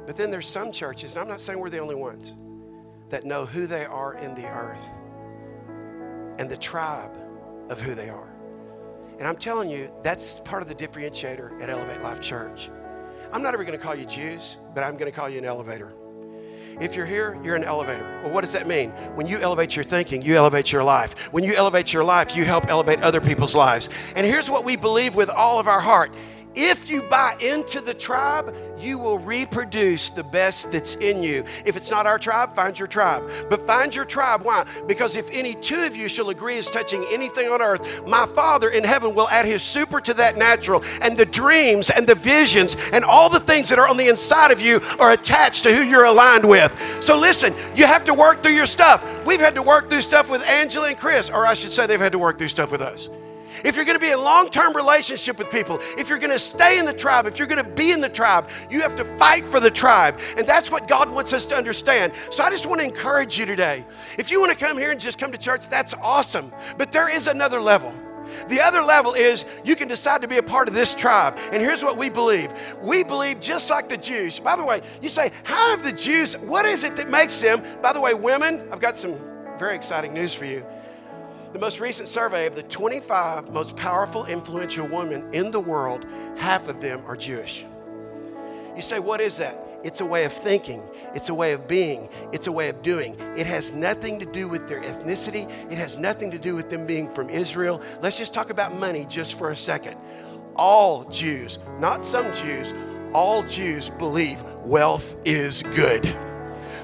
But 0.07 0.16
then 0.16 0.31
there's 0.31 0.49
some 0.49 0.72
churches, 0.72 1.12
and 1.12 1.20
I'm 1.20 1.29
not 1.29 1.43
saying 1.43 1.59
we're 1.59 1.68
the 1.68 1.81
only 1.81 1.97
ones 1.97 2.35
that 3.11 3.26
know 3.26 3.45
who 3.45 3.66
they 3.66 3.85
are 3.85 4.14
in 4.14 4.35
the 4.35 4.49
earth 4.49 4.89
and 6.39 6.49
the 6.49 6.57
tribe 6.57 7.14
of 7.68 7.79
who 7.79 7.95
they 7.95 8.09
are. 8.09 8.28
And 9.18 9.26
I'm 9.26 9.36
telling 9.36 9.68
you, 9.68 9.90
that's 10.02 10.40
part 10.40 10.62
of 10.62 10.68
the 10.68 10.74
differentiator 10.74 11.60
at 11.60 11.68
Elevate 11.68 12.02
Life 12.02 12.20
Church. 12.20 12.70
I'm 13.32 13.42
not 13.42 13.52
ever 13.52 13.64
going 13.64 13.76
to 13.76 13.84
call 13.84 13.96
you 13.96 14.06
Jews, 14.06 14.58
but 14.74 14.84
I'm 14.84 14.96
going 14.96 15.10
to 15.10 15.16
call 15.16 15.28
you 15.28 15.38
an 15.38 15.44
elevator. 15.44 15.92
If 16.80 16.94
you're 16.94 17.06
here, 17.06 17.36
you're 17.42 17.56
an 17.56 17.64
elevator. 17.64 18.20
Well, 18.22 18.32
what 18.32 18.42
does 18.42 18.52
that 18.52 18.68
mean? 18.68 18.90
When 19.16 19.26
you 19.26 19.38
elevate 19.38 19.74
your 19.74 19.84
thinking, 19.84 20.22
you 20.22 20.36
elevate 20.36 20.70
your 20.70 20.84
life. 20.84 21.18
When 21.32 21.42
you 21.42 21.54
elevate 21.54 21.92
your 21.92 22.04
life, 22.04 22.36
you 22.36 22.44
help 22.44 22.68
elevate 22.68 23.00
other 23.02 23.20
people's 23.20 23.56
lives. 23.56 23.88
And 24.14 24.24
here's 24.24 24.48
what 24.48 24.64
we 24.64 24.76
believe 24.76 25.16
with 25.16 25.28
all 25.28 25.58
of 25.58 25.66
our 25.66 25.80
heart 25.80 26.12
if 26.59 26.90
you 26.90 27.02
buy 27.02 27.36
into 27.40 27.80
the 27.80 27.94
tribe, 27.94 28.52
you 28.80 28.98
will 28.98 29.20
reproduce 29.20 30.11
the 30.11 30.24
best 30.24 30.72
that's 30.72 30.96
in 30.96 31.22
you. 31.22 31.44
If 31.64 31.76
it's 31.76 31.88
not 31.88 32.04
our 32.04 32.18
tribe, 32.18 32.52
find 32.52 32.76
your 32.76 32.88
tribe. 32.88 33.30
But 33.48 33.64
find 33.64 33.94
your 33.94 34.04
tribe. 34.04 34.42
Why? 34.42 34.66
Because 34.88 35.14
if 35.14 35.30
any 35.30 35.54
two 35.54 35.80
of 35.84 35.94
you 35.94 36.09
shall 36.09 36.30
agree 36.30 36.59
as 36.59 36.68
touching 36.68 37.06
anything 37.11 37.48
on 37.48 37.62
earth, 37.62 38.04
my 38.06 38.26
Father 38.26 38.70
in 38.70 38.82
heaven 38.82 39.14
will 39.14 39.28
add 39.28 39.46
his 39.46 39.62
super 39.62 40.00
to 40.00 40.14
that 40.14 40.36
natural. 40.36 40.82
And 41.00 41.16
the 41.16 41.26
dreams 41.26 41.90
and 41.90 42.06
the 42.06 42.16
visions 42.16 42.76
and 42.92 43.04
all 43.04 43.28
the 43.28 43.40
things 43.40 43.68
that 43.68 43.78
are 43.78 43.86
on 43.86 43.96
the 43.96 44.09
inside 44.09 44.50
of 44.50 44.61
you 44.61 44.80
are 44.98 45.12
attached 45.12 45.62
to 45.62 45.74
who 45.74 45.82
you're 45.82 46.04
aligned 46.04 46.48
with. 46.48 46.74
So 47.00 47.16
listen, 47.16 47.54
you 47.76 47.86
have 47.86 48.02
to 48.04 48.14
work 48.14 48.42
through 48.42 48.54
your 48.54 48.66
stuff. 48.66 49.04
We've 49.24 49.40
had 49.40 49.54
to 49.54 49.62
work 49.62 49.88
through 49.88 50.00
stuff 50.00 50.28
with 50.28 50.42
Angela 50.42 50.88
and 50.88 50.98
Chris, 50.98 51.30
or 51.30 51.46
I 51.46 51.54
should 51.54 51.70
say, 51.70 51.86
they've 51.86 52.00
had 52.00 52.12
to 52.12 52.18
work 52.18 52.36
through 52.36 52.48
stuff 52.48 52.72
with 52.72 52.82
us 52.82 53.09
if 53.64 53.76
you're 53.76 53.84
going 53.84 53.98
to 53.98 54.00
be 54.00 54.09
in 54.09 54.18
a 54.18 54.22
long 54.22 54.50
term 54.50 54.74
relationship 54.74 55.38
with 55.38 55.50
people, 55.50 55.78
if 55.96 56.09
you're 56.09 56.18
going 56.18 56.30
to 56.30 56.38
stay 56.38 56.78
in 56.78 56.84
the 56.84 56.92
tribe, 56.92 57.26
if 57.26 57.38
you're 57.38 57.48
going 57.48 57.64
to 57.64 57.70
be 57.70 57.92
in 57.92 58.00
the 58.00 58.09
tribe, 58.09 58.48
you 58.70 58.80
have 58.80 58.94
to 58.96 59.04
fight 59.04 59.46
for 59.46 59.61
the 59.61 59.70
tribe. 59.70 60.18
And 60.36 60.46
that's 60.46 60.70
what 60.70 60.88
God 60.88 61.11
wants 61.11 61.32
us 61.32 61.46
to 61.46 61.56
understand. 61.56 62.12
So 62.30 62.42
I 62.42 62.50
just 62.50 62.66
want 62.66 62.80
to 62.80 62.84
encourage 62.84 63.38
you 63.38 63.46
today. 63.46 63.84
If 64.18 64.30
you 64.30 64.40
want 64.40 64.52
to 64.52 64.59
come 64.59 64.78
here 64.78 64.90
and 64.90 65.00
just 65.00 65.18
come 65.18 65.32
to 65.32 65.38
church, 65.38 65.68
that's 65.68 65.94
awesome. 65.94 66.52
But 66.76 66.92
there 66.92 67.09
is 67.09 67.26
another 67.26 67.61
level. 67.61 67.94
The 68.48 68.61
other 68.61 68.82
level 68.82 69.14
is 69.14 69.44
you 69.64 69.76
can 69.76 69.88
decide 69.88 70.22
to 70.22 70.28
be 70.28 70.36
a 70.36 70.42
part 70.42 70.68
of 70.68 70.74
this 70.74 70.94
tribe. 70.94 71.38
And 71.52 71.62
here's 71.62 71.82
what 71.82 71.96
we 71.96 72.09
believe 72.09 72.52
we 72.82 73.02
believe 73.04 73.40
just 73.40 73.70
like 73.70 73.88
the 73.88 73.96
Jews. 73.96 74.38
By 74.38 74.56
the 74.56 74.64
way, 74.64 74.82
you 75.00 75.09
say, 75.09 75.32
How 75.44 75.70
have 75.70 75.82
the 75.82 75.92
Jews, 75.92 76.36
what 76.36 76.66
is 76.66 76.84
it 76.84 76.96
that 76.96 77.11
makes 77.11 77.40
them? 77.40 77.62
By 77.82 77.92
the 77.92 78.00
way, 78.00 78.14
women, 78.14 78.68
I've 78.70 78.80
got 78.80 78.96
some 78.96 79.18
very 79.59 79.74
exciting 79.74 80.12
news 80.12 80.34
for 80.34 80.44
you. 80.44 80.64
The 81.53 81.59
most 81.59 81.80
recent 81.80 82.09
survey 82.09 82.46
of 82.46 82.55
the 82.55 82.62
25 82.64 83.51
most 83.51 83.74
powerful, 83.74 84.26
influential 84.26 84.86
women 84.86 85.32
in 85.32 85.51
the 85.51 85.61
world, 85.61 86.05
half 86.36 86.68
of 86.68 86.82
them 86.82 87.03
are 87.07 87.16
Jewish. 87.16 87.64
You 88.76 88.82
say, 88.82 88.99
what 88.99 89.22
is 89.22 89.38
that? 89.38 89.66
It's 89.82 90.03
a 90.03 90.05
way 90.05 90.24
of 90.24 90.32
thinking. 90.32 90.82
It's 91.14 91.30
a 91.30 91.34
way 91.34 91.53
of 91.53 91.66
being. 91.66 92.11
It's 92.32 92.49
a 92.49 92.53
way 92.53 92.68
of 92.68 92.82
doing. 92.82 93.18
It 93.34 93.46
has 93.46 93.72
nothing 93.72 94.18
to 94.18 94.26
do 94.26 94.46
with 94.46 94.68
their 94.68 94.82
ethnicity. 94.82 95.51
It 95.72 95.78
has 95.78 95.96
nothing 95.96 96.30
to 96.32 96.38
do 96.38 96.55
with 96.55 96.68
them 96.68 96.86
being 96.86 97.11
from 97.11 97.30
Israel. 97.30 97.80
Let's 98.03 98.18
just 98.18 98.34
talk 98.34 98.51
about 98.51 98.74
money 98.74 99.07
just 99.07 99.38
for 99.38 99.51
a 99.51 99.57
second. 99.57 99.96
All 100.55 101.05
Jews, 101.05 101.59
not 101.78 102.05
some 102.05 102.30
Jews, 102.34 102.74
all 103.14 103.42
Jews 103.42 103.88
believe 103.88 104.42
wealth 104.64 105.16
is 105.24 105.62
good. 105.74 106.14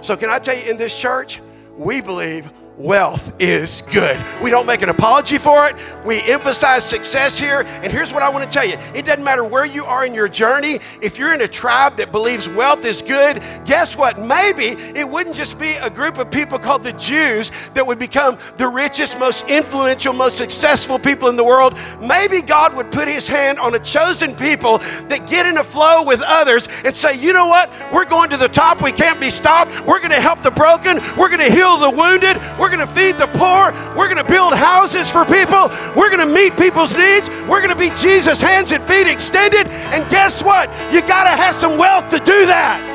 So, 0.01 0.17
can 0.17 0.31
I 0.31 0.39
tell 0.39 0.57
you 0.57 0.71
in 0.71 0.79
this 0.79 0.99
church, 0.99 1.43
we 1.77 2.01
believe 2.01 2.51
wealth 2.77 3.33
is 3.39 3.83
good. 3.93 4.22
We 4.43 4.51
don't 4.51 4.66
make 4.66 4.83
an 4.83 4.89
apology 4.89 5.39
for 5.39 5.66
it. 5.66 5.77
We 6.05 6.20
emphasize 6.22 6.85
success 6.85 7.39
here. 7.39 7.61
And 7.61 7.93
here's 7.93 8.12
what 8.12 8.22
I 8.22 8.29
want 8.29 8.45
to 8.45 8.51
tell 8.51 8.66
you 8.68 8.77
it 8.95 9.05
doesn't 9.05 9.25
matter 9.25 9.45
where 9.45 9.64
you 9.64 9.85
are 9.85 10.05
in 10.05 10.14
your 10.14 10.29
journey. 10.29 10.81
If 11.01 11.18
you're 11.18 11.33
in 11.33 11.43
a 11.43 11.49
tribe 11.49 11.97
that 11.99 12.12
believes 12.12 12.49
wealth 12.49 12.85
is 12.85 13.03
good, 13.03 13.43
guess 13.64 13.97
what? 13.97 14.18
Maybe 14.18 14.77
it 14.99 15.09
wouldn't 15.09 15.37
just 15.37 15.59
be 15.59 15.75
a 15.75 15.91
group 15.91 16.18
of 16.18 16.31
people 16.31 16.59
called 16.59 16.83
the 16.83 16.93
Jews 16.93 17.51
that 17.75 17.87
would 17.87 17.99
become 17.99 18.39
the 18.57 18.68
richest, 18.68 19.18
most 19.18 19.49
influential, 19.49 20.12
most 20.12 20.37
successful 20.37 20.99
people 20.99 21.29
in 21.29 21.37
the 21.37 21.45
world. 21.45 21.79
Maybe 22.01 22.43
God 22.43 22.75
would 22.75 22.91
put 22.91 23.09
his 23.09 23.27
hand 23.27 23.59
on 23.59 23.75
a 23.75 23.79
chosen 23.79 24.35
people 24.35 24.79
that 25.09 25.27
get 25.29 25.47
in 25.47 25.59
a 25.59 25.64
flow 25.64 26.05
with 26.05 26.22
others 26.22 26.68
and 26.85 26.95
say, 26.95 27.18
you 27.18 27.33
know 27.33 27.47
what? 27.47 27.70
We're 27.93 28.05
going 28.05 28.31
to 28.31 28.37
the 28.37 28.49
top. 28.49 28.83
We 28.83 28.93
can't 28.93 29.20
be 29.20 29.31
stopped. 29.31 29.72
We're 29.87 29.99
going 30.01 30.11
to 30.11 30.20
help 30.20 30.43
the 30.43 30.51
broken. 30.51 30.99
We're 31.16 31.29
going 31.29 31.41
to 31.41 31.51
heal 31.51 31.79
the 31.79 31.91
wounded. 31.91 32.41
We're 32.59 32.64
going 32.69 32.87
to 32.87 32.95
feed 32.95 33.17
the 33.17 33.27
poor. 33.27 33.73
We're 33.97 34.09
going 34.09 34.23
to 34.23 34.25
build 34.25 34.55
houses 34.55 35.11
for 35.11 35.25
people. 35.25 35.69
We're 35.97 36.11
going 36.11 36.27
to 36.27 36.33
meet 36.33 36.57
people's 36.57 36.97
needs. 36.97 37.29
We're 37.49 37.61
going 37.62 37.71
to 37.71 37.77
be 37.77 37.91
Jesus' 37.97 38.41
hands 38.41 38.73
and 38.73 38.83
feet 38.85 39.07
extended. 39.07 39.67
And 39.69 40.09
guess 40.11 40.43
what? 40.43 40.69
You 40.93 41.01
got 41.01 41.25
to 41.25 41.37
have 41.37 41.55
some 41.55 41.79
wealth 41.79 42.09
to 42.11 42.19
do 42.19 42.47
that. 42.47 42.95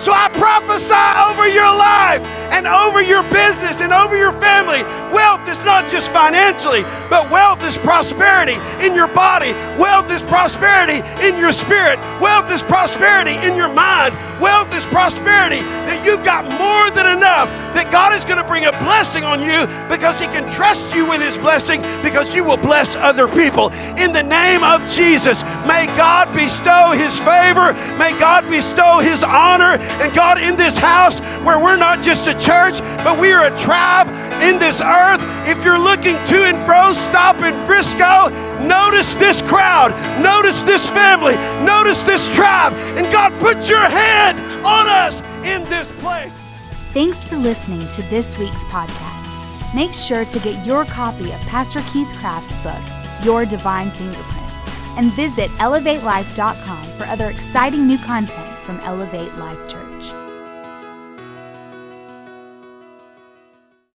So 0.00 0.12
I 0.12 0.28
prophesy 0.28 0.92
over 1.30 1.48
your 1.48 1.70
life 1.70 2.22
and 2.52 2.66
over 2.66 3.00
your 3.02 3.22
business 3.30 3.80
and 3.80 3.92
over 3.92 4.16
your 4.16 4.32
family. 4.32 4.82
Wealth 5.12 5.48
is 5.48 5.62
not 5.64 5.90
just 5.90 6.10
financially, 6.10 6.82
but 7.08 7.30
wealth 7.30 7.62
is 7.64 7.76
prosperity 7.78 8.56
in 8.84 8.94
your 8.94 9.08
body. 9.08 9.52
Wealth 9.78 10.10
is 10.10 10.22
prosperity 10.22 11.00
in 11.24 11.38
your 11.38 11.52
spirit. 11.52 11.98
Wealth 12.20 12.50
is 12.50 12.62
prosperity 12.62 13.36
in 13.46 13.56
your 13.56 13.72
mind. 13.72 14.14
Wealth 14.40 14.74
is 14.74 14.84
prosperity 14.84 15.60
that 15.86 16.02
you've 16.04 16.24
got 16.24 16.44
more 16.44 16.90
than 16.90 17.16
enough, 17.16 17.48
that 17.74 17.90
God 17.90 18.12
is 18.12 18.24
going 18.24 18.38
to 18.38 18.44
bring 18.46 18.66
a 18.66 18.72
blessing 18.82 19.24
on 19.24 19.40
you 19.40 19.66
because 19.88 20.18
He 20.18 20.26
can 20.26 20.50
trust 20.52 20.94
you 20.94 21.08
with 21.08 21.22
His 21.22 21.38
blessing 21.38 21.80
because 22.02 22.34
you 22.34 22.44
will 22.44 22.56
bless 22.56 22.96
other 22.96 23.28
people. 23.28 23.72
In 23.96 24.12
the 24.12 24.22
name 24.22 24.62
of 24.62 24.84
Jesus, 24.90 25.42
may 25.64 25.86
God 25.96 26.34
bestow 26.34 26.92
His 26.92 27.18
favor. 27.20 27.72
May 27.96 28.18
God 28.18 28.50
bestow 28.50 28.98
His 28.98 29.22
honor. 29.22 29.78
And 30.02 30.12
God, 30.14 30.40
in 30.40 30.56
this 30.56 30.76
house 30.76 31.20
where 31.44 31.58
we're 31.58 31.76
not 31.76 32.02
just 32.02 32.24
church, 32.38 32.80
but 33.04 33.18
we 33.18 33.32
are 33.32 33.44
a 33.44 33.58
tribe 33.58 34.08
in 34.42 34.58
this 34.58 34.80
earth. 34.80 35.20
If 35.46 35.64
you're 35.64 35.78
looking 35.78 36.16
to 36.26 36.44
and 36.44 36.58
fro, 36.66 36.92
stop 36.92 37.42
in 37.42 37.54
Frisco. 37.66 38.28
Notice 38.66 39.14
this 39.14 39.42
crowd. 39.42 39.92
Notice 40.22 40.62
this 40.62 40.88
family. 40.90 41.34
Notice 41.64 42.02
this 42.02 42.34
tribe. 42.34 42.72
And 42.96 43.10
God, 43.12 43.32
put 43.40 43.68
your 43.68 43.88
hand 43.88 44.38
on 44.66 44.86
us 44.86 45.20
in 45.44 45.68
this 45.68 45.90
place. 46.00 46.32
Thanks 46.92 47.24
for 47.24 47.36
listening 47.36 47.86
to 47.88 48.02
this 48.02 48.38
week's 48.38 48.64
podcast. 48.64 49.74
Make 49.74 49.92
sure 49.92 50.24
to 50.24 50.38
get 50.38 50.64
your 50.64 50.84
copy 50.84 51.32
of 51.32 51.40
Pastor 51.42 51.82
Keith 51.92 52.08
Craft's 52.20 52.54
book, 52.62 53.24
Your 53.24 53.44
Divine 53.44 53.90
Fingerprint, 53.90 54.50
and 54.96 55.12
visit 55.14 55.50
elevatelife.com 55.58 56.84
for 56.96 57.04
other 57.06 57.28
exciting 57.28 57.86
new 57.86 57.98
content 57.98 58.56
from 58.64 58.78
Elevate 58.80 59.34
Life 59.34 59.68
Church. 59.68 59.83